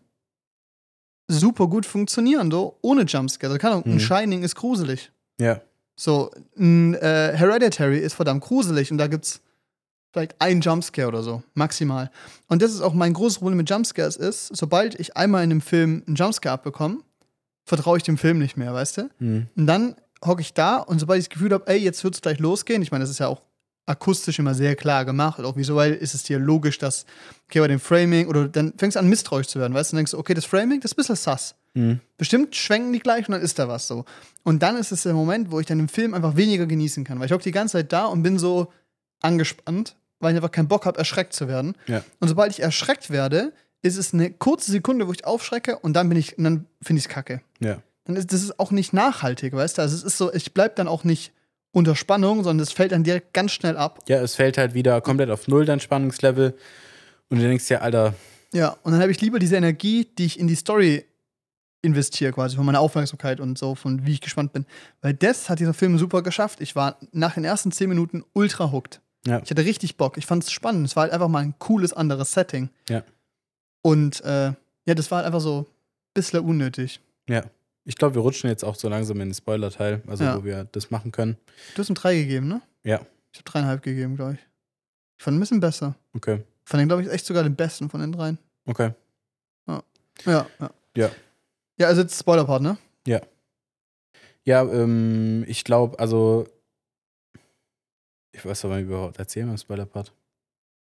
super 1.27 1.67
gut 1.67 1.85
funktionieren, 1.85 2.51
so 2.51 2.77
ohne 2.81 3.03
Jumpscare. 3.03 3.51
Also 3.53 3.59
kann 3.59 3.73
auch, 3.73 3.85
Mhm. 3.85 3.93
ein 3.93 3.99
Shining 3.99 4.43
ist 4.43 4.55
gruselig. 4.55 5.11
Ja. 5.39 5.61
So, 5.95 6.31
ein 6.57 6.95
äh, 6.95 7.33
Hereditary 7.35 7.99
ist 7.99 8.13
verdammt 8.13 8.43
gruselig 8.43 8.91
und 8.91 8.97
da 8.97 9.07
gibt's 9.07 9.41
vielleicht 10.11 10.35
ein 10.39 10.61
Jumpscare 10.61 11.07
oder 11.07 11.23
so, 11.23 11.41
maximal. 11.55 12.11
Und 12.47 12.61
das 12.61 12.71
ist 12.73 12.81
auch 12.81 12.93
mein 12.93 13.13
großes 13.13 13.39
Problem 13.39 13.57
mit 13.57 13.69
Jumpscares 13.69 14.15
ist, 14.15 14.55
sobald 14.55 14.99
ich 14.99 15.17
einmal 15.17 15.43
in 15.43 15.51
einem 15.51 15.61
Film 15.61 16.03
einen 16.05 16.15
Jumpscare 16.15 16.53
abbekomme, 16.53 16.99
vertraue 17.65 17.97
ich 17.97 18.03
dem 18.03 18.17
Film 18.17 18.37
nicht 18.39 18.57
mehr, 18.57 18.73
weißt 18.73 18.97
du? 18.97 19.09
Mhm. 19.19 19.47
Und 19.55 19.65
dann 19.67 19.95
hocke 20.25 20.41
ich 20.41 20.53
da 20.53 20.77
und 20.77 20.99
sobald 20.99 21.19
ich 21.19 21.27
das 21.27 21.33
Gefühl 21.33 21.51
habe, 21.51 21.67
ey, 21.67 21.77
jetzt 21.77 22.03
wird 22.03 22.15
es 22.15 22.21
gleich 22.21 22.39
losgehen, 22.39 22.81
ich 22.81 22.91
meine, 22.91 23.03
das 23.03 23.09
ist 23.09 23.19
ja 23.19 23.27
auch 23.27 23.41
akustisch 23.85 24.39
immer 24.39 24.53
sehr 24.53 24.75
klar 24.75 25.03
gemacht, 25.03 25.39
und 25.39 25.45
auch 25.45 25.57
visuell 25.57 25.93
ist 25.93 26.15
es 26.15 26.23
dir 26.23 26.39
logisch, 26.39 26.77
dass, 26.77 27.05
okay, 27.49 27.59
bei 27.59 27.67
dem 27.67 27.79
Framing, 27.79 28.27
oder 28.27 28.47
dann 28.47 28.73
fängst 28.77 28.95
du 28.95 28.99
an, 28.99 29.09
misstrauisch 29.09 29.47
zu 29.47 29.59
werden, 29.59 29.73
weißt 29.73 29.91
du, 29.91 29.95
dann 29.95 29.99
denkst 29.99 30.11
du, 30.11 30.19
okay, 30.19 30.33
das 30.33 30.45
Framing, 30.45 30.79
das 30.79 30.91
ist 30.91 30.95
ein 30.95 31.01
bisschen 31.01 31.15
sass. 31.17 31.55
Mhm. 31.73 31.99
Bestimmt 32.17 32.55
schwenken 32.55 32.93
die 32.93 32.99
gleich 32.99 33.27
und 33.27 33.33
dann 33.33 33.41
ist 33.41 33.59
da 33.59 33.67
was 33.67 33.87
so. 33.87 34.05
Und 34.43 34.63
dann 34.63 34.77
ist 34.77 34.91
es 34.91 35.03
der 35.03 35.13
Moment, 35.13 35.51
wo 35.51 35.59
ich 35.59 35.65
dann 35.65 35.79
den 35.79 35.89
Film 35.89 36.13
einfach 36.13 36.37
weniger 36.37 36.65
genießen 36.65 37.03
kann, 37.03 37.19
weil 37.19 37.25
ich 37.25 37.31
hocke 37.31 37.43
die 37.43 37.51
ganze 37.51 37.73
Zeit 37.73 37.91
da 37.91 38.05
und 38.05 38.23
bin 38.23 38.39
so 38.39 38.71
angespannt, 39.21 39.97
weil 40.19 40.31
ich 40.31 40.37
einfach 40.37 40.51
keinen 40.51 40.67
Bock 40.67 40.85
habe, 40.85 40.97
erschreckt 40.97 41.33
zu 41.33 41.47
werden. 41.47 41.75
Ja. 41.87 42.03
Und 42.19 42.27
sobald 42.29 42.51
ich 42.51 42.61
erschreckt 42.61 43.09
werde, 43.09 43.51
ist 43.81 43.97
es 43.97 44.13
eine 44.13 44.31
kurze 44.31 44.71
Sekunde, 44.71 45.07
wo 45.07 45.11
ich 45.11 45.25
aufschrecke 45.25 45.77
und 45.79 45.93
dann 45.93 46.07
bin 46.07 46.17
ich, 46.17 46.37
und 46.37 46.45
dann 46.45 46.65
finde 46.81 46.99
ich 46.99 47.05
es 47.05 47.09
kacke 47.09 47.41
Ja. 47.59 47.81
Dann 48.05 48.15
ist 48.15 48.31
das 48.33 48.43
ist 48.43 48.59
auch 48.59 48.71
nicht 48.71 48.93
nachhaltig, 48.93 49.53
weißt 49.53 49.77
du? 49.77 49.81
Also 49.81 49.95
es 49.95 50.03
ist 50.03 50.17
so, 50.17 50.33
ich 50.33 50.53
bleib 50.53 50.75
dann 50.75 50.87
auch 50.87 51.03
nicht 51.03 51.31
unter 51.71 51.95
Spannung, 51.95 52.43
sondern 52.43 52.61
es 52.61 52.71
fällt 52.71 52.91
dann 52.91 53.03
direkt 53.03 53.33
ganz 53.33 53.51
schnell 53.51 53.77
ab. 53.77 53.99
Ja, 54.07 54.21
es 54.21 54.35
fällt 54.35 54.57
halt 54.57 54.73
wieder 54.73 55.01
komplett 55.01 55.29
auf 55.29 55.47
Null, 55.47 55.65
dein 55.65 55.79
Spannungslevel. 55.79 56.53
Und 57.29 57.39
du 57.39 57.43
denkst 57.47 57.69
ja, 57.69 57.79
Alter, 57.79 58.13
Ja, 58.53 58.77
und 58.83 58.91
dann 58.91 59.01
habe 59.01 59.11
ich 59.11 59.21
lieber 59.21 59.39
diese 59.39 59.55
Energie, 59.55 60.05
die 60.17 60.25
ich 60.25 60.39
in 60.39 60.47
die 60.47 60.55
Story 60.55 61.05
investiere, 61.81 62.31
quasi 62.31 62.55
von 62.55 62.65
meiner 62.65 62.79
Aufmerksamkeit 62.79 63.39
und 63.39 63.57
so, 63.57 63.75
von 63.75 64.05
wie 64.05 64.13
ich 64.13 64.21
gespannt 64.21 64.53
bin. 64.53 64.65
Weil 65.01 65.13
das 65.13 65.49
hat 65.49 65.59
dieser 65.59 65.73
Film 65.73 65.97
super 65.97 66.21
geschafft. 66.21 66.61
Ich 66.61 66.75
war 66.75 66.97
nach 67.11 67.33
den 67.33 67.43
ersten 67.43 67.71
zehn 67.71 67.89
Minuten 67.89 68.23
ultra 68.33 68.71
hooked. 68.71 69.01
Ja. 69.25 69.41
Ich 69.43 69.49
hatte 69.49 69.65
richtig 69.65 69.97
Bock. 69.97 70.17
Ich 70.17 70.25
fand 70.25 70.43
es 70.43 70.51
spannend. 70.51 70.85
Es 70.85 70.95
war 70.95 71.03
halt 71.03 71.13
einfach 71.13 71.27
mal 71.27 71.43
ein 71.43 71.55
cooles 71.59 71.91
anderes 71.93 72.33
Setting. 72.33 72.69
Ja. 72.87 73.03
Und 73.81 74.21
äh, 74.23 74.53
ja, 74.85 74.95
das 74.95 75.09
war 75.11 75.17
halt 75.17 75.25
einfach 75.27 75.41
so 75.41 75.61
ein 75.61 75.65
bisschen 76.13 76.39
unnötig. 76.41 76.99
ja. 77.27 77.43
Ich 77.85 77.95
glaube, 77.97 78.15
wir 78.15 78.21
rutschen 78.21 78.49
jetzt 78.49 78.63
auch 78.63 78.75
so 78.75 78.87
langsam 78.89 79.19
in 79.21 79.29
den 79.29 79.33
Spoiler-Teil, 79.33 80.01
also 80.07 80.23
Ja. 80.23 80.37
wo 80.37 80.43
wir 80.43 80.63
das 80.65 80.89
machen 80.91 81.11
können. 81.11 81.37
Du 81.75 81.79
hast 81.79 81.89
ihm 81.89 81.95
drei 81.95 82.15
gegeben, 82.15 82.47
ne? 82.47 82.61
Ja. 82.83 83.01
Ich 83.31 83.39
habe 83.39 83.49
dreieinhalb 83.49 83.81
gegeben, 83.83 84.15
glaube 84.15 84.33
ich. 84.33 84.39
Ich 85.17 85.23
fand 85.23 85.37
ein 85.37 85.39
bisschen 85.39 85.59
besser. 85.59 85.95
Okay. 86.13 86.43
Ich 86.63 86.69
fand 86.69 86.79
den, 86.81 86.87
glaube 86.87 87.01
ich, 87.03 87.09
echt 87.09 87.25
sogar 87.25 87.43
den 87.43 87.55
besten 87.55 87.89
von 87.89 87.99
den 88.01 88.11
dreien. 88.11 88.37
Okay. 88.65 88.91
Ja, 89.67 90.47
ja. 90.59 90.69
Ja. 90.95 91.11
Ja, 91.77 91.87
also 91.87 92.01
jetzt 92.01 92.17
Spoiler-Part, 92.19 92.61
ne? 92.61 92.77
Ja, 94.45 94.63
ähm, 94.63 95.45
ich 95.47 95.63
glaube, 95.63 95.97
also. 95.99 96.45
Ich 98.33 98.45
weiß, 98.45 98.63
man 98.65 98.81
überhaupt 98.81 99.17
erzählen 99.19 99.47
beim 99.47 99.57
Spoiler-Part? 99.57 100.11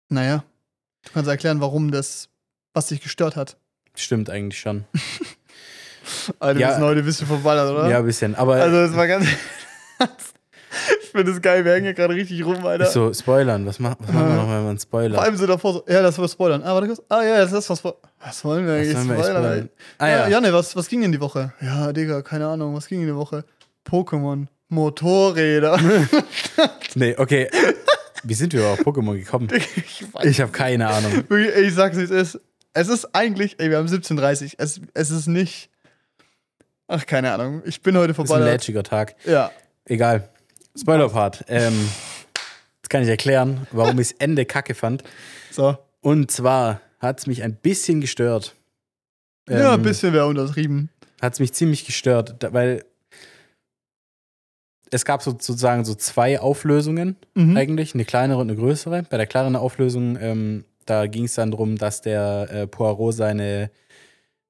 Naja. 0.09 0.43
Du 1.03 1.11
kannst 1.11 1.29
erklären, 1.29 1.59
warum 1.59 1.91
das, 1.91 2.29
was 2.73 2.87
dich 2.87 3.01
gestört 3.01 3.35
hat. 3.35 3.57
Stimmt 3.95 4.29
eigentlich 4.29 4.59
schon. 4.59 4.85
Alter, 6.39 6.59
Ja. 6.59 6.67
wir 6.69 6.73
sind 6.75 6.83
heute 6.83 6.99
ein 6.99 7.05
bisschen 7.05 7.27
verballert, 7.27 7.71
oder? 7.71 7.89
Ja, 7.89 7.99
ein 7.99 8.05
bisschen. 8.05 8.35
Aber 8.35 8.55
Also, 8.55 8.75
das 8.87 8.95
war 8.95 9.07
ganz. 9.07 9.25
ich 11.01 11.09
finde 11.09 11.31
das 11.31 11.41
geil, 11.41 11.65
wir 11.65 11.73
hängen 11.73 11.85
hier 11.85 11.93
gerade 11.93 12.13
richtig 12.13 12.45
rum, 12.45 12.65
Alter. 12.65 12.85
so, 12.85 13.13
spoilern. 13.13 13.65
Was, 13.65 13.79
macht 13.79 13.97
was 14.01 14.11
machen 14.11 14.27
wir 14.29 14.35
noch, 14.35 14.43
wenn 14.49 14.63
man 14.65 14.77
Vor 14.77 14.79
spoilert? 14.79 15.19
allem 15.21 15.37
so 15.37 15.47
davor 15.47 15.73
so, 15.73 15.83
ja, 15.87 16.01
das 16.01 16.17
war 16.19 16.27
Spoilern. 16.27 16.63
Ah, 16.63 16.73
warte 16.73 16.87
kurz. 16.87 17.01
Ah, 17.09 17.23
ja, 17.23 17.37
das 17.37 17.51
ist 17.53 17.69
was. 17.69 17.81
Spo- 17.83 17.95
Was 18.23 18.43
wollen 18.45 18.65
wir 18.67 18.73
eigentlich 18.75 18.91
spoilern? 18.97 19.23
spoilern? 19.23 19.69
Ah, 19.97 20.07
ja. 20.07 20.17
ja. 20.17 20.27
Janne, 20.29 20.53
was, 20.53 20.75
was 20.75 20.87
ging 20.87 21.03
in 21.03 21.11
die 21.11 21.19
Woche? 21.21 21.53
Ja, 21.61 21.91
Digga, 21.93 22.21
keine 22.21 22.47
Ahnung, 22.47 22.75
was 22.75 22.87
ging 22.87 23.01
in 23.01 23.07
die 23.07 23.15
Woche? 23.15 23.43
Pokémon. 23.89 24.47
Motorräder. 24.69 25.79
Nee, 26.95 27.15
okay. 27.17 27.47
Wie 28.23 28.33
sind 28.33 28.53
wir 28.53 28.65
auf 28.65 28.79
Pokémon 28.79 29.13
gekommen? 29.17 29.47
ich 29.53 30.03
weiß 30.11 30.25
Ich 30.25 30.41
habe 30.41 30.51
keine 30.51 30.87
Ahnung. 30.87 31.23
Ich 31.61 31.75
sag's 31.75 31.95
wie 31.95 32.01
es 32.01 32.09
ist. 32.09 32.39
Es 32.73 32.89
ist 32.89 33.13
eigentlich, 33.13 33.59
ey, 33.59 33.69
wir 33.69 33.77
haben 33.77 33.87
17.30 33.87 34.55
Es, 34.57 34.81
es 34.95 35.11
ist 35.11 35.27
nicht. 35.27 35.69
Ach, 36.87 37.05
keine 37.05 37.33
Ahnung. 37.33 37.61
Ich 37.65 37.81
bin 37.81 37.97
heute 37.97 38.13
Das 38.13 38.17
ist 38.17 38.23
ein 38.23 38.27
vorbei. 38.27 38.45
lätschiger 38.51 38.83
Tag. 38.83 39.15
Ja. 39.25 39.51
Egal. 39.85 40.29
Spoiler-Part. 40.79 41.45
Ähm, 41.47 41.89
jetzt 42.77 42.89
kann 42.89 43.03
ich 43.03 43.09
erklären, 43.09 43.67
warum 43.71 43.99
ich 43.99 44.09
das 44.09 44.17
Ende 44.19 44.45
kacke 44.45 44.73
fand. 44.75 45.03
So. 45.51 45.77
Und 46.01 46.31
zwar 46.31 46.81
hat 46.99 47.19
es 47.19 47.27
mich 47.27 47.43
ein 47.43 47.55
bisschen 47.55 47.99
gestört. 48.01 48.55
ja, 49.49 49.71
ein 49.73 49.79
Ähm, 49.79 49.83
bisschen 49.83 50.13
wäre 50.13 50.27
untertrieben. 50.27 50.89
hat 51.21 51.33
es 51.33 51.39
mich 51.39 51.53
ziemlich 51.53 51.85
gestört, 51.85 52.35
weil 52.53 52.83
es 54.91 55.03
gab 55.03 55.21
so, 55.21 55.31
sozusagen 55.31 55.83
so 55.83 55.95
zwei 55.95 56.39
Auflösungen 56.39 57.17
Mhm. 57.35 57.57
eigentlich, 57.57 57.93
eine 57.93 58.05
kleinere 58.05 58.39
und 58.39 58.49
eine 58.49 58.57
größere. 58.57 59.03
Bei 59.09 59.17
der 59.17 59.27
kleineren 59.27 59.55
Auflösung, 59.57 60.17
ähm, 60.21 60.63
da 60.85 61.07
ging 61.07 61.25
es 61.25 61.35
dann 61.35 61.51
darum, 61.51 61.77
dass 61.77 62.01
der 62.01 62.47
äh, 62.49 62.67
Poirot 62.67 63.13
seine 63.15 63.69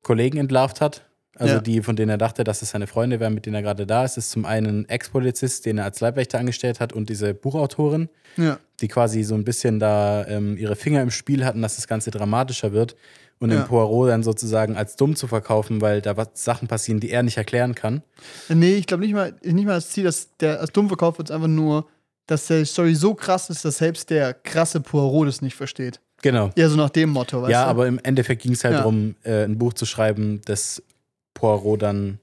Kollegen 0.04 0.38
entlarvt 0.38 0.82
hat. 0.82 1.06
Also 1.40 1.56
Ja. 1.56 1.60
die, 1.62 1.82
von 1.82 1.96
denen 1.96 2.10
er 2.10 2.18
dachte, 2.18 2.44
dass 2.44 2.62
es 2.62 2.72
seine 2.72 2.88
Freunde 2.88 3.20
wären, 3.20 3.34
mit 3.34 3.46
denen 3.46 3.56
er 3.56 3.62
gerade 3.62 3.86
da 3.86 4.04
ist. 4.06 4.18
Ist 4.18 4.32
zum 4.32 4.46
einen 4.46 4.82
ein 4.82 4.90
Ex-Polizist, 4.90 5.66
den 5.66 5.78
er 5.78 5.86
als 5.86 6.00
Leibwächter 6.00 6.40
angestellt 6.40 6.80
hat 6.80 6.94
und 6.94 7.10
diese 7.10 7.34
Buchautorin, 7.34 8.10
Ja. 8.38 8.58
die 8.82 8.88
quasi 8.88 9.24
so 9.24 9.36
ein 9.36 9.44
bisschen 9.44 9.80
da 9.80 10.26
ähm, 10.28 10.58
ihre 10.58 10.76
Finger 10.76 11.02
im 11.02 11.12
Spiel 11.12 11.46
hatten, 11.46 11.62
dass 11.62 11.76
das 11.76 11.88
Ganze 11.88 12.12
dramatischer 12.12 12.72
wird. 12.74 12.96
Und 13.40 13.52
Ja. 13.52 13.58
den 13.60 13.68
Poirot 13.68 14.10
dann 14.10 14.24
sozusagen 14.24 14.76
als 14.76 14.96
dumm 14.96 15.16
zu 15.16 15.28
verkaufen, 15.28 15.80
weil 15.80 16.02
da 16.02 16.18
was 16.18 16.30
Sachen 16.34 16.68
passieren, 16.68 17.00
die 17.00 17.12
er 17.12 17.22
nicht 17.22 17.38
erklären 17.38 17.76
kann. 17.76 18.02
Nee, 18.50 18.74
ich 18.78 18.88
glaube 18.88 19.04
nicht 19.04 19.14
mal, 19.14 19.36
nicht 19.44 19.66
mal 19.66 19.74
das 19.76 19.92
Ziel, 19.92 20.06
dass 20.06 20.36
der 20.38 20.60
als 20.60 20.72
dumm 20.72 20.88
verkauft 20.88 21.20
wird, 21.20 21.30
ist 21.30 21.36
einfach 21.36 21.48
nur, 21.48 21.86
dass 22.26 22.48
der 22.48 22.66
Story 22.66 22.96
so 22.96 23.14
krass 23.14 23.52
ist, 23.52 23.64
dass 23.64 23.78
selbst 23.78 24.10
der 24.10 24.34
krasse 24.34 24.80
Poirot 24.82 25.28
das 25.28 25.44
nicht 25.44 25.56
versteht. 25.56 26.00
Genau. 26.24 26.50
Eher 26.56 26.68
so 26.70 26.78
nach 26.78 26.90
dem 26.90 27.12
Motto, 27.12 27.44
weißt 27.44 27.52
ja, 27.52 27.66
du? 27.66 27.70
aber 27.70 27.86
im 27.86 28.00
Endeffekt 28.02 28.42
ging 28.42 28.54
es 28.54 28.64
halt 28.64 28.74
Ja. 28.74 28.80
darum, 28.80 29.14
äh, 29.24 29.44
ein 29.44 29.60
Buch 29.60 29.74
zu 29.74 29.86
schreiben, 29.86 30.42
das 30.46 30.82
Poirot 31.38 31.82
dann. 31.84 32.20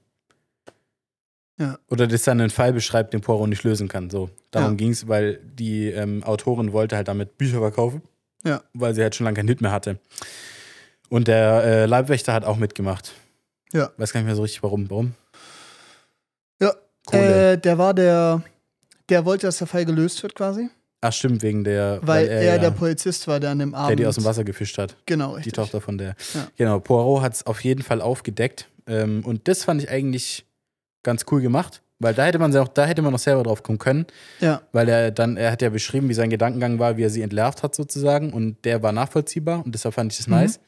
Ja. 1.57 1.79
Oder 1.89 2.05
das 2.07 2.23
dann 2.23 2.41
einen 2.41 2.49
Fall 2.49 2.73
beschreibt, 2.73 3.13
den 3.13 3.21
Poirot 3.21 3.47
nicht 3.47 3.63
lösen 3.63 3.87
kann. 3.87 4.09
So. 4.09 4.29
Darum 4.51 4.71
Ja. 4.71 4.75
ging 4.75 4.91
es, 4.91 5.07
weil 5.07 5.39
die 5.43 5.87
ähm, 5.89 6.21
Autorin 6.23 6.73
wollte 6.73 6.97
halt 6.97 7.07
damit 7.07 7.37
Bücher 7.37 7.59
verkaufen. 7.59 8.01
Ja. 8.43 8.61
Weil 8.73 8.93
sie 8.93 9.01
halt 9.01 9.15
schon 9.15 9.23
lange 9.25 9.37
keinen 9.37 9.47
Hit 9.47 9.61
mehr 9.61 9.71
hatte. 9.71 9.97
Und 11.09 11.27
der 11.29 11.63
äh, 11.63 11.85
Leibwächter 11.85 12.33
hat 12.33 12.43
auch 12.43 12.57
mitgemacht. 12.57 13.13
Ja. 13.71 13.91
Weiß 13.97 14.11
gar 14.11 14.19
nicht 14.19 14.27
mehr 14.27 14.35
so 14.35 14.41
richtig, 14.41 14.63
warum. 14.63 14.89
Warum? 14.89 15.13
Ja. 16.61 16.73
Kohle. 17.05 17.53
Äh, 17.53 17.57
der 17.57 17.77
war 17.77 17.93
der, 17.93 18.43
der 19.09 19.23
wollte, 19.25 19.47
dass 19.47 19.57
der 19.59 19.67
Fall 19.67 19.85
gelöst 19.85 20.21
wird 20.23 20.35
quasi, 20.35 20.69
Ach, 21.01 21.13
stimmt, 21.13 21.41
wegen 21.43 21.63
der. 21.63 21.99
weil, 22.01 22.27
er 22.27 22.43
ja, 22.43 22.57
der 22.57 22.71
Polizist 22.71 23.27
war, 23.27 23.39
der 23.39 23.51
an 23.51 23.59
dem 23.59 23.75
Abend. 23.75 23.89
der 23.91 23.95
die 23.97 24.05
aus 24.07 24.15
dem 24.15 24.23
Wasser 24.25 24.43
gefischt 24.43 24.77
hat. 24.79 24.95
Genau, 25.05 25.31
Die 25.31 25.35
richtig. 25.37 25.53
Tochter 25.53 25.79
von 25.79 25.97
der. 25.97 26.15
Ja. 26.33 26.47
Genau, 26.57 26.79
Poirot 26.79 27.21
hat 27.21 27.33
es 27.33 27.45
auf 27.45 27.63
jeden 27.63 27.83
Fall 27.83 28.01
aufgedeckt. 28.01 28.67
Ähm, 28.87 29.23
und 29.25 29.47
das 29.47 29.63
fand 29.63 29.81
ich 29.83 29.89
eigentlich 29.89 30.45
ganz 31.03 31.25
cool 31.31 31.41
gemacht, 31.41 31.81
weil 31.99 32.13
da 32.13 32.25
hätte 32.25 32.39
man 32.39 32.55
auch, 32.57 32.67
da 32.67 32.85
hätte 32.85 33.01
man 33.01 33.11
noch 33.11 33.19
selber 33.19 33.43
drauf 33.43 33.63
kommen 33.63 33.77
können, 33.79 34.05
Ja, 34.39 34.61
weil 34.71 34.89
er 34.89 35.11
dann, 35.11 35.37
er 35.37 35.51
hat 35.51 35.61
ja 35.61 35.69
beschrieben, 35.69 36.09
wie 36.09 36.13
sein 36.13 36.29
Gedankengang 36.29 36.79
war, 36.79 36.97
wie 36.97 37.03
er 37.03 37.09
sie 37.09 37.21
entlarvt 37.21 37.63
hat 37.63 37.75
sozusagen. 37.75 38.33
Und 38.33 38.63
der 38.65 38.83
war 38.83 38.91
nachvollziehbar 38.91 39.63
und 39.65 39.73
deshalb 39.73 39.95
fand 39.95 40.11
ich 40.11 40.17
das 40.17 40.27
Mhm. 40.27 40.33
nice. 40.35 40.59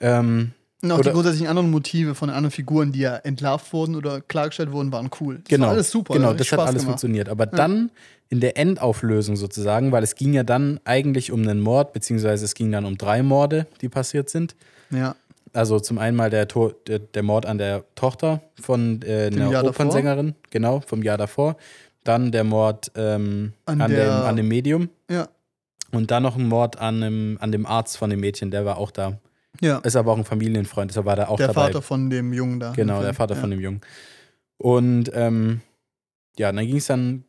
Ähm, 0.00 0.52
und 0.82 0.92
auch 0.92 1.00
die 1.00 1.10
grundsätzlichen 1.10 1.46
anderen 1.48 1.70
Motive 1.70 2.14
von 2.14 2.28
den 2.28 2.36
anderen 2.36 2.50
Figuren, 2.50 2.92
die 2.92 3.00
ja 3.00 3.16
entlarvt 3.16 3.72
wurden 3.72 3.96
oder 3.96 4.20
klargestellt 4.20 4.70
wurden, 4.70 4.92
waren 4.92 5.08
cool. 5.20 5.36
Das 5.36 5.44
genau. 5.48 5.66
war 5.66 5.72
alles 5.72 5.90
super. 5.90 6.12
Genau, 6.12 6.34
das 6.34 6.52
hat 6.52 6.58
alles 6.60 6.72
gemacht. 6.72 6.84
funktioniert. 6.84 7.30
Aber 7.30 7.46
dann 7.46 7.90
in 8.28 8.40
der 8.40 8.58
Endauflösung 8.58 9.36
sozusagen, 9.36 9.92
weil 9.92 10.02
es 10.02 10.14
ging 10.14 10.34
ja 10.34 10.42
dann 10.42 10.78
eigentlich 10.84 11.32
um 11.32 11.40
einen 11.40 11.60
Mord, 11.60 11.94
beziehungsweise 11.94 12.44
es 12.44 12.54
ging 12.54 12.70
dann 12.70 12.84
um 12.84 12.98
drei 12.98 13.22
Morde, 13.22 13.66
die 13.80 13.88
passiert 13.88 14.28
sind. 14.28 14.56
Ja, 14.90 15.16
Also 15.54 15.80
zum 15.80 15.98
einen 15.98 16.16
mal 16.16 16.30
der, 16.30 16.48
To- 16.48 16.72
der, 16.86 16.98
der 16.98 17.22
Mord 17.22 17.46
an 17.46 17.58
der 17.58 17.84
Tochter 17.94 18.42
von 18.60 19.00
äh, 19.02 19.26
einer 19.28 19.50
Jahr 19.50 19.62
davor. 19.62 19.70
Opernsängerin, 19.86 20.34
genau, 20.50 20.80
vom 20.80 21.02
Jahr 21.02 21.16
davor. 21.16 21.56
Dann 22.02 22.32
der 22.32 22.44
Mord 22.44 22.90
ähm, 22.96 23.52
An 23.64 23.80
an, 23.80 23.90
der- 23.90 24.04
dem, 24.20 24.26
an 24.26 24.36
dem 24.36 24.48
Medium. 24.48 24.88
ja, 25.10 25.28
Und 25.92 26.10
dann 26.10 26.22
noch 26.24 26.36
ein 26.36 26.48
Mord 26.48 26.78
an 26.78 27.00
dem, 27.00 27.38
an 27.40 27.50
dem 27.52 27.64
Arzt 27.66 27.96
von 27.96 28.10
dem 28.10 28.20
Mädchen, 28.20 28.50
der 28.50 28.64
war 28.66 28.76
auch 28.78 28.90
da. 28.90 29.18
ja. 29.60 29.78
Ist 29.78 29.96
aber 29.96 30.12
auch 30.12 30.18
ein 30.18 30.24
Familienfreund, 30.24 30.90
deshalb 30.90 31.06
war 31.06 31.16
der 31.16 31.30
auch 31.30 31.36
Der 31.36 31.46
dabei. 31.46 31.66
Vater 31.68 31.82
von 31.82 32.10
dem 32.10 32.32
Jungen 32.32 32.58
da. 32.60 32.72
genau, 32.72 33.00
der 33.00 33.14
Vater 33.14 33.34
ja. 33.36 33.40
von 33.40 33.50
dem 33.50 33.60
Jungen. 33.60 33.80
Und 34.58 35.10
ähm, 35.14 35.60
ja, 36.36 36.50
dann 36.52 36.66
ging 36.66 36.76
es 36.76 36.86
dann 36.86 37.24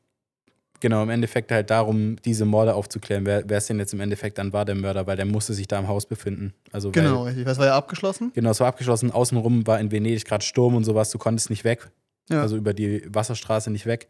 genau 0.85 1.01
im 1.01 1.09
Endeffekt 1.09 1.51
halt 1.51 1.71
darum, 1.71 2.15
diese 2.25 2.45
Morde 2.45 2.75
aufzuklären. 2.75 3.25
Wer 3.25 3.49
wer 3.49 3.57
es 3.57 3.65
denn 3.65 3.79
jetzt 3.79 3.91
im 3.95 4.01
Endeffekt 4.01 4.37
dann 4.37 4.53
war, 4.53 4.65
der 4.65 4.75
Mörder, 4.75 5.07
weil 5.07 5.15
der 5.17 5.25
musste 5.25 5.55
sich 5.55 5.67
da 5.67 5.79
im 5.79 5.87
Haus 5.87 6.05
befinden. 6.05 6.53
Also 6.71 6.89
weil, 6.89 7.01
Genau, 7.01 7.23
richtig. 7.23 7.43
Das 7.43 7.57
war 7.57 7.65
ja 7.65 7.75
abgeschlossen. 7.75 8.31
Genau, 8.35 8.51
es 8.51 8.59
war 8.59 8.67
abgeschlossen. 8.67 9.09
Außenrum 9.09 9.65
war 9.65 9.79
in 9.79 9.91
Venedig 9.91 10.25
gerade 10.25 10.45
Sturm 10.45 10.75
und 10.75 10.83
sowas. 10.83 11.09
Du 11.09 11.17
konntest 11.17 11.49
nicht 11.49 11.63
weg. 11.63 11.89
Ja. 12.29 12.43
Also 12.43 12.55
über 12.55 12.75
die 12.75 13.01
Wasserstraße 13.11 13.71
nicht 13.71 13.87
weg. 13.87 14.09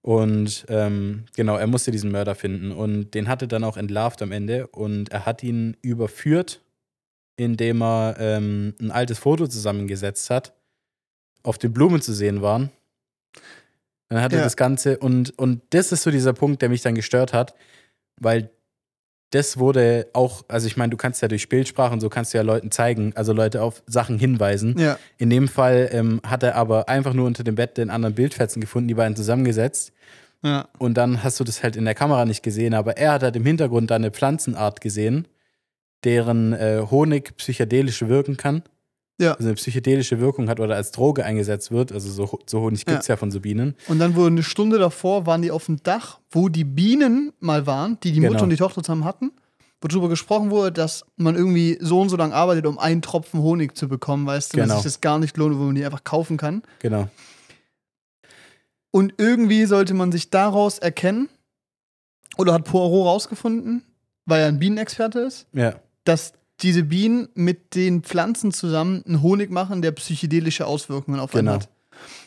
Und 0.00 0.66
ähm, 0.68 1.26
genau, 1.36 1.56
er 1.56 1.68
musste 1.68 1.92
diesen 1.92 2.10
Mörder 2.10 2.34
finden. 2.34 2.72
Und 2.72 3.14
den 3.14 3.28
hatte 3.28 3.46
dann 3.46 3.62
auch 3.62 3.76
entlarvt 3.76 4.22
am 4.22 4.32
Ende. 4.32 4.66
Und 4.66 5.12
er 5.12 5.24
hat 5.24 5.44
ihn 5.44 5.76
überführt, 5.82 6.62
indem 7.36 7.80
er 7.80 8.16
ähm, 8.18 8.74
ein 8.80 8.90
altes 8.90 9.20
Foto 9.20 9.46
zusammengesetzt 9.46 10.30
hat, 10.30 10.52
auf 11.44 11.58
den 11.58 11.72
Blumen 11.72 12.02
zu 12.02 12.12
sehen 12.12 12.42
waren. 12.42 12.70
Dann 14.12 14.22
hat 14.22 14.32
er 14.32 14.40
Ja. 14.40 14.44
das 14.44 14.56
Ganze. 14.56 14.98
Und, 14.98 15.38
und 15.38 15.62
das 15.70 15.90
ist 15.90 16.02
so 16.02 16.10
dieser 16.10 16.32
Punkt, 16.34 16.60
der 16.60 16.68
mich 16.68 16.82
dann 16.82 16.94
gestört 16.94 17.32
hat, 17.32 17.54
weil 18.20 18.50
das 19.30 19.56
wurde 19.58 20.08
auch, 20.12 20.44
also 20.48 20.66
ich 20.66 20.76
meine, 20.76 20.90
du 20.90 20.98
kannst 20.98 21.22
ja 21.22 21.28
durch 21.28 21.48
Bildsprache 21.48 21.94
und 21.94 22.00
so 22.00 22.10
kannst 22.10 22.34
du 22.34 22.38
ja 22.38 22.42
Leuten 22.44 22.70
zeigen, 22.70 23.12
also 23.16 23.32
Leute 23.32 23.62
auf 23.62 23.82
Sachen 23.86 24.18
hinweisen. 24.18 24.78
Ja, 24.78 24.98
In 25.16 25.30
dem 25.30 25.48
Fall 25.48 25.88
ähm, 25.92 26.20
hat 26.26 26.42
er 26.42 26.56
aber 26.56 26.90
einfach 26.90 27.14
nur 27.14 27.26
unter 27.26 27.42
dem 27.42 27.54
Bett 27.54 27.78
den 27.78 27.88
anderen 27.88 28.14
Bildfetzen 28.14 28.60
gefunden, 28.60 28.88
die 28.88 28.94
beiden 28.94 29.16
zusammengesetzt. 29.16 29.92
ja. 30.42 30.68
Und 30.78 30.98
dann 30.98 31.24
hast 31.24 31.40
du 31.40 31.44
das 31.44 31.62
halt 31.62 31.76
in 31.76 31.86
der 31.86 31.94
Kamera 31.94 32.26
nicht 32.26 32.42
gesehen, 32.42 32.74
aber 32.74 32.98
er 32.98 33.12
hat 33.12 33.22
halt 33.22 33.36
im 33.36 33.46
Hintergrund 33.46 33.90
da 33.90 33.94
eine 33.94 34.10
Pflanzenart 34.10 34.82
gesehen, 34.82 35.26
deren 36.04 36.52
äh, 36.52 36.82
Honig 36.90 37.34
psychedelisch 37.38 38.02
wirken 38.02 38.36
kann. 38.36 38.62
Ja. 39.20 39.32
Also 39.34 39.44
eine 39.48 39.54
psychedelische 39.54 40.18
Wirkung 40.20 40.48
hat 40.48 40.58
oder 40.58 40.74
als 40.74 40.90
Droge 40.90 41.24
eingesetzt 41.24 41.70
wird. 41.70 41.92
Also 41.92 42.10
so, 42.10 42.38
so 42.46 42.60
Honig 42.60 42.84
gibt 42.86 43.00
es 43.02 43.06
ja. 43.08 43.16
von 43.16 43.30
so 43.30 43.40
Bienen. 43.40 43.76
Und 43.88 43.98
dann 43.98 44.14
wurde 44.16 44.28
eine 44.28 44.42
Stunde 44.42 44.78
davor, 44.78 45.26
waren 45.26 45.42
die 45.42 45.50
auf 45.50 45.66
dem 45.66 45.82
Dach, 45.82 46.18
wo 46.30 46.48
die 46.48 46.64
Bienen 46.64 47.32
mal 47.38 47.66
waren, 47.66 47.98
die 48.02 48.12
die 48.12 48.20
Genau. 48.20 48.32
Mutter 48.32 48.44
und 48.44 48.50
die 48.50 48.56
Tochter 48.56 48.82
zusammen 48.82 49.04
hatten, 49.04 49.30
wo 49.80 49.88
darüber 49.88 50.08
gesprochen 50.08 50.50
wurde, 50.50 50.72
dass 50.72 51.04
man 51.16 51.36
irgendwie 51.36 51.78
so 51.80 52.00
und 52.00 52.08
so 52.08 52.16
lange 52.16 52.34
arbeitet, 52.34 52.66
um 52.66 52.78
einen 52.78 53.02
Tropfen 53.02 53.40
Honig 53.42 53.76
zu 53.76 53.86
bekommen, 53.86 54.26
weißt 54.26 54.52
du, 54.54 54.56
Genau. 54.56 54.68
dass 54.74 54.82
sich 54.82 54.92
das 54.92 55.00
gar 55.00 55.18
nicht 55.18 55.36
lohnt, 55.36 55.56
wo 55.58 55.62
man 55.64 55.74
die 55.74 55.84
einfach 55.84 56.04
kaufen 56.04 56.36
kann. 56.36 56.62
Genau. 56.80 57.08
Und 58.90 59.14
irgendwie 59.18 59.64
sollte 59.66 59.94
man 59.94 60.12
sich 60.12 60.30
daraus 60.30 60.78
erkennen, 60.78 61.28
oder 62.38 62.54
hat 62.54 62.64
Poirot 62.64 63.06
rausgefunden, 63.06 63.84
weil 64.26 64.40
er 64.42 64.48
ein 64.48 64.58
Bienenexperte 64.58 65.20
ist, 65.20 65.46
Ja. 65.52 65.74
dass 66.04 66.32
diese 66.62 66.84
Bienen 66.84 67.28
mit 67.34 67.74
den 67.74 68.02
Pflanzen 68.02 68.52
zusammen 68.52 69.02
einen 69.06 69.22
Honig 69.22 69.50
machen, 69.50 69.82
der 69.82 69.92
psychedelische 69.92 70.66
Auswirkungen 70.66 71.20
auf 71.20 71.34
einen 71.34 71.46
Genau. 71.46 71.58
hat. 71.60 71.68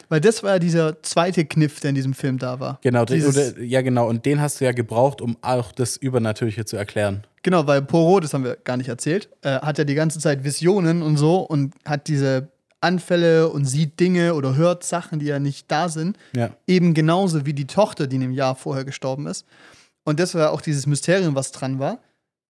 Weil 0.10 0.22
das 0.22 0.44
war 0.44 0.54
ja 0.54 0.60
dieser 0.60 1.02
zweite 1.02 1.46
Kniff, 1.46 1.80
der 1.80 1.90
in 1.90 1.96
diesem 1.96 2.14
Film 2.14 2.38
da 2.38 2.60
war. 2.60 2.80
Genau, 2.84 3.02
oder, 3.04 3.60
ja 3.60 3.82
genau. 3.82 4.08
Und 4.08 4.26
den 4.26 4.40
hast 4.40 4.62
du 4.62 4.66
ja 4.66 4.72
gebraucht, 4.72 5.20
um 5.20 5.36
auch 5.42 5.72
das 5.72 5.98
Übernatürliche 5.98 6.66
zu 6.66 6.78
erklären. 6.78 7.26
Genau, 7.42 7.66
weil 7.66 7.82
Poirot, 7.82 8.24
das 8.24 8.34
haben 8.34 8.44
wir 8.44 8.56
gar 8.56 8.78
nicht 8.78 8.88
erzählt, 8.90 9.30
äh, 9.42 9.60
hat 9.60 9.78
ja 9.78 9.84
die 9.84 9.96
ganze 9.96 10.20
Zeit 10.20 10.44
Visionen 10.44 11.02
und 11.02 11.18
so 11.18 11.40
und 11.40 11.74
hat 11.86 12.08
diese 12.08 12.50
Anfälle 12.82 13.50
und 13.50 13.66
sieht 13.66 14.00
Dinge 14.00 14.36
oder 14.36 14.56
hört 14.56 14.84
Sachen, 14.84 15.20
die 15.20 15.26
ja 15.26 15.40
nicht 15.40 15.72
da 15.72 15.90
sind. 15.90 16.18
Ja. 16.36 16.52
Eben 16.68 16.94
genauso 16.94 17.46
wie 17.46 17.54
die 17.54 17.66
Tochter, 17.66 18.06
die 18.06 18.18
in 18.18 18.22
dem 18.22 18.32
Jahr 18.32 18.56
vorher 18.56 18.86
gestorben 18.86 19.26
ist. 19.26 19.46
Und 20.04 20.20
das 20.20 20.36
war 20.36 20.52
auch 20.52 20.62
dieses 20.62 20.86
Mysterium, 20.86 21.34
was 21.34 21.52
dran 21.52 21.80
war, 21.80 22.00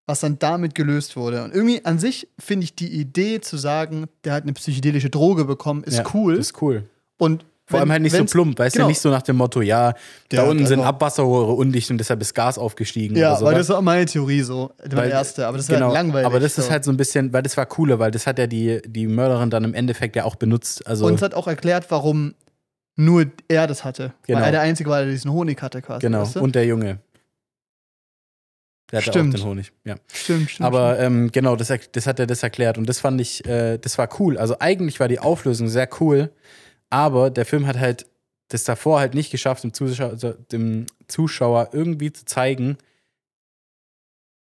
was 0.08 0.20
dann 0.20 0.38
damit 0.40 0.76
gelöst 0.76 1.16
wurde. 1.16 1.44
Und 1.44 1.54
irgendwie 1.54 1.84
an 1.86 1.98
sich 2.00 2.28
finde 2.40 2.66
ich 2.66 2.76
die 2.76 2.92
Idee 2.92 3.42
zu 3.42 3.58
sagen, 3.58 4.06
der 4.24 4.34
hat 4.34 4.44
eine 4.44 4.54
psychedelische 4.54 5.10
Droge 5.10 5.46
bekommen, 5.46 5.84
ist 5.84 5.98
ja, 5.98 6.04
cool. 6.14 6.36
Ist 6.36 6.62
cool. 6.62 6.84
und 7.18 7.46
Vor 7.68 7.80
allem 7.80 7.92
halt 7.92 8.04
nicht 8.04 8.16
so 8.16 8.24
plump, 8.24 8.60
weißt 8.60 8.76
genau. 8.76 8.86
du, 8.86 8.90
nicht 8.90 9.00
so 9.02 9.10
nach 9.10 9.24
dem 9.24 9.38
Motto, 9.38 9.62
ja, 9.64 9.94
da 10.30 10.38
Ja, 10.38 10.44
unten 10.44 10.68
sind 10.68 10.80
war- 10.82 10.86
Abwasserrohre 10.88 11.54
undicht 11.54 11.90
und 11.90 11.98
deshalb 11.98 12.22
ist 12.22 12.36
Gas 12.36 12.60
aufgestiegen 12.60 13.16
Ja, 13.16 13.32
oder 13.32 13.40
so. 13.40 13.46
weil 13.46 13.56
das 13.56 13.70
war 13.70 13.82
meine 13.82 14.06
Theorie 14.06 14.42
so, 14.42 14.72
der 14.86 15.00
Weil- 15.00 15.10
erste, 15.10 15.48
aber 15.48 15.58
das 15.58 15.66
ist 15.68 15.74
genau, 15.74 15.88
halt 15.88 15.96
langweilig. 15.96 16.28
Aber 16.28 16.40
das 16.40 16.54
so. 16.56 16.62
ist 16.62 16.70
halt 16.70 16.84
so 16.84 16.92
ein 16.92 16.98
bisschen, 16.98 17.34
weil 17.34 17.42
das 17.42 17.58
war 17.58 17.66
cooler, 17.66 17.98
weil 17.98 18.12
das 18.12 18.28
hat 18.28 18.38
ja 18.38 18.46
die, 18.46 18.82
die 18.86 19.08
Mörderin 19.08 19.50
dann 19.50 19.64
im 19.64 19.74
Endeffekt 19.74 20.16
ja 20.16 20.26
auch 20.26 20.36
benutzt. 20.36 20.86
Also 20.86 21.08
Und 21.08 21.16
es 21.16 21.24
hat 21.24 21.34
auch 21.34 21.48
erklärt, 21.48 21.90
warum 21.90 22.36
nur 22.98 23.26
er 23.48 23.66
das 23.68 23.84
hatte. 23.84 24.14
Genau. 24.28 24.38
Weil 24.40 24.46
er 24.46 24.52
der 24.52 24.62
Einzige 24.62 24.90
war, 24.90 25.02
der 25.02 25.10
diesen 25.12 25.32
Honig 25.32 25.60
hatte 25.64 25.82
quasi. 25.82 26.02
genau. 26.06 26.22
Weißt 26.22 26.36
du? 26.36 26.42
Und 26.42 26.54
der 26.54 26.66
Junge. 26.68 27.00
Der 28.92 29.00
hatte 29.00 29.12
Stimmt. 29.12 29.36
auch 29.36 29.40
den 29.40 29.48
Honig. 29.48 29.72
Ja. 29.84 29.96
stimmt, 30.14 30.52
stimmt. 30.52 30.68
Aber 30.68 31.00
ähm, 31.00 31.32
genau, 31.32 31.56
das, 31.56 31.74
das 31.92 32.08
hat 32.08 32.20
er 32.20 32.28
das 32.28 32.44
erklärt 32.44 32.78
und 32.78 32.88
das 32.88 33.00
fand 33.00 33.20
ich, 33.20 33.46
äh, 33.46 33.78
das 33.78 33.98
war 33.98 34.08
cool. 34.20 34.38
Also 34.38 34.58
eigentlich 34.60 35.00
war 35.00 35.08
die 35.08 35.20
Auflösung 35.20 35.68
sehr 35.70 35.90
cool, 36.00 36.32
aber 36.90 37.32
der 37.32 37.46
Film 37.46 37.66
hat 37.66 37.80
halt 37.80 38.06
das 38.50 38.64
davor 38.64 39.00
halt 39.00 39.16
nicht 39.16 39.32
geschafft, 39.32 39.64
dem 39.64 39.74
Zuschauer, 39.74 40.12
also 40.12 40.34
dem 40.52 40.86
Zuschauer 41.08 41.70
irgendwie 41.74 42.14
zu 42.14 42.26
zeigen, 42.26 42.78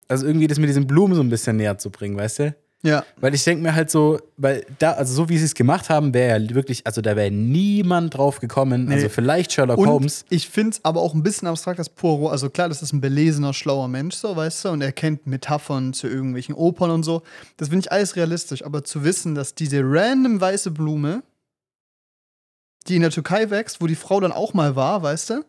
also 0.07 0.27
irgendwie 0.27 0.47
das 0.47 0.59
mit 0.59 0.69
diesen 0.69 0.87
Blumen 0.87 1.15
so 1.15 1.23
ein 1.23 1.31
bisschen 1.31 1.57
näher 1.57 1.79
zu 1.79 1.91
bringen, 1.91 2.17
weißt 2.17 2.39
du? 2.39 2.55
Ja. 2.83 3.05
Weil 3.17 3.35
ich 3.35 3.43
denke 3.43 3.63
mir 3.63 3.75
halt 3.75 3.91
so, 3.91 4.21
weil 4.37 4.65
da, 4.79 4.93
also 4.93 5.13
so 5.13 5.29
wie 5.29 5.37
sie 5.37 5.45
es 5.45 5.55
gemacht 5.55 5.91
haben, 5.91 6.15
wäre 6.15 6.39
ja 6.39 6.55
wirklich, 6.55 6.87
also 6.87 7.01
da 7.01 7.17
wäre 7.17 7.31
niemand 7.31 8.17
drauf 8.17 8.39
gekommen. 8.39 8.85
Nee. 8.85 8.95
Also 8.95 9.09
vielleicht 9.09 9.53
Sherlock 9.53 9.79
Und 9.79 9.89
Holmes. 9.89 10.25
ich 10.31 10.49
finde 10.49 10.71
es 10.71 10.85
aber 10.85 11.01
auch 11.01 11.13
ein 11.13 11.25
bisschen 11.25 11.49
abstrakt, 11.49 11.81
dass 11.81 11.89
Poirot, 11.89 12.31
also 12.31 12.51
klar, 12.51 12.69
das 12.69 12.83
ist 12.83 12.93
ein 12.93 13.01
belesener, 13.01 13.53
schlauer 13.53 13.89
Mensch, 13.89 14.15
so, 14.15 14.37
weißt 14.37 14.67
du, 14.67 14.69
und 14.71 14.81
er 14.81 14.93
kennt 14.93 15.27
Metaphern 15.27 15.93
zu 15.93 16.07
irgendwelchen 16.07 16.55
Opern 16.55 16.91
und 16.91 17.03
so. 17.03 17.23
Das 17.57 17.69
finde 17.69 17.87
ich 17.87 17.93
alles 17.93 18.15
realistisch, 18.15 18.65
aber 18.65 18.85
zu 18.85 19.03
wissen, 19.03 19.35
dass 19.35 19.57
diese 19.57 19.81
random 19.83 20.41
weiße 20.41 20.71
Blume, 20.71 21.25
die 22.87 22.95
in 22.95 23.03
der 23.03 23.11
Türkei 23.11 23.51
wächst, 23.51 23.81
wo 23.81 23.89
die 23.89 23.97
Frau 23.97 24.21
dann 24.21 24.33
auch 24.33 24.55
mal 24.55 24.77
war, 24.77 25.03
weißt 25.03 25.31
du, 25.31 25.45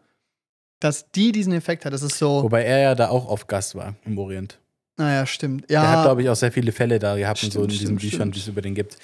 dass 0.80 1.12
die 1.12 1.32
diesen 1.32 1.54
Effekt 1.54 1.86
hat, 1.86 1.94
das 1.94 2.02
ist 2.02 2.18
so, 2.18 2.42
Wobei 2.42 2.64
er 2.64 2.80
ja 2.80 2.96
da 2.96 3.10
auch 3.10 3.28
auf 3.28 3.46
Gast 3.46 3.76
war 3.76 3.96
im 4.06 4.18
Orient. 4.18 4.60
Naja, 5.00 5.26
stimmt. 5.26 5.70
Er 5.70 5.82
hat, 5.82 5.96
Ja, 5.96 6.04
glaube 6.04 6.22
ich, 6.22 6.30
auch 6.30 6.36
sehr 6.36 6.52
viele 6.52 6.72
Fälle 6.72 7.00
da 7.00 7.16
gehabt 7.18 7.44
und 7.44 7.52
so 7.54 7.64
in 7.64 7.70
Stimmt, 7.70 7.82
diesen 7.82 7.86
stimmt, 7.98 8.02
Büchern, 8.02 8.20
stimmt. 8.20 8.36
die 8.36 8.40
es 8.40 8.48
über 8.48 8.62
den 8.62 8.76
gibt. 8.76 8.98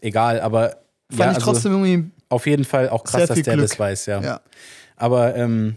Egal, 0.00 0.40
aber 0.40 0.76
fand 1.10 1.18
ja, 1.18 1.30
ich 1.30 1.34
also 1.36 1.52
trotzdem 1.52 1.72
irgendwie, 1.72 2.10
auf 2.28 2.46
jeden 2.46 2.64
Fall 2.64 2.88
auch 2.88 3.04
krass, 3.04 3.26
dass 3.28 3.42
der 3.42 3.54
Glück. 3.54 3.68
das 3.68 3.78
weiß, 3.78 4.06
ja. 4.06 4.20
ja. 4.22 4.40
Aber 4.96 5.34
ähm, 5.34 5.76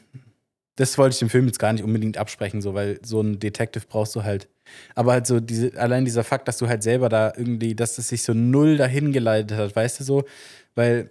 das 0.76 0.98
wollte 0.98 1.14
ich 1.14 1.20
dem 1.20 1.30
Film 1.30 1.48
jetzt 1.48 1.58
gar 1.60 1.74
nicht 1.74 1.84
unbedingt 1.84 2.18
absprechen, 2.18 2.62
so, 2.62 2.74
weil 2.76 3.00
so 3.04 3.20
ein 3.22 3.40
Detective 3.40 3.86
brauchst 3.90 4.16
du 4.16 4.24
halt. 4.24 4.48
Aber 4.96 5.14
halt 5.14 5.26
so, 5.26 5.40
diese, 5.40 5.76
allein 5.80 6.06
dieser 6.06 6.24
Fakt, 6.24 6.48
dass 6.48 6.58
du 6.58 6.68
halt 6.68 6.84
selber 6.84 7.10
da 7.10 7.34
irgendwie, 7.36 7.74
dass 7.74 7.96
das 7.96 8.10
sich 8.10 8.22
so 8.22 8.34
null 8.34 8.78
dahin 8.78 9.12
geleitet 9.12 9.58
hat, 9.58 9.76
weißt 9.76 10.02
du 10.02 10.04
so? 10.04 10.24
Weil, 10.76 11.10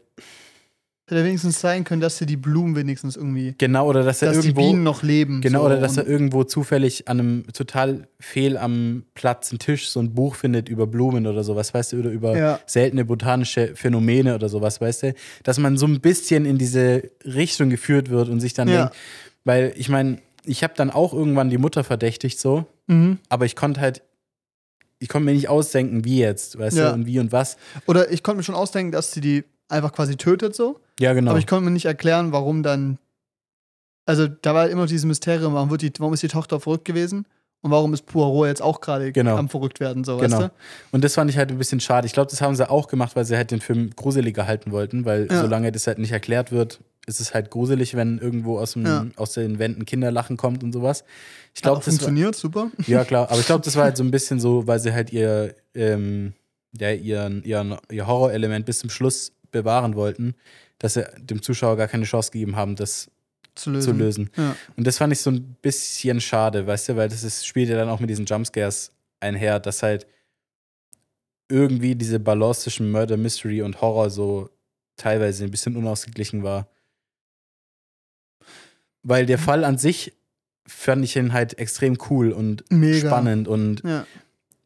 Hätte 1.09 1.25
wenigstens 1.25 1.61
sein 1.61 1.85
können, 1.85 2.01
dass 2.01 2.19
sie 2.19 2.27
die 2.27 2.37
Blumen 2.37 2.75
wenigstens 2.75 3.15
irgendwie, 3.15 3.55
genau, 3.59 3.87
oder 3.89 4.03
dass 4.03 4.23
er 4.23 4.33
dass 4.33 4.41
die 4.41 4.49
irgendwo. 4.49 4.73
Bienen 4.73 4.83
noch 4.83 5.05
leben. 5.05 5.41
Genau, 5.41 5.61
so, 5.61 5.67
oder 5.67 5.79
dass 5.79 5.97
er 5.97 6.05
irgendwo 6.05 6.43
zufällig 6.43 7.07
an 7.07 7.21
einem 7.21 7.45
total 7.53 8.09
fehl 8.19 8.57
am 8.59 9.05
Platz 9.15 9.51
einen 9.53 9.61
Tisch 9.61 9.89
so 9.89 10.01
ein 10.01 10.15
Buch 10.15 10.35
findet 10.35 10.69
über 10.69 10.89
Blumen 10.89 11.29
oder 11.29 11.45
sowas, 11.45 11.73
weißt 11.73 11.93
du, 11.93 12.01
oder 12.01 12.11
über 12.11 12.37
Ja. 12.37 12.59
seltene 12.67 13.05
botanische 13.05 13.77
Phänomene 13.77 14.35
oder 14.35 14.49
sowas, 14.49 14.81
weißt 14.81 15.03
du, 15.05 15.15
dass 15.45 15.59
man 15.59 15.77
so 15.79 15.87
ein 15.87 16.01
bisschen 16.01 16.45
in 16.45 16.59
diese 16.59 17.09
Richtung 17.25 17.71
geführt 17.71 18.11
wird 18.11 18.29
und 18.29 18.41
sich 18.41 18.55
dann 18.55 18.67
Ja. 18.67 18.79
denkt, 18.87 18.97
weil 19.45 19.75
ich 19.77 19.89
meine, 19.89 20.19
ich 20.45 20.65
habe 20.65 20.75
dann 20.77 20.91
auch 20.91 21.13
irgendwann 21.15 21.51
die 21.51 21.59
Mutter 21.59 21.85
verdächtigt 21.85 22.41
so, 22.41 22.67
Mhm. 22.89 23.19
aber 23.29 23.45
ich 23.45 23.55
konnte 23.55 23.81
halt, 23.81 24.03
ich 24.99 25.09
konnte 25.09 25.27
mir 25.27 25.35
nicht 25.35 25.49
ausdenken, 25.49 26.05
wie 26.05 26.19
jetzt, 26.19 26.59
weißt 26.59 26.79
Ja. 26.79 26.89
du, 26.89 26.95
und 26.95 27.07
wie 27.07 27.21
und 27.21 27.31
was. 27.31 27.59
Oder 27.87 28.11
ich 28.11 28.25
konnte 28.25 28.39
mir 28.39 28.43
schon 28.43 28.57
ausdenken, 28.57 28.91
dass 28.91 29.13
sie 29.13 29.21
die 29.21 29.45
einfach 29.69 29.93
quasi 29.93 30.17
tötet 30.17 30.57
so. 30.57 30.81
Ja, 31.01 31.13
genau. 31.13 31.31
Aber 31.31 31.39
ich 31.39 31.47
konnte 31.47 31.65
mir 31.65 31.71
nicht 31.71 31.87
erklären, 31.87 32.33
warum 32.33 32.63
dann. 32.63 32.99
Also 34.07 34.29
da 34.29 34.55
war 34.55 34.69
immer 34.71 34.87
dieses 34.87 35.05
Mysterium, 35.05 35.55
warum, 35.55 35.71
wird 35.71 35.83
die, 35.83 35.93
warum 35.99 36.15
ist 36.15 36.23
die 36.23 36.29
Tochter 36.29 36.61
verrückt 36.61 36.85
gewesen? 36.85 37.27
Und 37.63 37.71
warum 37.73 37.93
ist 37.95 38.07
Poirot 38.07 38.47
jetzt 38.47 38.63
auch 38.63 38.81
gerade 38.81 39.11
Genau. 39.11 39.37
am 39.37 39.49
verrückt 39.49 39.81
werden, 39.81 40.05
so, 40.05 40.19
Genau. 40.19 40.39
weißt 40.43 40.51
Und 40.93 41.03
das 41.03 41.15
fand 41.15 41.29
ich 41.31 41.37
halt 41.37 41.51
ein 41.51 41.59
bisschen 41.59 41.81
schade. 41.81 42.07
Ich 42.07 42.13
glaube, 42.13 42.31
das 42.31 42.41
haben 42.41 42.55
sie 42.55 42.69
auch 42.71 42.87
gemacht, 42.87 43.17
weil 43.17 43.25
sie 43.25 43.37
halt 43.37 43.51
den 43.51 43.61
Film 43.61 43.91
gruseliger 43.97 44.47
halten 44.47 44.71
wollten, 44.71 45.05
weil 45.05 45.27
Ja. 45.29 45.41
solange 45.41 45.73
das 45.73 45.87
halt 45.89 45.99
nicht 45.99 46.13
erklärt 46.13 46.53
wird, 46.53 46.81
ist 47.07 47.19
es 47.21 47.35
halt 47.35 47.51
gruselig, 47.51 47.97
wenn 47.97 48.19
irgendwo 48.19 48.59
aus, 48.61 48.75
dem, 48.75 48.85
Ja. 48.87 49.07
aus 49.17 49.33
den 49.33 49.59
Wänden 49.59 49.85
Kinderlachen 49.87 50.37
kommt 50.37 50.63
und 50.63 50.73
sowas. 50.73 51.03
Ich 51.55 51.63
du? 51.63 51.67
glaube, 51.69 51.79
das 51.79 51.87
war, 51.87 51.93
funktioniert, 51.93 52.37
super. 52.37 52.71
ja 52.87 53.05
klar, 53.05 53.29
aber 53.31 53.41
ich 53.41 53.47
glaube, 53.47 53.65
das 53.65 53.75
war 53.75 53.85
halt 53.85 53.97
so 53.97 54.05
ein 54.05 54.11
bisschen 54.13 54.39
so, 54.39 54.67
weil 54.69 54.79
sie 54.79 54.93
halt 54.93 55.13
ihr, 55.13 55.55
ähm, 55.75 56.35
ja, 56.79 56.93
ihren, 56.93 57.43
ihren, 57.43 57.77
ihr 57.91 58.07
Horrorelement 58.07 58.65
bis 58.67 58.79
zum 58.81 58.91
Schluss 58.91 59.33
bewahren 59.51 59.97
wollten, 59.97 60.35
dass 60.79 60.95
sie 60.95 61.05
dem 61.19 61.43
Zuschauer 61.43 61.77
gar 61.77 61.89
keine 61.89 62.05
Chance 62.05 62.31
gegeben 62.31 62.57
haben, 62.57 62.77
das 62.77 63.11
Zu 63.55 63.71
lösen. 63.71 63.83
zu 63.91 63.93
lösen. 63.99 64.31
Ja. 64.37 64.57
Und 64.77 64.87
das 64.87 64.99
fand 64.99 65.13
ich 65.13 65.21
so 65.21 65.31
ein 65.31 65.57
bisschen 65.63 66.21
schade, 66.21 66.67
weißt 66.67 66.91
du, 66.91 66.97
weil 66.97 67.09
das 67.09 67.23
ist, 67.23 67.47
spielt 67.47 67.69
ja 67.69 67.77
dann 67.77 67.89
auch 67.89 68.01
mit 68.01 68.11
diesen 68.11 68.27
Jumpscares 68.27 68.93
einher, 69.21 69.59
dass 69.61 69.83
halt 69.83 70.07
irgendwie 71.49 71.95
diese 71.95 72.19
Balance 72.21 72.63
zwischen 72.63 72.91
Murder, 72.91 73.17
Mystery 73.17 73.63
und 73.63 73.81
Horror 73.81 74.11
so 74.11 74.51
teilweise 74.97 75.45
ein 75.45 75.51
bisschen 75.51 75.77
unausgeglichen 75.77 76.43
war. 76.43 76.69
Weil 79.03 79.27
der 79.27 79.39
Fall 79.39 79.65
an 79.65 79.79
sich 79.79 80.13
fand 80.67 81.05
ich 81.05 81.17
ihn 81.17 81.33
halt 81.33 81.59
extrem 81.59 81.97
cool 82.11 82.33
und 82.33 82.65
Mega. 82.71 83.07
spannend 83.07 83.47
und 83.47 83.83
Ja. 83.85 84.05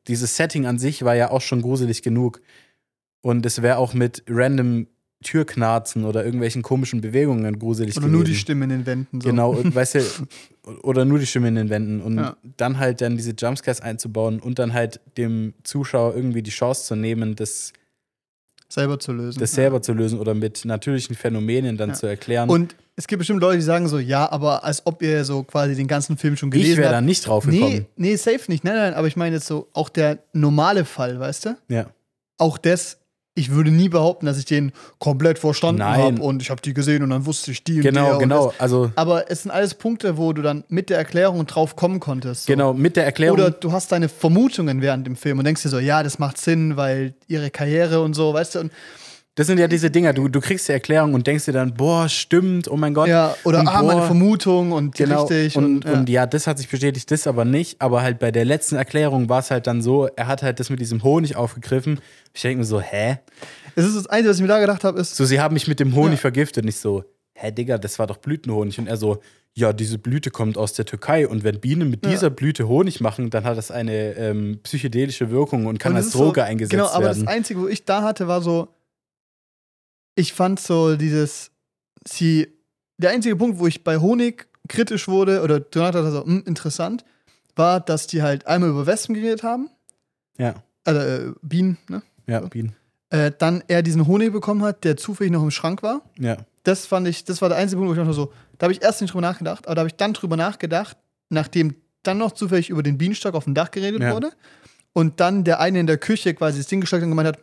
dieses 0.08 0.36
Setting 0.36 0.66
an 0.66 0.78
sich 0.78 1.04
war 1.04 1.14
ja 1.14 1.30
auch 1.30 1.42
schon 1.42 1.61
gruselig 1.61 2.02
genug. 2.02 2.40
Und 3.20 3.44
es 3.44 3.61
wäre 3.61 3.76
auch 3.76 3.92
mit 3.92 4.24
random 4.26 4.86
Türknarzen 5.22 6.04
oder 6.04 6.24
irgendwelchen 6.24 6.62
komischen 6.62 7.00
Bewegungen 7.00 7.58
gruselig 7.58 7.96
Oder 7.96 8.06
gewesen. 8.06 8.12
nur 8.16 8.24
die 8.24 8.34
Stimme 8.34 8.64
in 8.64 8.70
den 8.70 8.86
Wänden. 8.86 9.20
So. 9.20 9.28
Genau, 9.28 9.50
und, 9.52 9.74
weißt 9.74 9.96
du, 9.96 10.00
oder 10.82 11.04
nur 11.04 11.18
die 11.18 11.26
Stimme 11.26 11.48
in 11.48 11.56
den 11.56 11.68
Wänden. 11.68 12.00
Und 12.00 12.16
Ja. 12.18 12.36
dann 12.56 12.78
halt 12.78 13.00
dann 13.02 13.16
diese 13.16 13.32
Jumpscares 13.32 13.80
einzubauen 13.80 14.40
und 14.40 14.58
dann 14.58 14.72
halt 14.72 15.00
dem 15.18 15.52
Zuschauer 15.62 16.14
irgendwie 16.14 16.42
die 16.42 16.50
Chance 16.50 16.84
zu 16.84 16.96
nehmen, 16.96 17.36
das, 17.36 17.72
Selber 18.68 18.98
zu 19.00 19.12
lösen. 19.12 19.40
das 19.40 19.50
ja. 19.52 19.56
selber 19.56 19.82
zu 19.82 19.92
lösen 19.92 20.18
oder 20.18 20.32
mit 20.32 20.64
natürlichen 20.64 21.16
Phänomenen 21.16 21.76
dann 21.76 21.90
Ja. 21.90 21.94
zu 21.96 22.06
erklären. 22.06 22.48
Und 22.48 22.76
es 22.96 23.06
gibt 23.06 23.18
bestimmt 23.18 23.40
Leute, 23.40 23.58
die 23.58 23.64
sagen 23.64 23.88
so, 23.88 23.98
ja, 23.98 24.30
aber 24.30 24.62
als 24.64 24.86
ob 24.86 25.02
ihr 25.02 25.24
so 25.24 25.42
quasi 25.42 25.74
den 25.74 25.88
ganzen 25.88 26.16
Film 26.16 26.36
schon 26.36 26.50
ich 26.50 26.54
gelesen 26.62 26.78
wäre 26.78 26.90
da 26.90 26.96
habt. 26.96 27.06
nicht 27.06 27.26
drauf 27.26 27.44
gekommen. 27.46 27.86
Nee, 27.96 28.10
nee, 28.10 28.16
safe 28.16 28.42
nicht. 28.48 28.62
Nein, 28.64 28.76
nein, 28.76 28.94
aber 28.94 29.06
ich 29.08 29.16
meine 29.16 29.34
jetzt 29.36 29.46
so, 29.46 29.68
auch 29.72 29.88
der 29.88 30.18
normale 30.32 30.84
Fall, 30.84 31.18
weißt 31.18 31.46
du? 31.46 31.56
Ja. 31.68 31.86
auch 32.38 32.56
das, 32.58 32.98
ich 33.35 33.51
würde 33.51 33.70
nie 33.70 33.89
behaupten, 33.89 34.26
dass 34.26 34.39
ich 34.39 34.45
den 34.45 34.72
komplett 34.99 35.39
verstanden 35.39 35.85
habe 35.85 36.20
und 36.20 36.43
ich 36.43 36.51
habe 36.51 36.61
die 36.61 36.74
gesehen 36.74 37.03
und 37.03 37.11
dann 37.11 37.26
wusste 37.26 37.53
ich 37.53 37.62
die 37.62 37.76
und 37.76 37.83
Genau, 37.83 38.14
und 38.14 38.18
genau. 38.18 38.47
Das. 38.49 38.61
Also, 38.61 38.93
Aber 38.97 39.31
es 39.31 39.43
sind 39.43 39.51
alles 39.51 39.74
Punkte, 39.74 40.16
wo 40.16 40.33
du 40.33 40.43
dann 40.43 40.64
mit 40.68 40.91
der 40.91 40.99
Erklärung 40.99 41.47
drauf 41.47 41.76
kommen 41.76 42.01
konntest. 42.01 42.47
so. 42.47 42.53
genau, 42.53 42.74
mit 42.74 42.97
der 42.97 43.05
Erklärung. 43.05 43.39
Oder 43.39 43.51
du 43.51 43.72
hast 43.72 43.93
deine 43.93 44.09
Vermutungen 44.09 44.83
während 44.83 45.07
dem 45.07 45.16
Film 45.16 45.39
und 45.39 45.45
denkst 45.45 45.62
dir 45.62 45.68
so, 45.68 45.78
ja, 45.78 46.03
das 46.03 46.18
macht 46.18 46.39
Sinn, 46.39 46.76
weil 46.76 47.14
ihre 47.28 47.51
Karriere 47.51 48.03
und 48.03 48.14
so, 48.14 48.35
weißt 48.35 48.57
du? 48.57 48.61
Und, 48.61 48.72
das 49.37 49.47
sind 49.47 49.59
ja 49.59 49.68
diese 49.68 49.91
Dinger, 49.91 50.12
du, 50.12 50.28
du 50.28 50.41
kriegst 50.41 50.68
die 50.68 50.72
Erklärung 50.72 51.14
und 51.14 51.26
denkst 51.26 51.45
dir 51.47 51.53
dann, 51.53 51.72
boah, 51.74 52.09
stimmt, 52.09 52.68
oh 52.70 52.76
mein 52.76 52.93
Gott. 52.95 53.09
ja, 53.09 53.35
oder 53.45 53.61
und 53.61 53.68
ah, 53.68 53.83
meine 53.83 54.01
boah, 54.01 54.07
Vermutung 54.07 54.72
und 54.72 54.95
Genau, 54.97 55.22
richtig. 55.24 55.57
und, 55.57 55.85
ja. 55.85 55.93
und 55.93 56.09
ja, 56.09 56.26
das 56.26 56.47
hat 56.47 56.59
sich 56.59 56.68
bestätigt, 56.68 57.11
das 57.11 57.26
aber 57.26 57.45
nicht. 57.45 57.81
Aber 57.81 58.03
halt 58.03 58.18
bei 58.18 58.33
der 58.33 58.45
letzten 58.45 58.74
Erklärung 58.76 59.28
war 59.28 59.39
es 59.39 59.51
halt 59.51 59.66
dann 59.66 59.83
so, 59.83 60.09
er 60.16 60.26
hat 60.26 60.43
halt 60.43 60.59
das 60.61 60.68
mit 60.68 60.81
diesem 60.81 61.03
Honig 61.05 61.37
aufgegriffen. 61.37 62.01
Ich 62.35 62.43
denke 62.43 62.59
mir 62.59 62.64
so, 62.64 62.81
hä? 62.81 63.18
es 63.76 63.87
ist 63.87 63.97
das 63.97 64.07
Einzige, 64.09 64.31
was 64.31 64.37
ich 64.37 64.43
mir 64.43 64.49
da 64.49 64.59
gedacht 64.61 64.83
habe, 64.85 65.01
ist, 65.01 65.14
So, 65.16 65.24
sie 65.24 65.41
haben 65.41 65.55
mich 65.55 65.68
mit 65.68 65.78
dem 65.81 65.95
Honig 65.95 66.18
Ja. 66.18 66.22
vergiftet. 66.22 66.64
Nicht 66.64 66.78
so, 66.78 67.05
hä, 67.35 67.53
Digga, 67.53 67.78
das 67.78 67.99
war 68.01 68.09
doch 68.09 68.16
Blütenhonig. 68.18 68.78
Und 68.81 68.89
er 68.89 68.97
so, 68.97 69.20
ja, 69.55 69.72
diese 69.72 69.99
Blüte 69.99 70.31
kommt 70.31 70.59
aus 70.59 70.72
der 70.74 70.85
Türkei. 70.87 71.26
Und 71.28 71.45
wenn 71.45 71.61
Bienen 71.61 71.89
mit 71.89 72.05
Ja. 72.05 72.11
dieser 72.11 72.31
Blüte 72.31 72.66
Honig 72.68 73.01
machen, 73.01 73.31
dann 73.31 73.45
hat 73.45 73.57
das 73.57 73.70
eine 73.70 74.14
ähm, 74.16 74.59
psychedelische 74.64 75.31
Wirkung 75.31 75.66
und 75.66 75.78
kann 75.78 75.93
Und 75.93 75.99
als 75.99 76.11
Droge 76.11 76.41
so, 76.41 76.47
eingesetzt 76.47 76.72
Genau, 76.72 76.89
aber 76.89 77.07
werden. 77.07 77.24
das 77.24 77.33
Einzige, 77.35 77.61
wo 77.61 77.68
ich 77.68 77.85
da 77.85 78.03
hatte, 78.03 78.26
war 78.28 78.43
so, 78.43 78.68
ich 80.20 80.32
fand 80.34 80.60
so 80.60 80.96
dieses, 80.96 81.50
sie, 82.06 82.48
der 82.98 83.10
einzige 83.10 83.36
Punkt, 83.36 83.58
wo 83.58 83.66
ich 83.66 83.82
bei 83.82 83.98
Honig 83.98 84.46
kritisch 84.68 85.08
wurde 85.08 85.42
oder 85.42 85.58
Donata 85.60 86.02
dachte 86.02 86.12
so, 86.12 86.24
hm, 86.24 86.44
interessant, 86.46 87.04
war, 87.56 87.80
dass 87.80 88.06
die 88.06 88.22
halt 88.22 88.46
einmal 88.46 88.70
über 88.70 88.86
Wespen 88.86 89.14
geredet 89.14 89.42
haben, 89.42 89.70
ja, 90.38 90.54
also 90.84 91.00
äh, 91.00 91.32
Bienen, 91.42 91.76
ne? 91.88 92.02
ja, 92.26 92.40
Bienen. 92.40 92.74
Äh, 93.10 93.32
dann 93.36 93.64
er 93.66 93.82
diesen 93.82 94.06
Honig 94.06 94.32
bekommen 94.32 94.62
hat, 94.62 94.84
der 94.84 94.96
zufällig 94.96 95.32
noch 95.32 95.42
im 95.42 95.50
Schrank 95.50 95.82
war. 95.82 96.02
Ja, 96.18 96.36
Das 96.62 96.86
fand 96.86 97.08
ich, 97.08 97.24
das 97.24 97.42
war 97.42 97.48
der 97.48 97.58
einzige 97.58 97.78
Punkt, 97.80 97.88
wo 97.90 97.92
ich 97.94 97.98
dachte 98.06 98.14
so, 98.14 98.32
da 98.58 98.64
habe 98.66 98.72
ich 98.72 98.82
erst 98.82 99.00
nicht 99.00 99.12
drüber 99.12 99.22
nachgedacht, 99.22 99.66
aber 99.66 99.74
da 99.74 99.80
habe 99.80 99.88
ich 99.88 99.96
dann 99.96 100.12
drüber 100.12 100.36
nachgedacht, 100.36 100.96
nachdem 101.28 101.74
dann 102.02 102.18
noch 102.18 102.32
zufällig 102.32 102.70
über 102.70 102.82
den 102.82 102.96
Bienenstock 102.98 103.34
auf 103.34 103.44
dem 103.44 103.54
Dach 103.54 103.70
geredet 103.72 104.00
Ja. 104.02 104.14
wurde 104.14 104.30
und 104.92 105.18
dann 105.20 105.44
der 105.44 105.60
eine 105.60 105.80
in 105.80 105.86
der 105.86 105.98
Küche 105.98 106.32
quasi 106.34 106.58
das 106.58 106.66
Ding 106.68 106.80
gesteckt 106.80 107.02
und 107.02 107.10
gemeint 107.10 107.28
hat, 107.28 107.38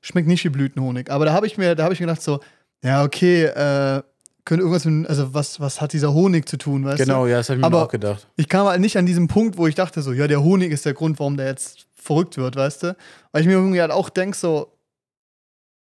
schmeckt 0.00 0.28
nicht 0.28 0.44
wie 0.44 0.48
Blütenhonig. 0.50 1.10
Aber 1.10 1.24
da 1.24 1.32
habe 1.32 1.46
ich 1.46 1.58
mir, 1.58 1.74
da 1.74 1.84
habe 1.84 1.94
ich 1.94 2.00
mir 2.00 2.06
gedacht 2.06 2.22
so, 2.22 2.40
ja 2.84 3.02
okay, 3.04 3.44
äh, 3.44 4.02
könnte 4.44 4.62
irgendwas, 4.62 4.84
mit, 4.84 5.08
also 5.08 5.34
was, 5.34 5.58
was 5.60 5.80
hat 5.80 5.92
dieser 5.92 6.12
Honig 6.14 6.48
zu 6.48 6.56
tun, 6.56 6.84
weißt 6.84 7.00
du? 7.00 7.04
genau, 7.04 7.26
ja, 7.26 7.38
das 7.38 7.48
habe 7.48 7.56
ich 7.56 7.60
mir 7.62 7.66
Aber- 7.66 7.84
auch 7.84 7.88
gedacht. 7.90 8.28
Ich 8.36 8.48
kam 8.48 8.66
halt 8.66 8.80
nicht 8.80 8.96
an 8.96 9.06
diesem 9.06 9.26
Punkt, 9.28 9.56
wo 9.58 9.66
ich 9.66 9.74
dachte 9.74 10.02
so, 10.02 10.12
ja 10.12 10.26
der 10.28 10.42
Honig 10.42 10.70
ist 10.70 10.84
der 10.86 10.94
Grund, 10.94 11.18
warum 11.18 11.36
der 11.36 11.46
jetzt 11.46 11.86
verrückt 11.94 12.36
wird, 12.36 12.54
weißt 12.54 12.82
du? 12.84 12.96
Weil 13.32 13.40
ich 13.42 13.46
mir 13.48 13.54
irgendwie 13.54 13.80
halt 13.80 13.90
auch 13.90 14.08
denke 14.08 14.36
so, 14.36 14.72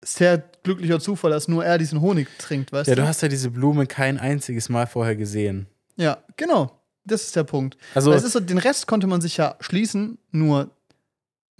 sehr 0.04 0.42
glücklicher 0.62 0.98
Zufall, 0.98 1.30
dass 1.30 1.46
nur 1.48 1.64
er 1.64 1.78
diesen 1.78 2.00
Honig 2.00 2.26
trinkt, 2.38 2.72
weißt 2.72 2.88
Ja, 2.88 2.94
du? 2.94 3.02
du 3.02 3.06
hast 3.08 3.20
ja 3.22 3.28
diese 3.28 3.50
Blume 3.50 3.86
kein 3.86 4.18
einziges 4.18 4.68
Mal 4.68 4.86
vorher 4.86 5.14
gesehen. 5.14 5.66
Ja, 5.96 6.18
genau. 6.36 6.80
Das 7.04 7.22
ist 7.24 7.36
der 7.36 7.44
Punkt. 7.44 7.76
Also, 7.94 8.10
Weil 8.10 8.18
es 8.18 8.24
ist 8.24 8.32
so, 8.32 8.40
den 8.40 8.58
Rest 8.58 8.86
konnte 8.86 9.06
man 9.06 9.20
sich 9.20 9.36
ja 9.36 9.56
schließen, 9.60 10.18
nur 10.32 10.70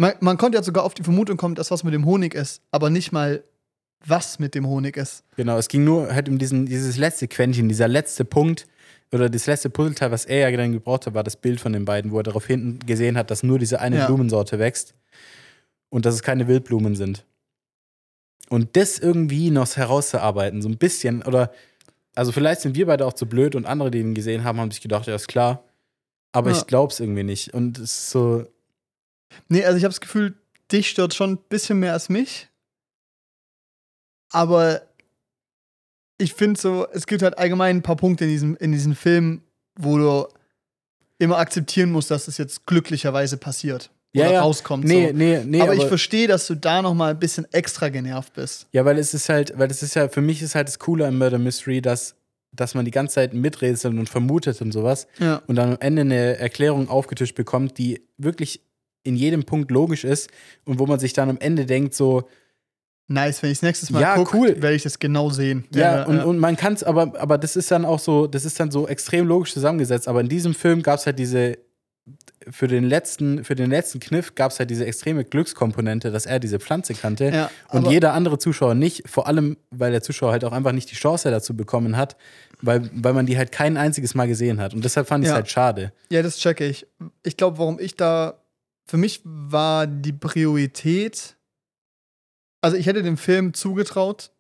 man, 0.01 0.15
man 0.21 0.37
konnte 0.39 0.57
ja 0.57 0.63
sogar 0.63 0.85
auf 0.85 0.95
die 0.95 1.03
Vermutung 1.03 1.37
kommen, 1.37 1.55
dass 1.55 1.71
was 1.71 1.85
mit 1.85 1.93
dem 1.93 2.07
Honig 2.07 2.35
ist, 2.35 2.63
aber 2.71 2.89
nicht 2.91 3.13
mal 3.13 3.45
was 4.07 4.39
mit 4.39 4.55
dem 4.55 4.67
Honig 4.67 4.97
ist. 4.97 5.25
Genau, 5.37 5.59
es 5.59 5.69
ging 5.69 5.85
nur 5.85 6.15
halt 6.15 6.29
um 6.31 6.39
diesen, 6.39 6.65
dieses 6.65 6.97
letzte 6.97 7.29
Quäntchen, 7.29 7.69
dieser 7.69 7.87
letzte 7.87 8.25
Punkt 8.25 8.67
oder 9.13 9.29
das 9.29 9.47
letzte 9.47 9.69
Puzzleteil, 9.69 10.11
was 10.11 10.25
er 10.25 10.49
ja 10.51 10.57
dann 10.57 10.73
gebraucht 10.73 11.07
hat, 11.07 11.13
war 11.13 11.23
das 11.23 11.37
Bild 11.37 11.61
von 11.61 11.75
den 11.75 11.85
beiden, 11.85 12.11
wo 12.13 12.17
er 12.19 12.23
darauf 12.23 12.47
hinten 12.47 12.79
gesehen 12.87 13.19
hat, 13.19 13.31
dass 13.31 13.43
nur 13.43 13.59
diese 13.59 13.81
eine 13.81 13.97
Ja. 13.99 14.07
Blumensorte 14.07 14.59
wächst 14.59 14.95
und 15.91 16.07
dass 16.07 16.15
es 16.15 16.23
keine 16.23 16.49
Wildblumen 16.49 16.97
sind. 16.97 17.27
Und 18.49 18.77
das 18.77 18.99
irgendwie 18.99 19.51
noch 19.51 19.77
herauszuarbeiten, 19.77 20.63
so 20.63 20.69
ein 20.69 20.79
bisschen, 20.79 21.23
oder, 21.23 21.53
also 22.15 22.33
vielleicht 22.33 22.63
sind 22.63 22.75
wir 22.75 22.87
beide 22.87 23.05
auch 23.07 23.13
zu 23.13 23.27
blöd 23.27 23.55
und 23.55 23.67
andere, 23.67 23.91
die 23.91 23.99
ihn 24.01 24.15
gesehen 24.15 24.45
haben, 24.45 24.59
haben 24.59 24.71
sich 24.71 24.81
gedacht, 24.81 25.07
ja, 25.07 25.15
ist 25.15 25.29
klar. 25.29 25.63
Aber 26.33 26.51
Ja. 26.51 26.57
ich 26.57 26.67
glaub's 26.67 27.01
irgendwie 27.01 27.23
nicht. 27.23 27.53
Und 27.53 27.79
es 27.79 27.93
ist 27.93 28.11
so, 28.11 28.47
Nee, 29.49 29.65
also 29.65 29.77
ich 29.77 29.85
habe 29.85 29.93
das 29.93 30.01
Gefühl, 30.01 30.35
dich 30.71 30.89
stört 30.89 31.15
schon 31.15 31.33
ein 31.33 31.39
bisschen 31.49 31.79
mehr 31.79 31.93
als 31.93 32.09
mich. 32.09 32.49
Aber 34.31 34.83
ich 36.19 36.35
finde 36.35 36.61
so, 36.61 36.87
es 36.93 37.07
gibt 37.07 37.23
halt 37.23 37.39
allgemein 37.39 37.77
ein 37.77 37.83
paar 37.83 37.97
Punkte 37.97 38.25
in 38.25 38.31
diesem, 38.31 38.57
in 38.57 38.73
diesem 38.73 38.95
Film, 38.95 39.43
wo 39.77 39.99
du 39.99 40.29
immer 41.19 41.39
akzeptieren 41.39 41.91
musst, 41.91 42.11
dass 42.11 42.29
es 42.29 42.39
jetzt 42.39 42.67
glücklicherweise 42.67 43.37
passiert. 43.37 43.91
Ja, 44.13 44.25
oder 44.25 44.35
ja. 44.35 44.41
rauskommt. 44.43 44.85
Nee, 44.85 45.09
so. 45.09 45.13
nee, 45.13 45.43
nee. 45.45 45.61
aber, 45.61 45.75
ich 45.75 45.85
verstehe, 45.85 46.27
dass 46.27 46.47
du 46.47 46.57
da 46.57 46.83
noch 46.83 46.95
mal 46.95 47.13
ein 47.13 47.19
bisschen 47.19 47.47
extra 47.53 47.91
genervt 47.91 48.35
bist. 48.35 48.67
Ja, 48.73 48.85
weil 48.85 48.99
es 48.99 49.15
ist 49.15 49.29
halt, 49.29 49.57
weil 49.57 49.71
es 49.71 49.83
ist 49.83 49.95
ja, 49.95 50.09
für 50.09 50.21
mich 50.21 50.43
ist 50.43 50.55
halt 50.57 50.67
das 50.67 50.81
Coole 50.81 51.07
am 51.07 51.17
Murder 51.19 51.39
Mystery, 51.39 51.81
dass, 51.81 52.17
dass 52.53 52.75
man 52.75 52.85
die 52.85 52.91
ganze 52.91 53.17
Zeit 53.17 53.35
miträtselt 53.35 53.97
und 53.97 54.09
vermutet 54.09 54.61
und 54.63 54.73
sowas 54.73 55.07
Ja. 55.19 55.43
und 55.47 55.55
dann 55.57 55.73
am 55.73 55.79
Ende 55.81 56.03
eine 56.03 56.39
Erklärung 56.39 56.89
aufgetischt 56.89 57.37
bekommt, 57.37 57.79
die 57.79 58.03
wirklich 58.19 58.61
in 59.03 59.17
jedem 59.17 59.45
Punkt 59.45 59.71
logisch 59.71 60.05
ist 60.05 60.31
und 60.65 60.79
wo 60.79 60.87
man 60.87 60.99
sich 60.99 61.13
dann 61.13 61.31
am 61.31 61.39
Ende 61.39 61.67
denkt, 61.67 61.95
so, 61.95 62.29
Nice, 63.13 63.43
wenn 63.43 63.51
ich 63.51 63.59
das 63.59 63.63
nächstes 63.63 63.91
Mal 63.91 64.01
Ja, 64.03 64.15
gucke, 64.15 64.37
cool. 64.37 64.49
werde 64.63 64.77
ich 64.77 64.85
das 64.85 65.01
genau 65.01 65.31
sehen. 65.31 65.65
ja, 65.75 66.05
und, 66.05 66.21
und 66.21 66.39
man 66.39 66.57
kann 66.57 66.75
es, 66.75 66.85
aber, 66.85 67.13
aber 67.21 67.39
das 67.39 67.57
ist 67.57 67.69
dann 67.73 67.85
auch 67.85 67.99
so, 67.99 68.29
das 68.29 68.45
ist 68.45 68.61
dann 68.61 68.71
so 68.71 68.87
extrem 68.87 69.27
logisch 69.27 69.53
zusammengesetzt. 69.53 70.07
Aber 70.07 70.21
in 70.21 70.29
diesem 70.29 70.55
Film 70.55 70.81
gab 70.85 71.01
es 71.01 71.07
halt 71.07 71.19
diese, 71.19 71.59
für 72.49 72.69
den 72.69 72.85
letzten, 72.85 73.43
für 73.43 73.57
den 73.57 73.69
letzten 73.69 73.99
Kniff 73.99 74.37
gab 74.37 74.53
es 74.53 74.61
halt 74.61 74.71
diese 74.71 74.87
extreme 74.87 75.25
Glückskomponente, 75.25 76.13
dass 76.13 76.25
er 76.25 76.39
diese 76.39 76.61
Pflanze 76.61 76.95
kannte 76.95 77.31
Ja, 77.35 77.51
und 77.71 77.89
jeder 77.89 78.13
andere 78.13 78.39
Zuschauer 78.39 78.77
nicht, 78.77 79.03
vor 79.09 79.27
allem, 79.27 79.57
weil 79.73 79.91
der 79.91 80.03
Zuschauer 80.03 80.31
halt 80.31 80.45
auch 80.45 80.53
einfach 80.53 80.71
nicht 80.73 80.89
die 80.93 80.97
Chance 80.97 81.33
dazu 81.33 81.57
bekommen 81.57 81.97
hat, 81.97 82.17
weil, 82.63 82.89
weil 82.95 83.13
man 83.13 83.27
die 83.27 83.37
halt 83.37 83.51
kein 83.51 83.77
einziges 83.77 84.15
Mal 84.15 84.29
gesehen 84.29 84.61
hat. 84.61 84.73
Und 84.73 84.85
deshalb 84.85 85.09
fand 85.09 85.25
ich 85.25 85.29
es 85.29 85.33
Ja. 85.33 85.37
halt 85.37 85.51
schade. 85.51 85.93
Ja, 86.13 86.23
das 86.23 86.39
checke 86.39 86.65
ich. 86.65 86.87
Ich 87.25 87.37
glaube, 87.37 87.59
warum 87.59 87.81
ich 87.81 87.97
da. 87.97 88.35
Für 88.91 88.97
mich 88.97 89.21
war 89.25 89.87
die 89.87 90.13
Priorität. 90.13 91.37
Also, 92.61 92.77
ich 92.77 92.87
hätte 92.87 93.05
dem 93.05 93.17
Film 93.17 93.55
zugetraut, 93.55 94.33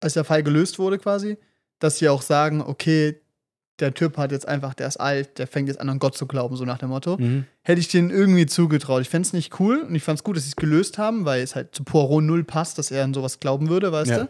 als 0.00 0.14
der 0.14 0.24
Fall 0.24 0.42
gelöst 0.42 0.80
wurde, 0.80 0.98
quasi, 0.98 1.38
dass 1.78 1.98
sie 1.98 2.08
auch 2.08 2.22
sagen: 2.22 2.62
Okay, 2.62 3.20
der 3.78 3.94
Typ 3.94 4.16
hat 4.16 4.32
jetzt 4.32 4.48
einfach, 4.48 4.74
der 4.74 4.88
ist 4.88 4.96
alt, 4.96 5.38
der 5.38 5.46
fängt 5.46 5.68
jetzt 5.68 5.80
an, 5.80 5.88
an 5.88 6.00
Gott 6.00 6.16
zu 6.16 6.26
glauben, 6.26 6.56
so 6.56 6.64
nach 6.64 6.78
dem 6.78 6.88
Motto. 6.88 7.16
Mhm. 7.16 7.46
Hätte 7.62 7.80
ich 7.80 7.86
denen 7.86 8.10
irgendwie 8.10 8.46
zugetraut. 8.46 9.02
Ich 9.02 9.08
fände 9.08 9.26
es 9.28 9.32
nicht 9.32 9.60
cool 9.60 9.82
und 9.82 9.94
ich 9.94 10.02
fand 10.02 10.18
es 10.18 10.24
gut, 10.24 10.36
dass 10.36 10.42
sie 10.42 10.50
es 10.50 10.56
gelöst 10.56 10.98
haben, 10.98 11.24
weil 11.24 11.40
es 11.40 11.54
halt 11.54 11.72
zu 11.72 11.84
Poirot 11.84 12.24
null 12.24 12.42
passt, 12.42 12.76
dass 12.76 12.90
er 12.90 13.04
an 13.04 13.14
sowas 13.14 13.38
glauben 13.38 13.68
würde, 13.68 13.92
weißt 13.92 14.10
Ja. 14.10 14.18
du? 14.24 14.28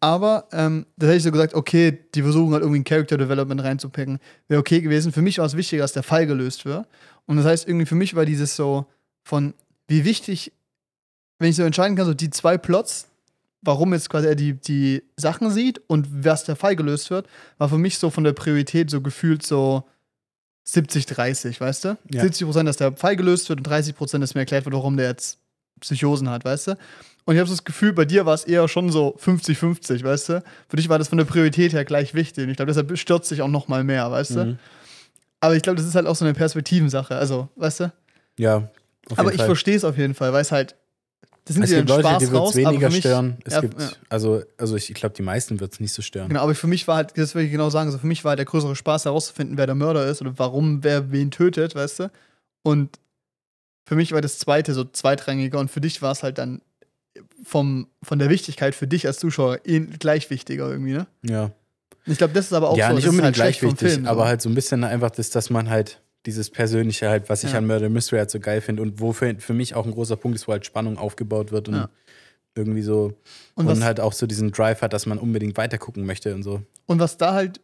Aber 0.00 0.48
ähm, 0.52 0.86
da 0.96 1.06
hätte 1.06 1.18
ich 1.18 1.22
so 1.22 1.30
gesagt, 1.30 1.54
okay, 1.54 1.98
die 2.14 2.22
versuchen 2.22 2.52
halt 2.54 2.62
irgendwie 2.62 2.80
ein 2.80 2.84
Character 2.84 3.18
Development 3.18 3.62
reinzupicken. 3.62 4.18
Wäre 4.48 4.60
okay 4.60 4.80
gewesen. 4.80 5.12
Für 5.12 5.20
mich 5.20 5.38
war 5.38 5.44
es 5.44 5.56
wichtiger, 5.56 5.82
dass 5.82 5.92
der 5.92 6.02
Fall 6.02 6.26
gelöst 6.26 6.64
wird. 6.64 6.86
Und 7.26 7.36
das 7.36 7.44
heißt, 7.44 7.68
irgendwie 7.68 7.86
für 7.86 7.94
mich 7.94 8.16
war 8.16 8.24
dieses 8.24 8.56
so 8.56 8.86
von, 9.22 9.52
wie 9.88 10.04
wichtig, 10.06 10.52
wenn 11.38 11.50
ich 11.50 11.56
so 11.56 11.62
entscheiden 11.62 11.96
kann, 11.96 12.06
so 12.06 12.14
die 12.14 12.30
zwei 12.30 12.56
Plots, 12.56 13.08
warum 13.60 13.92
jetzt 13.92 14.08
quasi 14.08 14.26
er 14.26 14.34
die, 14.34 14.54
die 14.54 15.02
Sachen 15.16 15.50
sieht 15.50 15.82
und 15.86 16.24
was 16.24 16.44
der 16.44 16.56
Fall 16.56 16.76
gelöst 16.76 17.10
wird, 17.10 17.28
war 17.58 17.68
für 17.68 17.78
mich 17.78 17.98
so 17.98 18.08
von 18.08 18.24
der 18.24 18.32
Priorität 18.32 18.88
so 18.90 19.02
gefühlt 19.02 19.44
so 19.44 19.84
70, 20.64 21.06
30, 21.06 21.60
weißt 21.60 21.84
du? 21.84 21.98
Ja. 22.10 22.22
70 22.22 22.46
Prozent, 22.46 22.68
dass 22.68 22.76
der 22.78 22.96
Fall 22.96 23.16
gelöst 23.16 23.48
wird 23.48 23.60
und 23.60 23.64
30 23.64 23.94
Prozent, 23.96 24.22
dass 24.22 24.34
mir 24.34 24.40
erklärt 24.40 24.64
wird, 24.64 24.74
warum 24.74 24.96
der 24.96 25.08
jetzt 25.08 25.39
Psychosen 25.80 26.28
hat, 26.30 26.44
weißt 26.44 26.68
du? 26.68 26.76
Und 27.24 27.34
ich 27.34 27.40
habe 27.40 27.48
so 27.48 27.54
das 27.54 27.64
Gefühl, 27.64 27.92
bei 27.92 28.04
dir 28.04 28.26
war 28.26 28.34
es 28.34 28.44
eher 28.44 28.66
schon 28.66 28.90
so 28.90 29.16
50-50, 29.22 30.02
weißt 30.02 30.28
du? 30.30 30.42
Für 30.68 30.76
dich 30.76 30.88
war 30.88 30.98
das 30.98 31.08
von 31.08 31.18
der 31.18 31.26
Priorität 31.26 31.72
her 31.72 31.84
gleich 31.84 32.14
wichtig. 32.14 32.44
Und 32.44 32.50
ich 32.50 32.56
glaube, 32.56 32.72
deshalb 32.72 32.96
stürzt 32.98 33.28
sich 33.28 33.42
auch 33.42 33.48
noch 33.48 33.68
mal 33.68 33.84
mehr, 33.84 34.10
weißt 34.10 34.36
du? 34.36 34.44
Mhm. 34.44 34.58
Aber 35.40 35.56
ich 35.56 35.62
glaube, 35.62 35.76
das 35.76 35.86
ist 35.86 35.94
halt 35.94 36.06
auch 36.06 36.16
so 36.16 36.24
eine 36.24 36.34
Perspektivensache. 36.34 37.16
Also, 37.16 37.48
weißt 37.56 37.80
du? 37.80 37.92
Ja. 38.38 38.68
aber 39.16 39.34
ich 39.34 39.42
verstehe 39.42 39.76
es 39.76 39.84
auf 39.84 39.96
jeden 39.98 40.14
Fall, 40.14 40.32
weil 40.32 40.42
es 40.42 40.52
halt. 40.52 40.76
Das 41.44 41.54
sind 41.54 41.64
Es 41.64 41.70
ja 41.70 41.78
gibt 41.78 41.88
Leute, 41.88 42.02
Spaß 42.02 42.18
die 42.18 42.30
wird 42.30 42.48
es 42.48 42.56
weniger 42.56 42.90
stören. 42.90 43.38
Es 43.44 43.54
ja, 43.54 43.60
gibt, 43.60 43.80
ja. 43.80 43.88
also, 44.08 44.42
also 44.58 44.76
ich, 44.76 44.90
ich 44.90 44.94
glaube, 44.94 45.14
die 45.14 45.22
meisten 45.22 45.58
wird 45.58 45.72
es 45.72 45.80
nicht 45.80 45.92
so 45.92 46.02
stören. 46.02 46.28
Genau, 46.28 46.42
aber 46.42 46.54
für 46.54 46.66
mich 46.66 46.86
war 46.86 46.96
halt, 46.96 47.16
das 47.16 47.34
will 47.34 47.44
ich 47.44 47.50
genau 47.50 47.70
sagen, 47.70 47.90
so 47.90 47.98
für 47.98 48.06
mich 48.06 48.24
war 48.24 48.30
halt 48.30 48.38
der 48.38 48.46
größere 48.46 48.76
Spaß 48.76 49.06
herauszufinden, 49.06 49.56
wer 49.56 49.66
der 49.66 49.74
Mörder 49.74 50.06
ist 50.06 50.20
oder 50.20 50.34
warum 50.36 50.84
wer 50.84 51.10
wen 51.10 51.30
tötet, 51.30 51.74
weißt 51.74 52.00
du? 52.00 52.10
Und 52.62 52.98
für 53.90 53.96
mich 53.96 54.12
war 54.12 54.20
das 54.20 54.38
zweite 54.38 54.72
so 54.72 54.84
zweitrangiger 54.84 55.58
und 55.58 55.68
für 55.68 55.80
dich 55.80 56.00
war 56.00 56.12
es 56.12 56.22
halt 56.22 56.38
dann 56.38 56.62
vom, 57.42 57.88
von 58.04 58.20
der 58.20 58.30
Wichtigkeit 58.30 58.72
für 58.72 58.86
dich 58.86 59.04
als 59.04 59.18
Zuschauer 59.18 59.58
eh 59.64 59.80
gleich 59.80 60.30
wichtiger 60.30 60.70
irgendwie, 60.70 60.92
ne? 60.92 61.08
Ja. 61.24 61.50
Ich 62.06 62.16
glaube, 62.16 62.32
das 62.32 62.44
ist 62.44 62.52
aber 62.52 62.70
auch 62.70 62.76
ja, 62.76 62.90
so, 62.90 62.94
nicht 62.94 63.08
unbedingt 63.08 63.24
halt 63.24 63.34
gleich 63.34 63.62
wichtig, 63.62 63.90
Film, 63.90 64.06
aber 64.06 64.20
so. 64.20 64.26
halt 64.28 64.42
so 64.42 64.48
ein 64.48 64.54
bisschen 64.54 64.84
einfach 64.84 65.10
das, 65.10 65.30
dass 65.30 65.50
man 65.50 65.70
halt 65.70 66.00
dieses 66.24 66.50
Persönliche 66.50 67.08
halt, 67.08 67.28
was 67.28 67.42
ich 67.42 67.50
Ja. 67.50 67.58
an 67.58 67.66
Murder 67.66 67.88
Mystery 67.88 68.20
halt 68.20 68.30
so 68.30 68.38
geil 68.38 68.60
finde 68.60 68.82
und 68.82 69.00
wofür 69.00 69.34
für 69.40 69.54
mich 69.54 69.74
auch 69.74 69.84
ein 69.86 69.90
großer 69.92 70.14
Punkt 70.14 70.36
ist, 70.36 70.46
wo 70.46 70.52
halt 70.52 70.64
Spannung 70.64 70.96
aufgebaut 70.96 71.50
wird 71.50 71.66
und 71.68 71.74
Ja. 71.74 71.90
irgendwie 72.54 72.82
so 72.82 73.18
und, 73.56 73.66
und, 73.66 73.82
halt 73.82 73.98
auch 73.98 74.12
so 74.12 74.28
diesen 74.28 74.52
Drive 74.52 74.82
hat, 74.82 74.92
dass 74.92 75.04
man 75.06 75.18
unbedingt 75.18 75.56
weitergucken 75.56 76.06
möchte 76.06 76.32
und 76.32 76.44
so. 76.44 76.62
und 76.86 77.00
was 77.00 77.16
da 77.16 77.32
halt, 77.34 77.60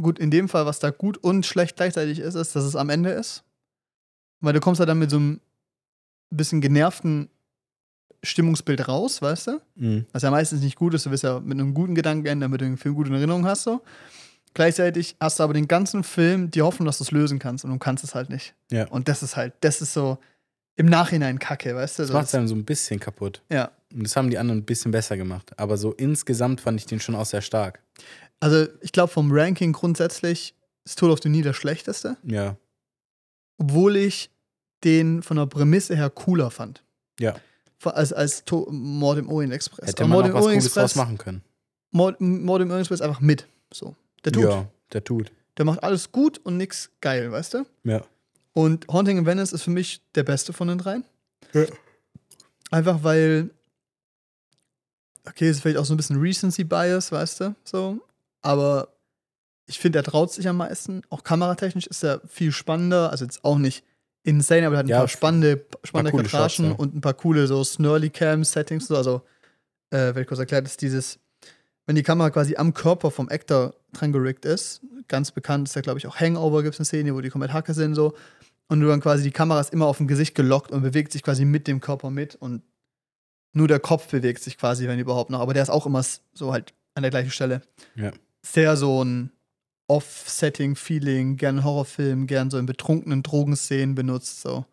gut, 0.00 0.20
in 0.20 0.30
dem 0.30 0.48
Fall, 0.48 0.64
was 0.64 0.78
da 0.78 0.90
gut 0.90 1.18
und 1.18 1.44
schlecht 1.44 1.74
gleichzeitig 1.74 2.20
ist, 2.20 2.36
ist, 2.36 2.54
dass 2.54 2.62
es 2.62 2.76
am 2.76 2.88
Ende 2.88 3.10
ist. 3.10 3.42
Weil 4.40 4.52
du 4.52 4.60
kommst 4.60 4.78
halt 4.80 4.88
dann 4.88 4.98
mit 4.98 5.10
so 5.10 5.16
einem 5.16 5.40
bisschen 6.30 6.60
genervten 6.60 7.28
Stimmungsbild 8.22 8.86
raus, 8.88 9.22
weißt 9.22 9.46
du? 9.48 9.60
Mhm. 9.76 10.06
Was 10.12 10.22
ja 10.22 10.30
meistens 10.30 10.60
nicht 10.60 10.76
gut 10.76 10.94
ist, 10.94 11.06
du 11.06 11.10
wirst 11.10 11.24
ja 11.24 11.40
mit 11.40 11.58
einem 11.58 11.74
guten 11.74 11.94
Gedanken 11.94 12.26
enden, 12.26 12.42
damit 12.42 12.60
du 12.60 12.64
den 12.66 12.76
Film 12.76 12.94
gut 12.94 13.06
in 13.08 13.14
Erinnerung 13.14 13.46
hast. 13.46 13.62
So. 13.62 13.82
Gleichzeitig 14.52 15.16
hast 15.20 15.38
du 15.38 15.42
aber 15.44 15.54
den 15.54 15.68
ganzen 15.68 16.02
Film 16.04 16.50
die 16.50 16.62
Hoffnung, 16.62 16.86
dass 16.86 16.98
du 16.98 17.04
es 17.04 17.10
lösen 17.12 17.38
kannst 17.38 17.64
und 17.64 17.70
du 17.70 17.78
kannst 17.78 18.04
es 18.04 18.14
halt 18.14 18.28
nicht. 18.30 18.54
Ja. 18.70 18.86
Und 18.88 19.08
das 19.08 19.22
ist 19.22 19.36
halt, 19.36 19.54
das 19.60 19.80
ist 19.80 19.92
so 19.94 20.18
im 20.76 20.86
Nachhinein 20.86 21.38
kacke, 21.38 21.74
weißt 21.74 21.98
du? 21.98 22.02
Das 22.04 22.12
macht 22.12 22.26
es 22.26 22.30
dann 22.32 22.48
so 22.48 22.54
ein 22.54 22.64
bisschen 22.64 23.00
kaputt. 23.00 23.42
ja. 23.50 23.70
Und 23.92 24.04
das 24.04 24.14
haben 24.14 24.30
die 24.30 24.38
anderen 24.38 24.60
ein 24.60 24.64
bisschen 24.64 24.92
besser 24.92 25.16
gemacht. 25.16 25.52
Aber 25.58 25.76
so 25.76 25.92
insgesamt 25.92 26.60
fand 26.60 26.78
ich 26.78 26.86
den 26.86 27.00
schon 27.00 27.16
auch 27.16 27.26
sehr 27.26 27.42
stark. 27.42 27.80
Also, 28.38 28.68
ich 28.82 28.92
glaube, 28.92 29.12
vom 29.12 29.32
Ranking 29.32 29.72
grundsätzlich 29.72 30.54
ist 30.84 30.96
Tod 30.96 31.10
of 31.10 31.18
the 31.24 31.28
Nie 31.28 31.42
der 31.42 31.54
schlechteste, 31.54 32.16
Ja. 32.22 32.56
Obwohl 33.60 33.96
ich 33.96 34.30
den 34.84 35.22
von 35.22 35.36
der 35.36 35.46
Prämisse 35.46 35.94
her 35.94 36.10
cooler 36.10 36.50
fand. 36.50 36.82
Ja. 37.18 37.36
Als, 37.84 38.12
als 38.12 38.44
to 38.44 38.66
Mord 38.70 39.18
im 39.18 39.28
Orient 39.28 39.52
Express. 39.52 39.88
Hätte 39.88 40.02
man 40.04 40.10
Mord 40.10 40.22
noch 40.24 40.30
im 40.30 40.34
was 40.34 40.44
Orient 40.44 40.62
draus 40.62 40.66
Express, 40.66 40.96
machen 40.96 41.18
können. 41.18 41.42
Mord, 41.90 42.20
Mord 42.20 42.62
im 42.62 42.70
Orient 42.70 42.86
Express 42.86 43.02
einfach 43.02 43.20
mit. 43.20 43.46
So. 43.72 43.94
Der 44.24 44.32
tut. 44.32 44.44
Ja, 44.44 44.66
der 44.92 45.04
tut. 45.04 45.32
Der 45.58 45.64
macht 45.64 45.82
alles 45.82 46.10
gut 46.10 46.38
und 46.38 46.56
nix 46.56 46.90
geil, 47.00 47.30
weißt 47.30 47.54
du? 47.54 47.66
Ja. 47.84 48.02
Und 48.52 48.86
Haunting 48.88 49.18
in 49.18 49.26
Venice 49.26 49.52
ist 49.52 49.62
für 49.62 49.70
mich 49.70 50.00
der 50.14 50.22
beste 50.22 50.52
von 50.52 50.68
den 50.68 50.78
dreien. 50.78 51.04
Ja. 51.52 51.66
Einfach 52.70 53.02
weil, 53.02 53.50
okay, 55.26 55.50
ist 55.50 55.60
vielleicht 55.60 55.78
auch 55.78 55.84
so 55.84 55.94
ein 55.94 55.96
bisschen 55.96 56.20
Recency-Bias, 56.20 57.12
weißt 57.12 57.40
du, 57.40 57.54
so. 57.64 57.98
Aber 58.42 58.88
ich 59.66 59.78
finde, 59.78 60.00
er 60.00 60.02
traut 60.02 60.32
sich 60.32 60.48
am 60.48 60.56
meisten. 60.56 61.02
Auch 61.10 61.22
kameratechnisch 61.22 61.86
ist 61.86 62.02
er 62.02 62.20
viel 62.26 62.52
spannender. 62.52 63.10
Also 63.10 63.24
jetzt 63.24 63.44
auch 63.44 63.58
nicht 63.58 63.84
insane, 64.22 64.66
aber 64.66 64.76
er 64.76 64.78
hat 64.80 64.86
ein 64.86 64.90
Ja, 64.90 64.98
paar 64.98 65.08
spannende, 65.08 65.64
spannende 65.84 66.10
coole 66.10 66.24
Katragen 66.24 66.50
Shots, 66.50 66.58
ja. 66.58 66.74
und 66.74 66.94
ein 66.94 67.00
paar 67.00 67.14
coole 67.14 67.46
so 67.46 67.62
Snurly-Cam-Settings. 67.62 68.88
So. 68.88 68.96
Also, 68.96 69.22
äh, 69.90 70.14
wenn 70.14 70.22
ich 70.22 70.28
kurz 70.28 70.40
erklärt, 70.40 70.66
ist 70.66 70.82
dieses, 70.82 71.18
wenn 71.86 71.96
die 71.96 72.02
Kamera 72.02 72.30
quasi 72.30 72.56
am 72.56 72.74
Körper 72.74 73.10
vom 73.10 73.28
Actor 73.28 73.74
dran 73.92 74.12
gerickt 74.12 74.44
ist, 74.44 74.82
ganz 75.08 75.30
bekannt 75.32 75.68
ist 75.68 75.74
ja, 75.74 75.82
glaube 75.82 75.98
ich, 75.98 76.06
auch 76.06 76.20
Hangover 76.20 76.62
gibt 76.62 76.74
es 76.74 76.80
eine 76.80 76.84
Szene, 76.86 77.14
wo 77.14 77.20
die 77.20 77.30
komplett 77.30 77.52
Hacke 77.52 77.74
sind, 77.74 77.94
so. 77.94 78.14
Und 78.68 78.80
du 78.80 78.86
dann 78.86 79.00
quasi, 79.00 79.24
die 79.24 79.32
Kamera 79.32 79.60
ist 79.60 79.72
immer 79.72 79.86
auf 79.86 79.96
dem 79.96 80.06
Gesicht 80.06 80.36
gelockt 80.36 80.70
und 80.70 80.82
bewegt 80.82 81.10
sich 81.10 81.24
quasi 81.24 81.44
mit 81.44 81.66
dem 81.66 81.80
Körper 81.80 82.10
mit 82.10 82.36
und 82.36 82.62
nur 83.52 83.66
der 83.66 83.80
Kopf 83.80 84.06
bewegt 84.06 84.42
sich 84.42 84.56
quasi, 84.58 84.86
wenn 84.86 85.00
überhaupt 85.00 85.30
noch. 85.30 85.40
Aber 85.40 85.54
der 85.54 85.64
ist 85.64 85.70
auch 85.70 85.86
immer 85.86 86.04
so 86.32 86.52
halt 86.52 86.72
an 86.94 87.02
der 87.02 87.10
gleichen 87.10 87.32
Stelle. 87.32 87.62
Ja. 87.96 88.12
Sehr 88.46 88.76
so 88.76 89.02
ein 89.04 89.32
Off-Setting-Feeling, 90.40 91.36
gern 91.36 91.64
Horrorfilm, 91.64 92.26
gern 92.26 92.50
so 92.50 92.58
in 92.58 92.66
betrunkenen 92.66 93.22
Drogenszenen 93.22 93.94
benutzt, 93.94 94.40
so. 94.42 94.64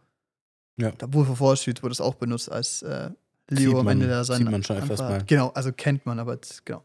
Ja. 0.79 0.91
Der 0.91 1.11
Wolf 1.13 1.29
of 1.29 1.41
Wall 1.41 1.57
Street 1.57 1.81
wurde 1.83 1.93
es 1.93 2.01
auch 2.01 2.15
benutzt, 2.15 2.51
als 2.51 2.81
äh, 2.83 3.09
Leo 3.49 3.69
Sieht 3.71 3.79
am 3.79 3.85
man- 3.85 3.91
Ende 4.01 4.07
da 4.07 4.23
seinen 4.23 4.39
sieht 4.39 4.51
man 4.51 4.63
schon 4.63 4.77
öfters 4.77 5.01
hat. 5.01 5.09
mal. 5.09 5.23
Genau, 5.25 5.49
also 5.49 5.71
kennt 5.71 6.05
man, 6.05 6.19
aber 6.19 6.33
jetzt, 6.33 6.65
genau. 6.65 6.83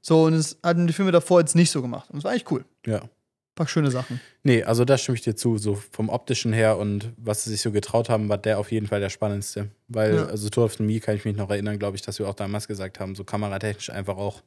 So, 0.00 0.24
und 0.24 0.34
es 0.34 0.56
hatten 0.62 0.86
die 0.86 0.92
Filme 0.92 1.10
davor 1.12 1.40
jetzt 1.40 1.56
nicht 1.56 1.70
so 1.70 1.82
gemacht. 1.82 2.10
Und 2.10 2.18
es 2.18 2.24
war 2.24 2.30
eigentlich 2.30 2.50
cool. 2.50 2.64
Ja. 2.86 2.98
Ein 3.00 3.08
paar 3.56 3.68
schöne 3.68 3.90
Sachen. 3.90 4.20
Nee, 4.42 4.62
also 4.64 4.84
da 4.84 4.98
stimme 4.98 5.16
ich 5.16 5.22
dir 5.22 5.34
zu. 5.36 5.58
So 5.58 5.76
vom 5.92 6.08
optischen 6.08 6.52
her 6.52 6.76
und 6.76 7.12
was 7.16 7.44
sie 7.44 7.50
sich 7.50 7.60
so 7.62 7.70
getraut 7.72 8.08
haben, 8.08 8.28
war 8.28 8.36
der 8.38 8.58
auf 8.58 8.70
jeden 8.72 8.86
Fall 8.88 9.00
der 9.00 9.10
spannendste. 9.10 9.68
Weil, 9.88 10.14
Ja. 10.16 10.24
also 10.26 10.48
Tour 10.50 10.64
of 10.64 10.74
the 10.74 10.82
Me 10.82 11.00
kann 11.00 11.14
ich 11.16 11.24
mich 11.24 11.36
noch 11.36 11.50
erinnern, 11.50 11.78
glaube 11.78 11.96
ich, 11.96 12.02
dass 12.02 12.18
wir 12.18 12.28
auch 12.28 12.34
damals 12.34 12.66
gesagt 12.68 12.98
haben, 13.00 13.14
so 13.14 13.24
kameratechnisch 13.24 13.90
einfach 13.90 14.16
auch 14.16 14.42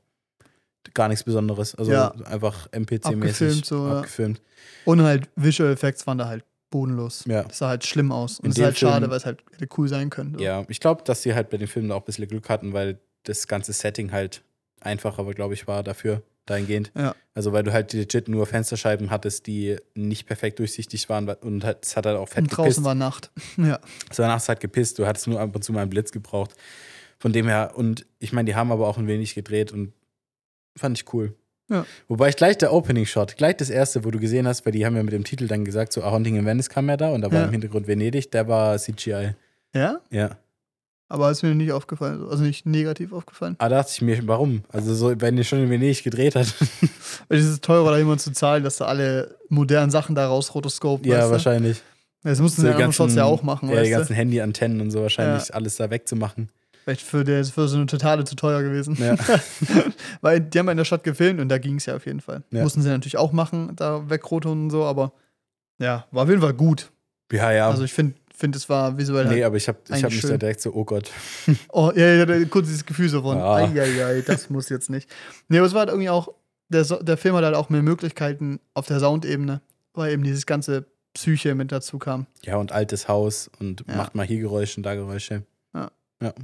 gar 0.93 1.07
nichts 1.09 1.23
Besonderes. 1.23 1.75
Also 1.75 1.91
Ja. 1.91 2.11
einfach 2.25 2.65
Abgefilmt 2.67 3.03
NPC-mäßig 3.03 3.65
so, 3.65 3.88
ja. 3.88 3.97
abgefilmt. 3.99 4.41
Und 4.86 5.01
halt 5.01 5.30
Visual 5.36 5.71
Effects 5.71 6.07
waren 6.07 6.17
da 6.17 6.28
halt 6.28 6.43
bodenlos. 6.69 7.23
Ja. 7.28 7.43
Das 7.43 7.59
sah 7.59 7.69
halt 7.69 7.86
schlimm 7.86 8.11
aus. 8.11 8.39
Und 8.39 8.49
es 8.51 8.57
ist 8.57 8.63
halt 8.63 8.78
schade, 8.78 8.99
Film- 9.01 9.11
weil 9.11 9.17
es 9.17 9.25
halt 9.25 9.43
hätte 9.53 9.67
cool 9.78 9.88
sein 9.88 10.09
können. 10.09 10.36
So. 10.38 10.43
Ja, 10.43 10.65
ich 10.69 10.80
glaube, 10.80 11.03
dass 11.03 11.21
sie 11.21 11.34
halt 11.34 11.49
bei 11.49 11.57
den 11.57 11.67
Filmen 11.67 11.91
auch 11.91 12.01
ein 12.01 12.05
bisschen 12.05 12.28
Glück 12.28 12.49
hatten, 12.49 12.73
weil 12.73 12.99
das 13.23 13.47
ganze 13.47 13.73
Setting 13.73 14.11
halt 14.11 14.43
einfacher, 14.82 15.23
glaube 15.34 15.53
ich, 15.53 15.67
war 15.67 15.84
dafür. 15.84 16.21
dahingehend. 16.45 16.93
Ja. 16.95 17.13
Also 17.34 17.51
weil 17.51 17.63
du 17.63 17.73
halt 17.73 17.91
legit 17.91 18.30
nur 18.30 18.45
Fensterscheiben 18.45 19.09
hattest, 19.09 19.47
die 19.47 19.75
nicht 19.95 20.28
perfekt 20.28 20.59
durchsichtig 20.59 21.09
waren 21.09 21.28
und 21.28 21.65
halt- 21.65 21.80
es 21.86 21.97
hat 21.97 22.05
halt 22.05 22.15
auch 22.15 22.30
fett 22.30 22.38
Und 22.38 22.43
gepisst. 22.45 22.57
draußen 22.59 22.84
war 22.86 22.95
Nacht. 22.95 23.32
Ja. 23.57 23.82
Es 24.09 24.17
war 24.17 24.28
nachts 24.30 24.47
halt 24.47 24.61
gepisst, 24.61 24.97
du 24.97 25.05
hattest 25.05 25.28
nur 25.28 25.41
ab 25.41 25.53
und 25.53 25.61
zu 25.61 25.73
mal 25.73 25.82
einen 25.82 25.89
Blitz 25.89 26.13
gebraucht. 26.13 26.51
Von 27.19 27.34
dem 27.34 27.49
her, 27.49 27.73
und 27.75 28.05
ich 28.19 28.32
meine, 28.32 28.45
die 28.45 28.55
haben 28.55 28.71
aber 28.71 28.88
auch 28.88 28.97
ein 28.97 29.07
wenig 29.07 29.36
gedreht 29.36 29.73
und 29.73 29.91
fand 30.78 30.97
ich 30.99 31.13
cool. 31.13 31.34
Ja. 31.69 31.86
Wobei 32.07 32.30
ich 32.30 32.38
gleich 32.38 32.57
der 32.57 32.71
Opening-Shot, 32.71 33.36
gleich 33.36 33.57
das 33.57 33.69
erste, 33.69 34.05
wo 34.05 34.11
du 34.11 34.19
gesehen 34.19 34.47
hast, 34.47 34.65
weil 34.65 34.71
die 34.71 34.86
haben 34.86 34.95
ja 34.95 35.03
mit 35.03 35.11
dem 35.13 35.25
Titel 35.25 35.47
dann 35.47 35.65
gesagt, 35.65 35.91
so 35.91 36.01
A 36.01 36.11
Haunting 36.11 36.38
in 36.38 36.45
Venice 36.45 36.69
kam 36.69 36.88
ja 36.88 36.95
da 36.95 37.09
und 37.09 37.21
da 37.21 37.32
war 37.32 37.39
Ja. 37.41 37.45
im 37.45 37.51
Hintergrund 37.51 37.88
Venedig, 37.88 38.32
der 38.32 38.47
war 38.47 38.78
CGI. 38.78 39.32
Ja? 39.75 39.99
Ja. 40.09 40.38
Aber 41.09 41.30
ist 41.32 41.41
mir 41.43 41.55
nicht 41.55 41.71
aufgefallen, 41.71 42.25
also 42.30 42.43
nicht 42.43 42.65
negativ 42.65 43.11
aufgefallen. 43.13 43.55
Aber 43.59 43.69
da 43.69 43.78
dachte 43.78 43.91
ich 43.93 44.01
mir, 44.01 44.25
warum? 44.28 44.63
Also 44.69 44.93
so, 44.93 45.13
wenn 45.21 45.38
ihr 45.38 45.43
schon 45.45 45.59
in 45.59 45.69
Venedig 45.69 46.03
gedreht 46.03 46.36
hat. 46.36 46.53
Weil 47.30 47.39
es 47.39 47.45
ist 47.45 47.63
teurer, 47.63 47.91
da 47.91 47.97
jemand 47.97 48.21
zu 48.21 48.32
zahlen, 48.32 48.63
dass 48.63 48.78
da 48.78 48.86
alle 48.86 49.36
modernen 49.49 49.91
Sachen 49.91 50.15
da 50.15 50.28
raus 50.28 50.53
rotoscopen. 50.55 51.05
ja, 51.09 51.25
du? 51.25 51.32
wahrscheinlich. 51.32 51.82
Das 52.23 52.39
mussten 52.41 52.61
So 52.61 52.67
sie 52.67 52.67
die 52.69 52.73
anderen 52.75 52.91
Shots 52.93 53.15
ja 53.15 53.23
auch 53.25 53.41
machen, 53.43 53.69
Ja, 53.69 53.84
die 53.84 53.89
ganzen 53.89 54.15
Handyantennen 54.15 54.82
und 54.82 54.91
so 54.91 55.01
wahrscheinlich 55.01 55.53
alles 55.53 55.78
da 55.78 55.89
wegzumachen. 55.89 56.49
Vielleicht 56.88 57.01
für, 57.01 57.25
der, 57.25 57.43
für 57.43 57.67
so 57.67 57.75
eine 57.75 57.85
Totale 57.85 58.23
zu 58.23 58.38
teuer 58.38 58.63
gewesen. 58.63 58.95
Ja. 58.97 59.17
Weil 60.21 60.39
die 60.39 60.57
haben 60.57 60.67
ja 60.67 60.71
in 60.71 60.77
der 60.77 60.85
Stadt 60.85 61.03
gefilmt 61.03 61.41
und 61.41 61.49
da 61.49 61.57
ging 61.57 61.75
es 61.75 61.85
ja 61.85 61.97
auf 61.97 62.05
jeden 62.05 62.21
Fall. 62.21 62.43
Ja. 62.49 62.63
Mussten 62.63 62.81
sie 62.81 62.88
natürlich 62.88 63.17
auch 63.17 63.33
machen, 63.33 63.75
da 63.75 64.09
wegroten 64.09 64.49
und 64.51 64.69
so, 64.69 64.85
aber 64.85 65.11
ja, 65.79 66.07
war 66.11 66.23
auf 66.23 66.29
jeden 66.29 66.39
Fall 66.39 66.53
gut. 66.53 66.89
Ja, 67.29 67.51
ja. 67.51 67.69
Also 67.69 67.83
ich 67.83 67.91
finde, 67.91 68.13
find, 68.33 68.55
es 68.55 68.69
war 68.69 68.97
visuell 68.97 69.25
nee, 69.25 69.31
halt. 69.33 69.43
aber 69.43 69.57
ich 69.57 69.67
habe 69.67 69.79
ich 69.93 70.01
hab 70.01 70.11
mich 70.11 70.21
da 70.21 70.38
direkt 70.38 70.61
so, 70.61 70.73
oh 70.73 70.85
Gott. 70.85 71.11
Oh, 71.73 71.91
ja, 71.93 72.07
ja, 72.07 72.23
ja, 72.25 72.45
kurz 72.45 72.67
dieses 72.67 72.85
Gefühl 72.85 73.09
so 73.09 73.21
von, 73.21 73.38
Ja. 73.38 73.55
eieiei, 73.55 74.21
das 74.25 74.49
muss 74.49 74.69
jetzt 74.69 74.89
nicht. 74.89 75.09
Nee, 75.49 75.57
aber 75.57 75.67
es 75.67 75.73
war 75.73 75.79
halt 75.81 75.89
irgendwie 75.89 76.09
auch, 76.09 76.29
der, 76.69 76.85
So- 76.85 77.03
der 77.03 77.17
Film 77.17 77.35
hat 77.35 77.43
halt 77.43 77.55
auch 77.55 77.67
mehr 77.69 77.83
Möglichkeiten 77.83 78.61
auf 78.73 78.85
der 78.85 79.01
Soundebene, 79.01 79.59
weil 79.93 80.13
eben 80.13 80.23
dieses 80.23 80.45
ganze 80.45 80.85
Psyche 81.13 81.53
mit 81.53 81.73
dazu 81.73 81.99
kam. 81.99 82.27
Ja, 82.43 82.55
und 82.55 82.71
altes 82.71 83.09
Haus 83.09 83.51
und 83.59 83.83
Ja. 83.89 83.97
macht 83.97 84.15
mal 84.15 84.25
hier 84.25 84.39
Geräusche 84.39 84.77
und 84.79 84.83
da 84.83 84.95
Geräusche. 84.95 85.43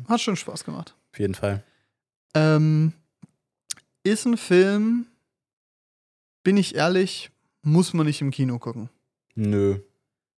Hat 0.08 0.22
schon 0.22 0.36
Spaß 0.36 0.64
gemacht. 0.64 0.96
Auf 1.12 1.20
jeden 1.20 1.36
Fall. 1.36 1.64
Ähm, 2.36 2.94
ist 4.04 4.26
ein 4.26 4.38
Film, 4.38 5.06
bin 6.44 6.58
ich 6.58 6.76
ehrlich, 6.76 7.32
muss 7.62 7.94
man 7.94 8.06
nicht 8.06 8.22
im 8.22 8.32
Kino 8.32 8.60
gucken. 8.60 8.90
Nö. 9.36 9.80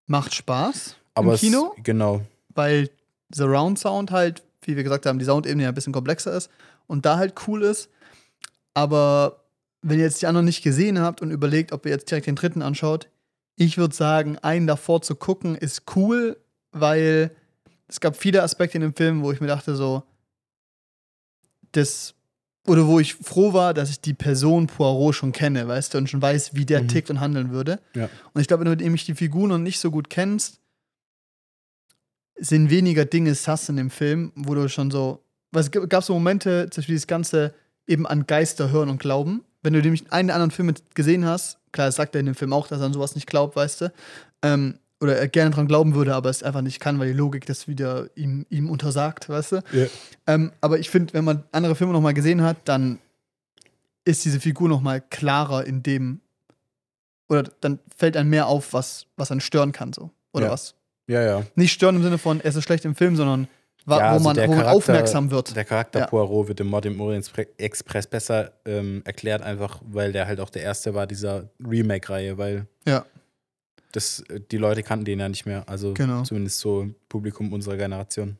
Macht 0.07 0.33
Spaß 0.35 0.95
Aber 1.15 1.33
im 1.33 1.39
Kino, 1.39 1.73
Es, 1.77 1.83
genau. 1.83 2.21
weil 2.49 2.89
Surround 3.33 3.79
Sound 3.79 4.11
halt, 4.11 4.43
wie 4.61 4.75
wir 4.75 4.83
gesagt 4.83 5.05
haben, 5.05 5.19
die 5.19 5.25
Soundebene 5.25 5.63
ja 5.63 5.69
ein 5.69 5.75
bisschen 5.75 5.93
komplexer 5.93 6.33
ist 6.33 6.49
und 6.87 7.05
da 7.05 7.17
halt 7.17 7.33
cool 7.47 7.63
ist. 7.63 7.89
Aber 8.73 9.43
wenn 9.81 9.97
ihr 9.99 10.05
jetzt 10.05 10.21
die 10.21 10.27
anderen 10.27 10.45
nicht 10.45 10.63
gesehen 10.63 10.99
habt 10.99 11.21
und 11.21 11.31
überlegt, 11.31 11.71
ob 11.71 11.85
ihr 11.85 11.91
jetzt 11.91 12.09
direkt 12.11 12.27
den 12.27 12.35
dritten 12.35 12.61
anschaut, 12.61 13.09
ich 13.55 13.77
würde 13.77 13.95
sagen, 13.95 14.37
einen 14.39 14.67
davor 14.67 15.01
zu 15.01 15.15
gucken 15.15 15.55
ist 15.55 15.83
cool, 15.95 16.37
weil 16.71 17.31
es 17.87 17.99
gab 17.99 18.15
viele 18.17 18.41
Aspekte 18.43 18.77
in 18.77 18.81
dem 18.81 18.95
Film, 18.95 19.21
wo 19.23 19.31
ich 19.31 19.41
mir 19.41 19.47
dachte, 19.47 19.75
so, 19.75 20.03
das, 21.71 22.13
oder 22.67 22.87
wo 22.87 22.99
ich 22.99 23.13
froh 23.15 23.53
war, 23.53 23.73
dass 23.73 23.89
ich 23.89 23.99
die 24.01 24.13
Person 24.13 24.67
Poirot 24.67 25.15
schon 25.15 25.31
kenne, 25.31 25.67
weißt 25.67 25.93
du, 25.93 25.97
und 25.99 26.09
schon 26.09 26.21
weiß, 26.21 26.55
wie 26.55 26.65
der 26.65 26.83
Mhm. 26.83 26.87
tickt 26.87 27.09
und 27.09 27.19
handeln 27.19 27.51
würde. 27.51 27.79
Ja. 27.93 28.09
Und 28.33 28.41
ich 28.41 28.47
glaube, 28.47 28.65
wenn 28.65 28.77
du 28.77 28.83
nämlich 28.83 29.05
die 29.05 29.13
Figuren 29.15 29.49
noch 29.49 29.57
nicht 29.57 29.79
so 29.79 29.91
gut 29.91 30.09
kennst, 30.09 30.59
sind 32.37 32.69
weniger 32.69 33.05
Dinge 33.05 33.33
sass 33.35 33.69
in 33.69 33.77
dem 33.77 33.89
Film, 33.89 34.31
wo 34.35 34.55
du 34.55 34.67
schon 34.67 34.91
so. 34.91 35.23
Es 35.53 35.71
gab 35.71 36.03
so 36.03 36.13
Momente, 36.13 36.69
zum 36.69 36.81
Beispiel 36.81 36.95
das 36.95 37.07
Ganze 37.07 37.53
eben 37.87 38.05
an 38.05 38.27
Geister 38.27 38.71
hören 38.71 38.89
und 38.89 38.97
glauben. 38.99 39.43
Wenn 39.63 39.73
du 39.73 39.81
nämlich 39.81 40.11
einen 40.11 40.27
der 40.27 40.35
anderen 40.35 40.51
Filme 40.51 40.73
gesehen 40.95 41.23
hast, 41.25 41.59
klar, 41.71 41.87
das 41.87 41.95
sagt 41.95 42.13
er 42.15 42.19
in 42.19 42.25
dem 42.25 42.35
Film 42.35 42.51
auch, 42.51 42.67
dass 42.67 42.81
er 42.81 42.87
an 42.87 42.93
sowas 42.93 43.15
nicht 43.15 43.25
glaubt, 43.27 43.55
weißt 43.55 43.81
du, 43.81 43.93
ähm, 44.41 44.79
oder 45.01 45.17
er 45.17 45.27
gerne 45.27 45.51
dran 45.51 45.67
glauben 45.67 45.93
würde, 45.95 46.15
aber 46.15 46.29
es 46.29 46.41
einfach 46.43 46.61
nicht 46.61 46.79
kann, 46.79 46.99
weil 46.99 47.07
die 47.07 47.13
Logik 47.17 47.45
das 47.45 47.67
wieder 47.67 48.09
ihm, 48.15 48.45
ihm 48.49 48.69
untersagt, 48.69 49.27
weißt 49.29 49.51
du. 49.53 49.55
Ja. 49.73 49.85
Ähm, 50.27 50.51
aber 50.61 50.79
ich 50.79 50.89
finde, 50.89 51.13
wenn 51.13 51.25
man 51.25 51.43
andere 51.51 51.75
Filme 51.75 51.93
noch 51.93 52.01
mal 52.01 52.13
gesehen 52.13 52.41
hat, 52.41 52.57
dann 52.65 52.99
ist 54.05 54.23
diese 54.23 54.39
Figur 54.39 54.69
noch 54.69 54.81
mal 54.81 55.01
klarer 55.01 55.65
in 55.65 55.83
dem, 55.83 56.21
oder 57.27 57.43
dann 57.61 57.79
fällt 57.95 58.15
einem 58.17 58.29
mehr 58.29 58.47
auf, 58.47 58.73
was, 58.73 59.07
was 59.17 59.31
einen 59.31 59.41
stören 59.41 59.71
kann, 59.71 59.93
so. 59.93 60.11
Oder 60.31 60.45
Ja. 60.45 60.51
was 60.51 60.75
Ja, 61.07 61.21
ja. 61.21 61.43
nicht 61.55 61.73
stören 61.73 61.95
im 61.97 62.03
Sinne 62.03 62.17
von, 62.17 62.39
es 62.41 62.55
ist 62.55 62.63
schlecht 62.63 62.85
im 62.85 62.95
Film, 62.95 63.15
sondern 63.15 63.47
wa- 63.85 63.97
Ja, 63.99 64.09
wo, 64.11 64.13
also 64.13 64.23
man, 64.25 64.37
wo 64.37 64.41
man 64.41 64.49
Charakter- 64.59 64.71
aufmerksam 64.75 65.31
wird. 65.31 65.55
Der 65.55 65.65
Charakter 65.65 65.99
Ja. 66.01 66.07
Poirot 66.07 66.47
wird 66.47 66.59
im 66.59 66.67
Mord 66.67 66.85
im 66.85 66.99
Orient 67.01 67.31
Express 67.57 68.07
besser 68.07 68.51
ähm, 68.65 69.01
erklärt, 69.05 69.41
einfach 69.41 69.81
weil 69.85 70.11
der 70.13 70.25
halt 70.27 70.39
auch 70.39 70.49
der 70.49 70.61
erste 70.63 70.93
war 70.93 71.05
dieser 71.07 71.49
Remake-Reihe, 71.67 72.37
weil 72.37 72.67
Ja. 72.87 73.05
Das, 73.95 74.21
äh, 74.29 74.39
die 74.51 74.57
Leute 74.57 74.83
kannten 74.83 75.05
den 75.05 75.19
ja 75.19 75.29
nicht 75.29 75.45
mehr. 75.45 75.67
Also 75.67 75.93
Genau. 75.93 76.23
zumindest 76.23 76.59
so 76.59 76.81
im 76.81 76.95
Publikum 77.09 77.53
unserer 77.53 77.77
Generation. 77.77 78.37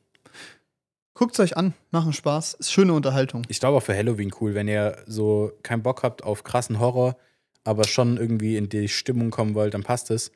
Guckt 1.13 1.33
es 1.33 1.39
euch 1.39 1.55
an, 1.55 1.73
machen 1.91 2.11
Spaß, 2.11 2.55
ist 2.55 2.71
schöne 2.73 2.91
Unterhaltung. 2.93 3.43
Ich 3.47 3.59
glaube 3.61 3.77
auch 3.77 3.83
für 3.83 3.95
Halloween 3.95 4.33
cool, 4.41 4.53
wenn 4.53 4.67
ihr 4.67 4.97
so 5.07 5.51
keinen 5.63 5.81
Bock 5.81 6.03
habt 6.03 6.23
auf 6.23 6.43
krassen 6.43 6.79
Horror, 6.79 7.15
aber 7.63 7.85
schon 7.85 8.17
irgendwie 8.17 8.57
in 8.57 8.67
die 8.67 8.89
Stimmung 8.89 9.29
kommen 9.31 9.55
wollt, 9.55 9.73
dann 9.73 9.83
passt 9.83 10.11
es. 10.11 10.31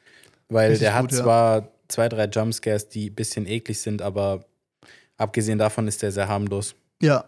Weil 0.48 0.70
Richtig 0.70 0.86
der 0.86 0.94
hat 0.96 1.02
gut, 1.02 1.12
ja. 1.12 1.18
zwar 1.24 1.68
zwei, 1.90 2.08
drei 2.08 2.26
Jumpscares, 2.26 2.88
die 2.88 3.10
ein 3.10 3.16
bisschen 3.16 3.46
eklig 3.46 3.80
sind, 3.82 4.02
aber 4.02 4.46
abgesehen 5.18 5.60
davon 5.60 5.88
ist 5.88 6.02
der 6.02 6.12
sehr 6.14 6.30
harmlos. 6.30 6.76
Ja. 7.02 7.26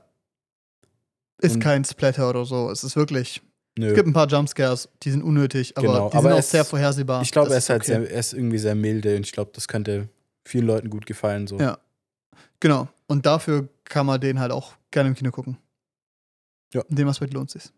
Ist 1.39 1.55
Und- 1.55 1.59
kein 1.61 1.83
Splatter 1.83 2.29
oder 2.29 2.45
so. 2.45 2.69
Es 2.71 2.83
ist 2.85 2.95
wirklich. 2.95 3.41
Nö. 3.77 3.87
Es 3.87 3.95
gibt 3.95 4.07
ein 4.07 4.13
paar 4.13 4.27
Jumpscares, 4.27 4.89
die 5.03 5.11
sind 5.11 5.23
unnötig, 5.23 5.77
aber 5.77 5.87
Genau, 5.87 6.09
die 6.09 6.17
aber 6.17 6.29
sind 6.29 6.39
auch 6.39 6.43
sehr 6.43 6.65
vorhersehbar. 6.65 7.21
Ich 7.21 7.31
glaube, 7.31 7.51
er 7.51 7.57
ist 7.57 7.69
halt 7.69 7.81
okay. 7.81 7.93
sehr, 7.93 8.11
er 8.11 8.19
ist 8.19 8.33
irgendwie 8.33 8.57
sehr 8.57 8.75
milde 8.75 9.15
und 9.15 9.25
ich 9.25 9.31
glaube, 9.31 9.51
das 9.53 9.67
könnte 9.67 10.09
vielen 10.45 10.67
Leuten 10.67 10.89
gut 10.89 11.05
gefallen. 11.05 11.47
So. 11.47 11.57
Ja. 11.57 11.77
Genau. 12.59 12.89
Und 13.07 13.25
dafür 13.25 13.69
kann 13.85 14.05
man 14.05 14.19
den 14.19 14.39
halt 14.39 14.51
auch 14.51 14.73
gerne 14.91 15.09
im 15.09 15.15
Kino 15.15 15.31
gucken. 15.31 15.57
Ja. 16.73 16.81
In 16.89 16.95
dem 16.95 17.07
Aspekt 17.07 17.33
lohnt 17.33 17.53
es 17.53 17.63
sich. 17.63 17.71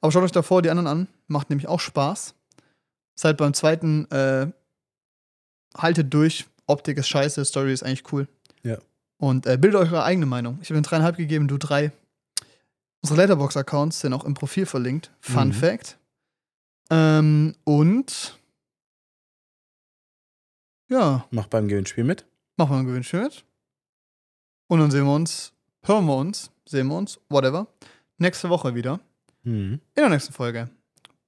Aber 0.00 0.12
schaut 0.12 0.24
euch 0.24 0.32
davor 0.32 0.62
die 0.62 0.70
anderen 0.70 0.86
an. 0.86 1.08
Macht 1.26 1.50
nämlich 1.50 1.68
auch 1.68 1.80
Spaß. 1.80 2.34
Seid 3.14 3.36
beim 3.36 3.54
zweiten, 3.54 4.10
äh, 4.10 4.48
haltet 5.76 6.12
durch. 6.12 6.46
Optik 6.66 6.98
ist 6.98 7.08
scheiße, 7.08 7.44
Story 7.44 7.72
ist 7.72 7.82
eigentlich 7.82 8.12
cool. 8.12 8.28
Ja. 8.62 8.78
Und 9.18 9.46
äh, 9.46 9.56
bildet 9.56 9.80
euch 9.80 9.92
eure 9.92 10.04
eigene 10.04 10.26
Meinung. 10.26 10.58
Ich 10.60 10.68
habe 10.68 10.78
den 10.78 10.82
dreieinhalb 10.82 11.16
gegeben, 11.16 11.48
du 11.48 11.56
drei. 11.56 11.92
Unsere 13.06 13.20
Letterbox-Accounts 13.20 14.00
sind 14.00 14.12
auch 14.14 14.24
im 14.24 14.34
Profil 14.34 14.66
verlinkt. 14.66 15.12
Fun 15.20 15.46
Mhm. 15.48 15.52
Fact. 15.52 15.96
Ähm, 16.90 17.54
und 17.62 18.36
ja, 20.88 21.24
Mach 21.30 21.46
beim 21.46 21.68
Gewinnspiel 21.68 22.02
mit. 22.02 22.26
machen 22.56 22.72
wir 22.72 22.78
ein 22.80 22.86
Gewinnspiel 22.86 23.22
mit. 23.22 23.44
Und 24.66 24.80
dann 24.80 24.90
sehen 24.90 25.04
wir 25.04 25.14
uns, 25.14 25.52
hören 25.84 26.04
wir 26.06 26.16
uns, 26.16 26.50
sehen 26.64 26.88
wir 26.88 26.96
uns, 26.96 27.20
whatever, 27.28 27.68
nächste 28.18 28.48
Woche 28.50 28.74
wieder 28.74 28.98
Mhm. 29.44 29.74
in 29.74 29.80
der 29.94 30.08
nächsten 30.08 30.32
Folge. 30.32 30.68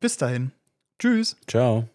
Bis 0.00 0.16
dahin. 0.16 0.50
Tschüss. 0.98 1.36
Ciao. 1.46 1.88